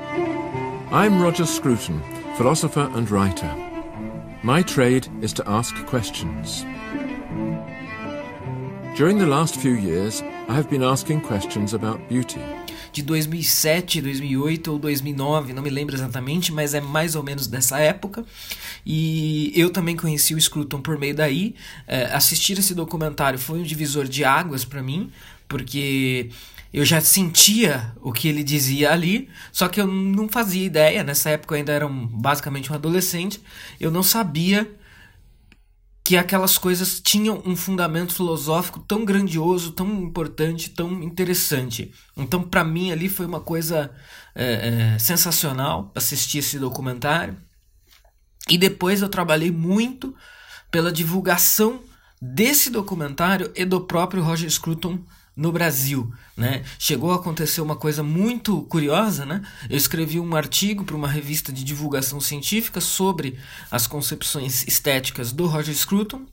I'm 0.91 1.23
Roger 1.23 1.47
Scruton, 1.47 2.01
philosopher 2.37 2.91
and 2.95 3.11
writer. 3.11 3.51
My 4.43 4.63
trade 4.63 5.09
is 5.23 5.33
to 5.35 5.43
ask 5.49 5.75
questions. 5.87 6.67
During 8.97 9.19
the 9.19 9.27
last 9.27 9.57
few 9.57 9.75
years, 9.75 10.23
I 10.49 10.55
have 10.55 10.69
been 10.69 10.83
asking 10.83 11.23
questions 11.23 11.73
about 11.73 12.01
beauty. 12.09 12.41
De 12.93 13.03
2007, 13.03 14.03
2008 14.03 14.71
ou 14.71 14.79
2009, 14.79 15.53
não 15.53 15.63
me 15.63 15.71
lembro 15.71 15.97
exatamente, 15.97 16.53
mas 16.53 16.75
é 16.75 16.81
mais 16.81 17.15
ou 17.15 17.23
menos 17.23 17.47
dessa 17.47 17.79
época. 17.79 18.25
E 18.85 19.51
eu 19.57 19.71
também 19.71 19.97
conheci 19.97 20.35
o 20.35 20.41
Scruton 20.41 20.81
por 20.81 20.99
meio 20.99 21.15
daí. 21.15 21.55
É, 21.87 22.05
assistir 22.13 22.59
esse 22.59 22.75
documentário 22.75 23.39
foi 23.39 23.61
um 23.61 23.63
divisor 23.63 24.07
de 24.07 24.25
águas 24.25 24.65
para 24.65 24.83
mim, 24.83 25.11
porque 25.49 26.31
eu 26.73 26.85
já 26.85 27.01
sentia 27.01 27.93
o 28.01 28.13
que 28.13 28.29
ele 28.29 28.45
dizia 28.45 28.93
ali, 28.93 29.29
só 29.51 29.69
que 29.69 29.81
eu 29.81 29.87
não 29.87 30.29
fazia 30.29 30.65
ideia. 30.65 31.03
Nessa 31.03 31.31
época 31.31 31.55
eu 31.55 31.59
ainda 31.59 31.73
era 31.73 31.87
um, 31.87 32.07
basicamente 32.07 32.71
um 32.71 32.75
adolescente, 32.75 33.41
eu 33.81 33.91
não 33.91 34.03
sabia 34.03 34.71
que 36.05 36.17
aquelas 36.17 36.59
coisas 36.59 37.01
tinham 37.01 37.41
um 37.47 37.55
fundamento 37.55 38.15
filosófico 38.15 38.81
tão 38.81 39.05
grandioso, 39.05 39.71
tão 39.71 39.89
importante, 40.03 40.71
tão 40.71 41.03
interessante. 41.03 41.93
Então, 42.17 42.43
para 42.43 42.65
mim, 42.65 42.91
ali 42.91 43.09
foi 43.09 43.25
uma 43.25 43.41
coisa 43.41 43.91
é, 44.35 44.95
é, 44.95 44.99
sensacional 44.99 45.93
assistir 45.95 46.39
esse 46.39 46.59
documentário. 46.59 47.37
E 48.49 48.59
depois 48.59 49.01
eu 49.01 49.09
trabalhei 49.09 49.53
muito 49.53 50.15
pela 50.71 50.91
divulgação 50.91 51.81
desse 52.21 52.71
documentário 52.71 53.53
e 53.55 53.65
do 53.65 53.83
próprio 53.83 54.23
Roger 54.23 54.51
Scruton 54.51 54.99
no 55.35 55.51
Brasil, 55.51 56.13
né? 56.37 56.63
Chegou 56.79 57.13
a 57.13 57.17
acontecer 57.17 57.61
uma 57.61 57.77
coisa 57.77 58.03
muito 58.03 58.63
curiosa, 58.63 59.25
né? 59.25 59.43
Eu 59.69 59.77
escrevi 59.77 60.21
um 60.21 60.37
artigo 60.37 60.85
para 60.85 60.97
uma 60.97 61.09
revista 61.09 61.53
de 61.53 61.65
divulgação 61.65 62.21
científica 62.21 62.81
sobre 62.81 63.39
as 63.71 63.87
concepções 63.87 64.67
estéticas 64.67 65.33
do 65.33 65.47
Roger 65.47 65.75
Scruton 65.75 66.27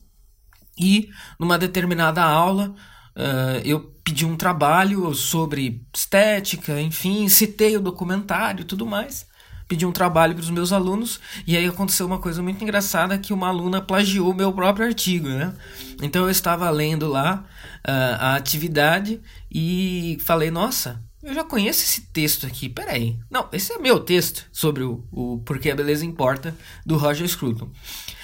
e 0.77 1.09
numa 1.39 1.57
determinada 1.57 2.23
aula 2.23 2.75
uh, 3.15 3.61
eu 3.63 3.79
pedi 4.03 4.25
um 4.25 4.35
trabalho 4.35 5.13
sobre 5.13 5.85
estética, 5.95 6.81
enfim, 6.81 7.27
citei 7.29 7.77
o 7.77 7.81
documentário 7.81 8.61
e 8.61 8.65
tudo 8.65 8.85
mais 8.85 9.28
pedi 9.69 9.85
um 9.85 9.91
trabalho 9.91 10.33
para 10.33 10.41
os 10.41 10.49
meus 10.49 10.73
alunos 10.73 11.19
e 11.45 11.55
aí 11.55 11.67
aconteceu 11.67 12.07
uma 12.07 12.17
coisa 12.17 12.41
muito 12.41 12.61
engraçada 12.63 13.19
que 13.19 13.31
uma 13.31 13.47
aluna 13.47 13.79
plagiou 13.79 14.33
meu 14.33 14.51
próprio 14.51 14.87
artigo, 14.87 15.29
né? 15.29 15.53
Então 16.01 16.23
eu 16.23 16.29
estava 16.31 16.67
lendo 16.71 17.07
lá 17.07 17.45
uh, 17.87 18.15
a 18.19 18.35
atividade 18.35 19.21
e 19.49 20.17
falei, 20.21 20.49
nossa, 20.49 21.01
eu 21.21 21.35
já 21.35 21.43
conheço 21.43 21.83
esse 21.83 22.01
texto 22.01 22.47
aqui, 22.47 22.67
peraí. 22.67 23.19
Não, 23.29 23.47
esse 23.53 23.71
é 23.71 23.77
meu 23.77 23.99
texto 23.99 24.47
sobre 24.51 24.83
o, 24.83 25.05
o 25.11 25.37
Porquê 25.45 25.69
a 25.69 25.75
Beleza 25.75 26.03
Importa, 26.03 26.55
do 26.83 26.97
Roger 26.97 27.27
Scruton. 27.27 27.69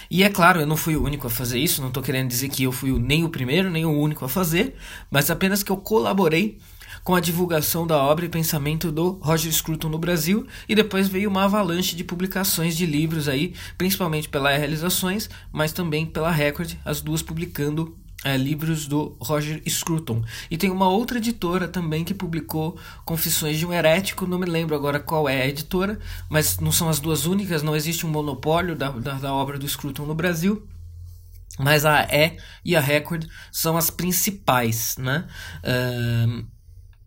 E 0.10 0.24
é 0.24 0.30
claro, 0.30 0.62
eu 0.62 0.66
não 0.66 0.78
fui 0.78 0.96
o 0.96 1.04
único 1.04 1.28
a 1.28 1.30
fazer 1.30 1.60
isso, 1.60 1.82
não 1.82 1.90
estou 1.90 2.02
querendo 2.02 2.28
dizer 2.28 2.50
que 2.50 2.64
eu 2.64 2.72
fui 2.72 2.92
nem 3.00 3.24
o 3.24 3.30
primeiro, 3.30 3.70
nem 3.70 3.86
o 3.86 3.92
único 3.92 4.26
a 4.26 4.30
fazer, 4.30 4.76
mas 5.12 5.30
apenas 5.30 5.62
que 5.62 5.72
eu 5.72 5.78
colaborei 5.78 6.60
com 7.06 7.14
a 7.14 7.20
divulgação 7.20 7.86
da 7.86 7.98
obra 8.00 8.26
e 8.26 8.30
pensamento 8.30 8.92
do 8.92 9.20
Roger 9.22 9.54
Scruton 9.54 9.90
no 9.90 10.00
Brasil, 10.00 10.48
e 10.68 10.74
depois 10.74 11.08
veio 11.08 11.30
uma 11.30 11.44
avalanche 11.44 11.96
de 11.96 12.04
publicações 12.04 12.76
de 12.76 12.84
livros 12.84 13.28
aí, 13.28 13.54
principalmente 13.78 14.28
pela 14.28 14.58
Realizações, 14.58 15.30
mas 15.52 15.72
também 15.72 16.04
pela 16.08 16.32
Record, 16.32 16.74
as 16.84 17.02
duas 17.02 17.22
publicando 17.22 17.96
é, 18.24 18.36
livros 18.36 18.88
do 18.88 19.16
Roger 19.20 19.62
Scruton. 19.70 20.24
E 20.50 20.58
tem 20.58 20.72
uma 20.72 20.90
outra 20.90 21.20
editora 21.20 21.68
também 21.68 22.04
que 22.04 22.14
publicou 22.16 22.76
Confissões 23.06 23.60
de 23.60 23.68
um 23.68 23.72
Herético, 23.72 24.26
não 24.26 24.40
me 24.40 24.48
lembro 24.48 24.76
agora 24.76 25.00
qual 25.00 25.30
é 25.30 25.44
a 25.44 25.48
editora, 25.48 26.00
mas 26.28 26.58
não 26.58 26.72
são 26.72 26.90
as 26.90 27.00
duas 27.00 27.28
únicas, 27.28 27.62
não 27.62 27.76
existe 27.76 28.04
um 28.04 28.10
monopólio 28.10 28.76
da, 28.76 28.90
da, 28.90 29.14
da 29.14 29.32
obra 29.32 29.60
do 29.60 29.70
Scruton 29.70 30.08
no 30.08 30.16
Brasil. 30.16 30.68
Mas 31.60 31.86
a 31.86 32.02
E 32.12 32.38
e 32.66 32.76
a 32.76 32.82
Record 32.82 33.28
são 33.52 33.78
as 33.78 33.92
principais, 33.92 34.98
né? 34.98 35.28
Uh, 35.64 36.55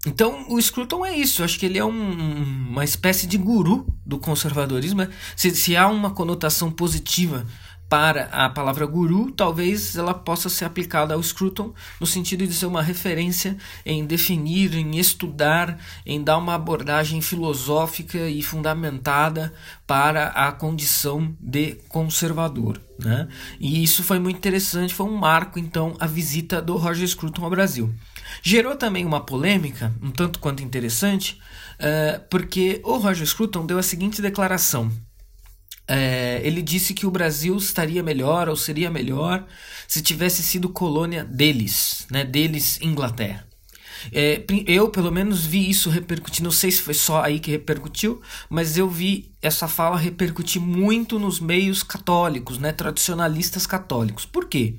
então, 0.09 0.47
o 0.49 0.61
Scruton 0.61 1.05
é 1.05 1.15
isso. 1.15 1.43
Eu 1.43 1.45
acho 1.45 1.59
que 1.59 1.67
ele 1.67 1.79
é 1.79 1.85
um, 1.85 2.69
uma 2.71 2.83
espécie 2.83 3.27
de 3.27 3.37
guru 3.37 3.87
do 4.07 4.19
conservadorismo. 4.19 5.01
Né? 5.01 5.11
Se, 5.37 5.55
se 5.55 5.77
há 5.77 5.87
uma 5.87 6.11
conotação 6.11 6.71
positiva 6.71 7.47
para 7.89 8.25
a 8.25 8.49
palavra 8.49 8.87
guru, 8.87 9.31
talvez 9.31 9.97
ela 9.97 10.13
possa 10.13 10.49
ser 10.49 10.65
aplicada 10.65 11.15
ao 11.15 11.23
Scruton 11.23 11.73
no 12.01 12.07
sentido 12.07 12.47
de 12.47 12.53
ser 12.53 12.67
uma 12.67 12.83
referência 12.83 13.57
em 13.85 14.05
definir, 14.05 14.75
em 14.75 14.99
estudar, 14.99 15.79
em 16.05 16.23
dar 16.23 16.37
uma 16.39 16.55
abordagem 16.55 17.21
filosófica 17.23 18.29
e 18.29 18.43
fundamentada 18.43 19.53
para 19.87 20.29
a 20.29 20.53
condição 20.53 21.35
de 21.41 21.77
conservador. 21.89 22.81
Né? 22.99 23.29
E 23.61 23.83
isso 23.83 24.03
foi 24.03 24.19
muito 24.19 24.37
interessante, 24.37 24.93
foi 24.93 25.07
um 25.07 25.17
marco 25.17 25.59
então 25.59 25.97
a 25.99 26.07
visita 26.07 26.61
do 26.61 26.77
Roger 26.77 27.09
Scruton 27.09 27.45
ao 27.45 27.51
Brasil. 27.51 27.95
Gerou 28.43 28.77
também 28.77 29.05
uma 29.05 29.25
polêmica, 29.25 29.93
um 30.03 30.11
tanto 30.11 30.39
quanto 30.39 30.63
interessante, 30.63 31.41
uh, 31.75 32.21
porque 32.31 32.81
o 32.85 32.97
Roger 32.97 33.27
Scruton 33.27 33.67
deu 33.67 33.79
a 33.79 33.83
seguinte 33.83 34.23
declaração. 34.23 34.89
Uh, 35.91 36.41
ele 36.43 36.61
disse 36.61 36.93
que 36.93 37.07
o 37.07 37.11
Brasil 37.11 37.57
estaria 37.57 38.03
melhor 38.03 38.49
ou 38.49 38.57
seria 38.57 38.91
melhor 38.91 39.47
se 39.87 40.03
tivesse 40.03 40.43
sido 40.43 40.69
colônia 40.69 41.25
deles, 41.25 42.07
né, 42.11 42.25
deles 42.25 42.79
Inglaterra. 42.83 43.49
É, 44.13 44.45
eu, 44.67 44.89
pelo 44.89 45.11
menos, 45.11 45.45
vi 45.45 45.69
isso 45.69 45.91
repercutir. 45.91 46.45
Não 46.45 46.51
sei 46.51 46.71
se 46.71 46.83
foi 46.83 46.95
só 46.95 47.23
aí 47.23 47.41
que 47.41 47.51
repercutiu, 47.51 48.21
mas 48.49 48.77
eu 48.77 48.89
vi 48.89 49.35
essa 49.43 49.67
fala 49.67 49.97
repercutir 49.97 50.61
muito 50.61 51.19
nos 51.19 51.41
meios 51.41 51.83
católicos, 51.83 52.59
né, 52.59 52.73
tradicionalistas 52.73 53.67
católicos. 53.67 54.25
Por 54.25 54.47
quê? 54.47 54.77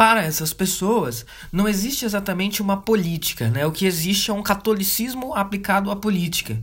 Para 0.00 0.22
essas 0.22 0.54
pessoas, 0.54 1.26
não 1.52 1.68
existe 1.68 2.06
exatamente 2.06 2.62
uma 2.62 2.78
política, 2.78 3.50
né? 3.50 3.66
O 3.66 3.70
que 3.70 3.84
existe 3.84 4.30
é 4.30 4.32
um 4.32 4.42
catolicismo 4.42 5.34
aplicado 5.34 5.90
à 5.90 5.96
política. 5.96 6.58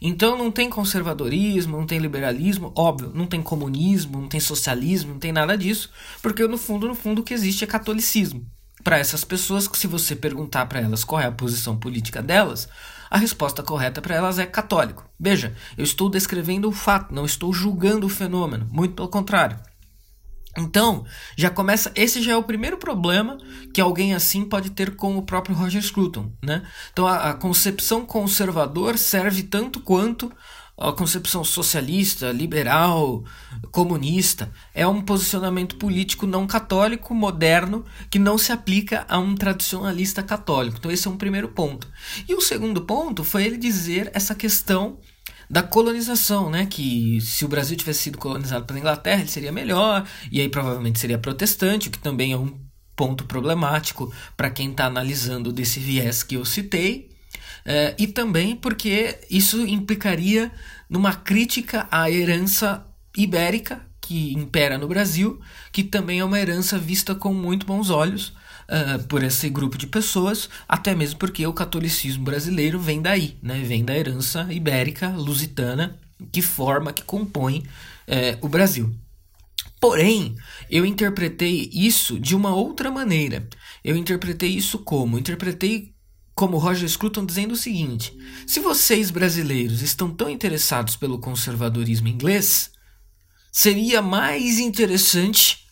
Então 0.00 0.38
não 0.38 0.50
tem 0.50 0.70
conservadorismo, 0.70 1.76
não 1.76 1.84
tem 1.84 1.98
liberalismo, 1.98 2.72
óbvio, 2.74 3.12
não 3.14 3.26
tem 3.26 3.42
comunismo, 3.42 4.22
não 4.22 4.26
tem 4.26 4.40
socialismo, 4.40 5.12
não 5.12 5.18
tem 5.18 5.32
nada 5.32 5.54
disso, 5.54 5.90
porque 6.22 6.48
no 6.48 6.56
fundo, 6.56 6.88
no 6.88 6.94
fundo 6.94 7.20
o 7.20 7.22
que 7.22 7.34
existe 7.34 7.62
é 7.62 7.66
catolicismo. 7.66 8.46
Para 8.82 8.98
essas 8.98 9.22
pessoas, 9.22 9.68
se 9.70 9.86
você 9.86 10.16
perguntar 10.16 10.64
para 10.64 10.80
elas 10.80 11.04
qual 11.04 11.20
é 11.20 11.26
a 11.26 11.30
posição 11.30 11.76
política 11.76 12.22
delas, 12.22 12.70
a 13.10 13.18
resposta 13.18 13.62
correta 13.62 14.00
para 14.00 14.14
elas 14.14 14.38
é 14.38 14.46
católico. 14.46 15.04
Veja, 15.20 15.54
eu 15.76 15.84
estou 15.84 16.08
descrevendo 16.08 16.66
o 16.66 16.72
fato, 16.72 17.14
não 17.14 17.26
estou 17.26 17.52
julgando 17.52 18.06
o 18.06 18.10
fenômeno, 18.10 18.66
muito 18.72 18.94
pelo 18.94 19.08
contrário. 19.08 19.58
Então, 20.58 21.04
já 21.36 21.48
começa. 21.48 21.92
Esse 21.94 22.20
já 22.20 22.32
é 22.32 22.36
o 22.36 22.42
primeiro 22.42 22.76
problema 22.76 23.38
que 23.72 23.80
alguém 23.80 24.14
assim 24.14 24.44
pode 24.44 24.70
ter 24.70 24.96
com 24.96 25.16
o 25.16 25.22
próprio 25.22 25.54
Roger 25.54 25.82
Scruton. 25.82 26.32
Né? 26.42 26.62
Então, 26.92 27.06
a, 27.06 27.30
a 27.30 27.34
concepção 27.34 28.04
conservador 28.04 28.98
serve 28.98 29.44
tanto 29.44 29.80
quanto 29.80 30.32
a 30.78 30.92
concepção 30.92 31.42
socialista, 31.42 32.30
liberal, 32.30 33.24
comunista. 33.72 34.52
É 34.72 34.86
um 34.86 35.02
posicionamento 35.02 35.76
político 35.76 36.24
não 36.24 36.46
católico, 36.46 37.12
moderno, 37.12 37.84
que 38.08 38.18
não 38.18 38.38
se 38.38 38.52
aplica 38.52 39.04
a 39.08 39.18
um 39.18 39.34
tradicionalista 39.34 40.22
católico. 40.22 40.76
Então, 40.78 40.90
esse 40.90 41.08
é 41.08 41.10
um 41.10 41.16
primeiro 41.16 41.48
ponto. 41.48 41.88
E 42.28 42.34
o 42.34 42.40
segundo 42.40 42.82
ponto 42.82 43.24
foi 43.24 43.44
ele 43.44 43.56
dizer 43.56 44.10
essa 44.14 44.34
questão 44.34 44.98
da 45.48 45.62
colonização, 45.62 46.50
né? 46.50 46.66
Que 46.66 47.20
se 47.20 47.44
o 47.44 47.48
Brasil 47.48 47.76
tivesse 47.76 48.00
sido 48.00 48.18
colonizado 48.18 48.64
pela 48.64 48.78
Inglaterra, 48.78 49.20
ele 49.20 49.30
seria 49.30 49.52
melhor, 49.52 50.06
e 50.30 50.40
aí 50.40 50.48
provavelmente 50.48 50.98
seria 50.98 51.18
protestante, 51.18 51.88
o 51.88 51.90
que 51.90 51.98
também 51.98 52.32
é 52.32 52.36
um 52.36 52.54
ponto 52.94 53.24
problemático 53.24 54.12
para 54.36 54.50
quem 54.50 54.70
está 54.70 54.86
analisando 54.86 55.52
desse 55.52 55.78
viés 55.78 56.22
que 56.22 56.34
eu 56.34 56.44
citei. 56.44 57.08
É, 57.64 57.94
e 57.98 58.06
também 58.06 58.56
porque 58.56 59.18
isso 59.30 59.66
implicaria 59.66 60.50
numa 60.88 61.14
crítica 61.14 61.86
à 61.90 62.10
herança 62.10 62.86
ibérica 63.16 63.86
que 64.00 64.32
impera 64.32 64.78
no 64.78 64.88
Brasil, 64.88 65.40
que 65.70 65.82
também 65.82 66.20
é 66.20 66.24
uma 66.24 66.40
herança 66.40 66.78
vista 66.78 67.14
com 67.14 67.34
muito 67.34 67.66
bons 67.66 67.90
olhos 67.90 68.32
uh, 68.68 69.02
por 69.04 69.22
esse 69.22 69.48
grupo 69.48 69.78
de 69.78 69.86
pessoas, 69.86 70.48
até 70.68 70.94
mesmo 70.94 71.18
porque 71.18 71.46
o 71.46 71.52
catolicismo 71.52 72.24
brasileiro 72.24 72.78
vem 72.78 73.00
daí, 73.00 73.36
né? 73.42 73.60
vem 73.60 73.84
da 73.84 73.96
herança 73.96 74.46
ibérica, 74.50 75.08
lusitana, 75.08 75.98
que 76.32 76.42
forma, 76.42 76.92
que 76.92 77.02
compõe 77.02 77.58
uh, 77.60 78.38
o 78.40 78.48
Brasil. 78.48 78.94
Porém, 79.80 80.34
eu 80.68 80.84
interpretei 80.84 81.70
isso 81.72 82.18
de 82.18 82.34
uma 82.34 82.54
outra 82.54 82.90
maneira. 82.90 83.48
Eu 83.84 83.96
interpretei 83.96 84.50
isso 84.50 84.78
como? 84.78 85.18
Interpretei 85.18 85.94
como 86.34 86.58
Roger 86.58 86.88
Scruton 86.88 87.24
dizendo 87.24 87.52
o 87.52 87.56
seguinte: 87.56 88.16
se 88.46 88.58
vocês 88.58 89.10
brasileiros 89.10 89.80
estão 89.82 90.10
tão 90.10 90.28
interessados 90.28 90.96
pelo 90.96 91.20
conservadorismo 91.20 92.08
inglês, 92.08 92.72
seria 93.52 94.02
mais 94.02 94.58
interessante 94.58 95.66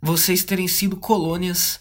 vocês 0.00 0.44
terem 0.44 0.68
sido 0.68 0.96
colônias 0.96 1.80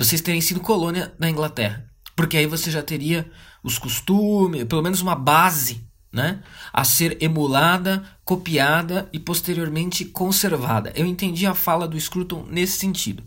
vocês 0.00 0.22
terem 0.22 0.40
sido 0.40 0.60
colônia 0.60 1.12
na 1.18 1.28
Inglaterra. 1.28 1.84
Porque 2.16 2.38
aí 2.38 2.46
você 2.46 2.70
já 2.70 2.82
teria 2.82 3.30
os 3.62 3.78
costumes, 3.78 4.64
pelo 4.64 4.82
menos 4.82 5.02
uma 5.02 5.14
base, 5.14 5.84
né? 6.10 6.42
A 6.72 6.84
ser 6.84 7.22
emulada, 7.22 8.02
copiada 8.24 9.10
e 9.12 9.18
posteriormente 9.18 10.06
conservada. 10.06 10.90
Eu 10.96 11.04
entendi 11.04 11.46
a 11.46 11.54
fala 11.54 11.86
do 11.86 12.00
Scruton 12.00 12.46
nesse 12.50 12.78
sentido. 12.78 13.22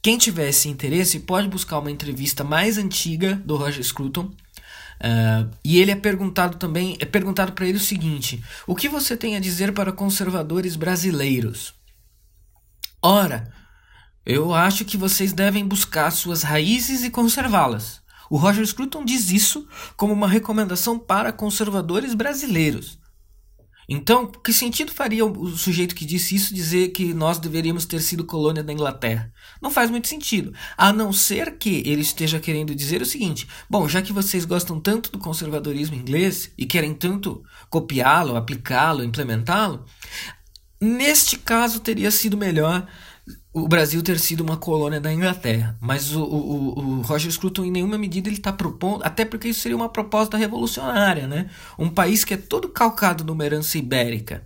Quem 0.00 0.16
tivesse 0.16 0.68
interesse 0.68 1.18
pode 1.18 1.48
buscar 1.48 1.80
uma 1.80 1.90
entrevista 1.90 2.44
mais 2.44 2.78
antiga 2.78 3.34
do 3.44 3.56
Roger 3.56 3.82
Scruton, 3.82 4.30
Uh, 5.00 5.50
e 5.64 5.80
ele 5.80 5.90
é 5.90 5.96
perguntado 5.96 6.56
também, 6.56 6.96
é 7.00 7.04
perguntado 7.04 7.52
para 7.52 7.66
ele 7.66 7.76
o 7.76 7.80
seguinte: 7.80 8.42
o 8.64 8.76
que 8.76 8.88
você 8.88 9.16
tem 9.16 9.36
a 9.36 9.40
dizer 9.40 9.72
para 9.72 9.92
conservadores 9.92 10.76
brasileiros? 10.76 11.74
Ora, 13.02 13.52
eu 14.26 14.54
acho 14.54 14.84
que 14.84 14.96
vocês 14.96 15.32
devem 15.32 15.66
buscar 15.66 16.10
suas 16.10 16.42
raízes 16.42 17.04
e 17.04 17.10
conservá-las. 17.10 18.02
O 18.30 18.36
Roger 18.36 18.66
Scruton 18.66 19.04
diz 19.04 19.30
isso 19.30 19.66
como 19.96 20.12
uma 20.12 20.28
recomendação 20.28 20.98
para 20.98 21.32
conservadores 21.32 22.14
brasileiros. 22.14 22.98
Então, 23.86 24.26
que 24.26 24.52
sentido 24.52 24.92
faria 24.92 25.26
o 25.26 25.56
sujeito 25.56 25.94
que 25.94 26.06
disse 26.06 26.34
isso 26.34 26.54
dizer 26.54 26.88
que 26.88 27.12
nós 27.12 27.38
deveríamos 27.38 27.84
ter 27.84 28.00
sido 28.00 28.24
colônia 28.24 28.62
da 28.62 28.72
Inglaterra? 28.72 29.30
Não 29.60 29.70
faz 29.70 29.90
muito 29.90 30.08
sentido. 30.08 30.54
A 30.76 30.92
não 30.92 31.12
ser 31.12 31.58
que 31.58 31.82
ele 31.84 32.00
esteja 32.00 32.40
querendo 32.40 32.74
dizer 32.74 33.02
o 33.02 33.06
seguinte: 33.06 33.46
bom, 33.68 33.86
já 33.86 34.00
que 34.00 34.12
vocês 34.12 34.46
gostam 34.46 34.80
tanto 34.80 35.12
do 35.12 35.18
conservadorismo 35.18 35.96
inglês 35.96 36.50
e 36.56 36.64
querem 36.64 36.94
tanto 36.94 37.44
copiá-lo, 37.68 38.36
aplicá-lo, 38.36 39.04
implementá-lo, 39.04 39.84
neste 40.80 41.38
caso 41.38 41.80
teria 41.80 42.10
sido 42.10 42.38
melhor 42.38 42.88
o 43.54 43.68
Brasil 43.68 44.02
ter 44.02 44.18
sido 44.18 44.40
uma 44.40 44.56
colônia 44.56 45.00
da 45.00 45.12
Inglaterra. 45.12 45.78
Mas 45.80 46.14
o, 46.14 46.22
o, 46.24 46.78
o 46.78 47.02
Roger 47.02 47.30
Scruton, 47.30 47.64
em 47.64 47.70
nenhuma 47.70 47.96
medida, 47.96 48.28
ele 48.28 48.36
está 48.36 48.52
propondo, 48.52 49.04
até 49.04 49.24
porque 49.24 49.48
isso 49.48 49.60
seria 49.60 49.76
uma 49.76 49.88
proposta 49.88 50.36
revolucionária, 50.36 51.28
né? 51.28 51.48
Um 51.78 51.88
país 51.88 52.24
que 52.24 52.34
é 52.34 52.36
todo 52.36 52.68
calcado 52.68 53.24
numa 53.24 53.46
herança 53.46 53.78
ibérica 53.78 54.44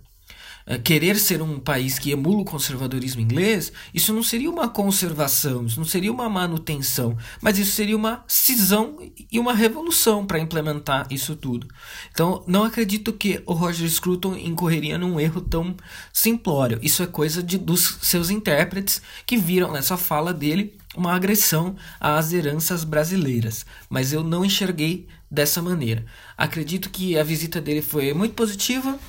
querer 0.77 1.17
ser 1.17 1.41
um 1.41 1.59
país 1.59 1.97
que 1.97 2.11
emula 2.11 2.41
o 2.41 2.45
conservadorismo 2.45 3.21
inglês, 3.21 3.73
isso 3.93 4.13
não 4.13 4.21
seria 4.21 4.49
uma 4.49 4.69
conservação, 4.69 5.65
isso 5.65 5.79
não 5.79 5.85
seria 5.85 6.11
uma 6.11 6.29
manutenção, 6.29 7.17
mas 7.41 7.57
isso 7.57 7.71
seria 7.71 7.95
uma 7.95 8.23
cisão 8.27 8.97
e 9.31 9.39
uma 9.39 9.53
revolução 9.53 10.25
para 10.25 10.39
implementar 10.39 11.07
isso 11.09 11.35
tudo. 11.35 11.67
Então, 12.11 12.43
não 12.45 12.63
acredito 12.63 13.11
que 13.11 13.41
o 13.47 13.53
Roger 13.53 13.89
Scruton 13.89 14.35
incorreria 14.35 14.97
num 14.97 15.19
erro 15.19 15.41
tão 15.41 15.75
simplório. 16.13 16.79
Isso 16.83 17.01
é 17.01 17.07
coisa 17.07 17.41
de, 17.41 17.57
dos 17.57 17.97
seus 18.01 18.29
intérpretes 18.29 19.01
que 19.25 19.37
viram 19.37 19.71
nessa 19.71 19.97
fala 19.97 20.33
dele 20.33 20.77
uma 20.95 21.15
agressão 21.15 21.75
às 21.99 22.33
heranças 22.33 22.83
brasileiras, 22.83 23.65
mas 23.89 24.11
eu 24.11 24.23
não 24.23 24.43
enxerguei 24.43 25.07
dessa 25.29 25.61
maneira. 25.61 26.05
Acredito 26.37 26.89
que 26.89 27.17
a 27.17 27.23
visita 27.23 27.61
dele 27.61 27.81
foi 27.81 28.13
muito 28.13 28.33
positiva 28.33 28.99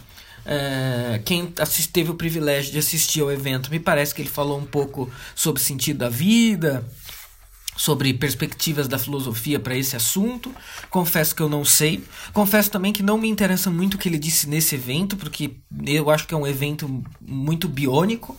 é, 0.52 1.20
quem 1.24 1.52
assist, 1.60 1.92
teve 1.92 2.10
o 2.10 2.14
privilégio 2.14 2.72
de 2.72 2.78
assistir 2.80 3.20
ao 3.20 3.30
evento, 3.30 3.70
me 3.70 3.78
parece 3.78 4.12
que 4.12 4.20
ele 4.20 4.28
falou 4.28 4.58
um 4.58 4.66
pouco 4.66 5.08
sobre 5.32 5.62
sentido 5.62 5.98
da 5.98 6.08
vida, 6.08 6.84
sobre 7.76 8.12
perspectivas 8.12 8.88
da 8.88 8.98
filosofia 8.98 9.60
para 9.60 9.76
esse 9.76 9.94
assunto. 9.94 10.52
Confesso 10.90 11.36
que 11.36 11.40
eu 11.40 11.48
não 11.48 11.64
sei. 11.64 12.02
Confesso 12.32 12.68
também 12.68 12.92
que 12.92 13.02
não 13.02 13.16
me 13.16 13.28
interessa 13.28 13.70
muito 13.70 13.94
o 13.94 13.98
que 13.98 14.08
ele 14.08 14.18
disse 14.18 14.48
nesse 14.48 14.74
evento, 14.74 15.16
porque 15.16 15.52
eu 15.86 16.10
acho 16.10 16.26
que 16.26 16.34
é 16.34 16.36
um 16.36 16.46
evento 16.46 17.02
muito 17.20 17.68
biônico. 17.68 18.36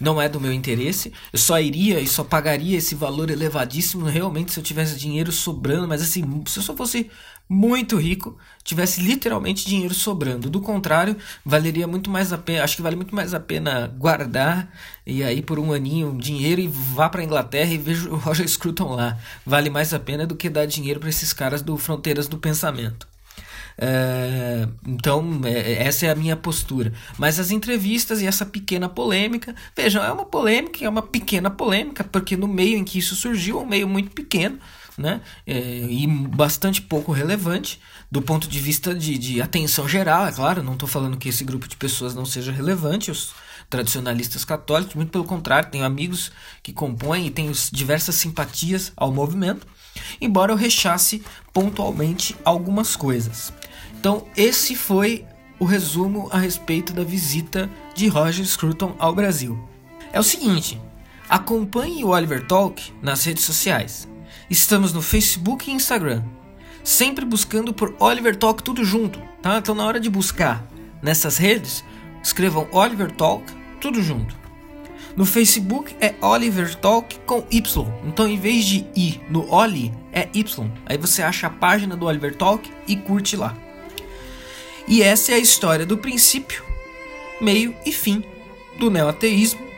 Não 0.00 0.20
é 0.20 0.28
do 0.28 0.40
meu 0.40 0.52
interesse. 0.52 1.12
Eu 1.32 1.38
só 1.38 1.60
iria 1.60 2.00
e 2.00 2.06
só 2.06 2.22
pagaria 2.22 2.78
esse 2.78 2.94
valor 2.94 3.30
elevadíssimo 3.30 4.06
realmente 4.06 4.52
se 4.52 4.60
eu 4.60 4.64
tivesse 4.64 4.96
dinheiro 4.96 5.32
sobrando. 5.32 5.88
Mas 5.88 6.02
assim, 6.02 6.42
se 6.46 6.58
eu 6.58 6.62
só 6.62 6.76
fosse 6.76 7.10
muito 7.48 7.96
rico 7.96 8.36
tivesse 8.62 9.00
literalmente 9.00 9.66
dinheiro 9.66 9.94
sobrando. 9.94 10.50
Do 10.50 10.60
contrário, 10.60 11.16
valeria 11.44 11.86
muito 11.86 12.10
mais 12.10 12.32
a 12.32 12.38
pena, 12.38 12.62
acho 12.62 12.76
que 12.76 12.82
vale 12.82 12.96
muito 12.96 13.14
mais 13.14 13.32
a 13.32 13.40
pena 13.40 13.86
guardar 13.86 14.70
e 15.06 15.24
aí 15.24 15.40
por 15.40 15.58
um 15.58 15.72
aninho 15.72 16.14
dinheiro 16.18 16.60
e 16.60 16.68
vá 16.68 17.08
para 17.08 17.24
Inglaterra 17.24 17.72
e 17.72 17.78
veja 17.78 18.10
o 18.10 18.16
Roger 18.16 18.46
Scruton 18.46 18.94
lá. 18.94 19.18
Vale 19.46 19.70
mais 19.70 19.94
a 19.94 19.98
pena 19.98 20.26
do 20.26 20.36
que 20.36 20.50
dar 20.50 20.66
dinheiro 20.66 21.00
para 21.00 21.08
esses 21.08 21.32
caras 21.32 21.62
do 21.62 21.78
Fronteiras 21.78 22.28
do 22.28 22.36
Pensamento. 22.36 23.08
É, 23.80 24.66
então, 24.84 25.40
é, 25.44 25.84
essa 25.84 26.06
é 26.06 26.10
a 26.10 26.14
minha 26.14 26.36
postura. 26.36 26.92
Mas 27.16 27.38
as 27.38 27.50
entrevistas 27.50 28.20
e 28.20 28.26
essa 28.26 28.44
pequena 28.44 28.88
polêmica, 28.88 29.54
vejam, 29.76 30.02
é 30.02 30.10
uma 30.10 30.24
polêmica, 30.24 30.84
é 30.84 30.88
uma 30.88 31.02
pequena 31.02 31.48
polêmica, 31.48 32.02
porque 32.02 32.36
no 32.36 32.48
meio 32.48 32.76
em 32.76 32.84
que 32.84 32.98
isso 32.98 33.14
surgiu, 33.14 33.60
é 33.60 33.62
um 33.62 33.66
meio 33.66 33.88
muito 33.88 34.10
pequeno, 34.10 34.58
né? 34.96 35.20
É, 35.46 35.86
e 35.88 36.06
bastante 36.06 36.82
pouco 36.82 37.12
relevante 37.12 37.80
do 38.10 38.20
ponto 38.20 38.48
de 38.48 38.58
vista 38.58 38.94
de, 38.94 39.16
de 39.16 39.40
atenção 39.40 39.88
geral, 39.88 40.26
é 40.26 40.32
claro. 40.32 40.62
Não 40.62 40.72
estou 40.72 40.88
falando 40.88 41.16
que 41.16 41.28
esse 41.28 41.44
grupo 41.44 41.68
de 41.68 41.76
pessoas 41.76 42.14
não 42.14 42.24
seja 42.24 42.50
relevante, 42.50 43.10
os 43.10 43.32
tradicionalistas 43.70 44.44
católicos, 44.44 44.94
muito 44.94 45.10
pelo 45.10 45.24
contrário, 45.24 45.70
tenho 45.70 45.84
amigos 45.84 46.32
que 46.62 46.72
compõem 46.72 47.26
e 47.26 47.30
tenho 47.30 47.52
diversas 47.70 48.14
simpatias 48.14 48.92
ao 48.96 49.12
movimento, 49.12 49.66
embora 50.20 50.52
eu 50.52 50.56
rechace 50.56 51.22
pontualmente 51.52 52.34
algumas 52.44 52.96
coisas. 52.96 53.52
Então, 53.98 54.26
esse 54.36 54.76
foi 54.76 55.24
o 55.58 55.64
resumo 55.64 56.28
a 56.30 56.38
respeito 56.38 56.92
da 56.92 57.02
visita 57.02 57.68
de 57.96 58.06
Roger 58.06 58.46
Scruton 58.46 58.94
ao 58.96 59.12
Brasil. 59.12 59.58
É 60.12 60.20
o 60.20 60.22
seguinte, 60.22 60.80
acompanhe 61.28 62.04
o 62.04 62.10
Oliver 62.10 62.46
Talk 62.46 62.92
nas 63.02 63.24
redes 63.24 63.44
sociais. 63.44 64.08
Estamos 64.48 64.92
no 64.92 65.02
Facebook 65.02 65.68
e 65.68 65.74
Instagram, 65.74 66.22
sempre 66.84 67.24
buscando 67.24 67.74
por 67.74 67.94
Oliver 67.98 68.36
Talk 68.36 68.62
tudo 68.62 68.84
junto, 68.84 69.20
tá? 69.42 69.58
Então 69.58 69.74
na 69.74 69.84
hora 69.84 69.98
de 69.98 70.08
buscar 70.08 70.64
nessas 71.02 71.36
redes, 71.36 71.84
escrevam 72.22 72.68
Oliver 72.70 73.10
Talk 73.10 73.44
tudo 73.80 74.00
junto. 74.00 74.36
No 75.16 75.26
Facebook 75.26 75.96
é 76.00 76.14
Oliver 76.20 76.72
Talk 76.76 77.18
com 77.26 77.44
Y. 77.50 77.86
Então 78.06 78.28
em 78.28 78.38
vez 78.38 78.64
de 78.64 78.86
I 78.94 79.20
no 79.28 79.52
Oli 79.52 79.92
é 80.12 80.28
Y. 80.32 80.70
Aí 80.86 80.96
você 80.96 81.20
acha 81.20 81.48
a 81.48 81.50
página 81.50 81.96
do 81.96 82.06
Oliver 82.06 82.36
Talk 82.36 82.70
e 82.86 82.94
curte 82.94 83.36
lá. 83.36 83.56
E 84.88 85.02
essa 85.02 85.32
é 85.32 85.34
a 85.34 85.38
história 85.38 85.84
do 85.84 85.98
princípio, 85.98 86.64
meio 87.40 87.74
e 87.84 87.92
fim 87.92 88.24
do 88.78 88.90
neoateísmo 88.90 89.68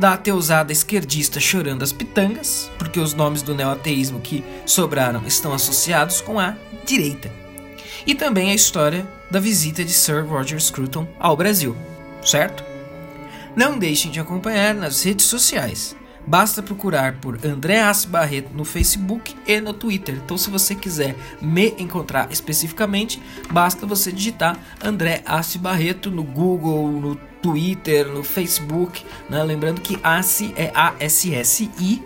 da 0.00 0.14
ateusada 0.14 0.72
esquerdista 0.72 1.38
chorando 1.38 1.82
as 1.82 1.92
pitangas, 1.92 2.70
porque 2.78 2.98
os 2.98 3.12
nomes 3.12 3.42
do 3.42 3.54
neoateísmo 3.54 4.18
que 4.18 4.42
sobraram 4.64 5.26
estão 5.26 5.52
associados 5.52 6.22
com 6.22 6.40
a 6.40 6.56
direita. 6.86 7.30
E 8.06 8.14
também 8.14 8.50
a 8.50 8.54
história 8.54 9.06
da 9.30 9.38
visita 9.38 9.84
de 9.84 9.92
Sir 9.92 10.24
Roger 10.26 10.58
Scruton 10.58 11.06
ao 11.18 11.36
Brasil, 11.36 11.76
certo? 12.24 12.64
Não 13.54 13.78
deixem 13.78 14.10
de 14.10 14.18
acompanhar 14.18 14.74
nas 14.74 15.02
redes 15.02 15.26
sociais. 15.26 15.94
Basta 16.26 16.62
procurar 16.62 17.14
por 17.14 17.38
André 17.44 17.80
Assi 17.80 18.06
Barreto 18.06 18.50
no 18.54 18.64
Facebook 18.64 19.34
e 19.46 19.60
no 19.60 19.72
Twitter. 19.72 20.16
Então, 20.16 20.36
se 20.38 20.50
você 20.50 20.74
quiser 20.74 21.16
me 21.40 21.74
encontrar 21.78 22.30
especificamente, 22.30 23.20
basta 23.50 23.86
você 23.86 24.12
digitar 24.12 24.58
André 24.82 25.22
Assi 25.24 25.58
Barreto 25.58 26.10
no 26.10 26.22
Google, 26.22 26.90
no 26.92 27.16
Twitter, 27.42 28.06
no 28.06 28.22
Facebook. 28.22 29.04
Né? 29.28 29.42
Lembrando 29.42 29.80
que 29.80 29.98
Assi 30.02 30.52
é 30.56 30.70
A-S-S-I. 30.74 32.02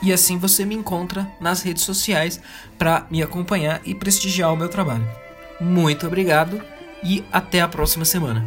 E 0.00 0.12
assim 0.12 0.38
você 0.38 0.64
me 0.64 0.76
encontra 0.76 1.28
nas 1.40 1.62
redes 1.62 1.82
sociais 1.82 2.40
para 2.78 3.06
me 3.10 3.22
acompanhar 3.22 3.80
e 3.84 3.94
prestigiar 3.94 4.52
o 4.52 4.56
meu 4.56 4.68
trabalho. 4.68 5.06
Muito 5.60 6.06
obrigado 6.06 6.62
e 7.02 7.24
até 7.32 7.60
a 7.60 7.68
próxima 7.68 8.04
semana. 8.04 8.46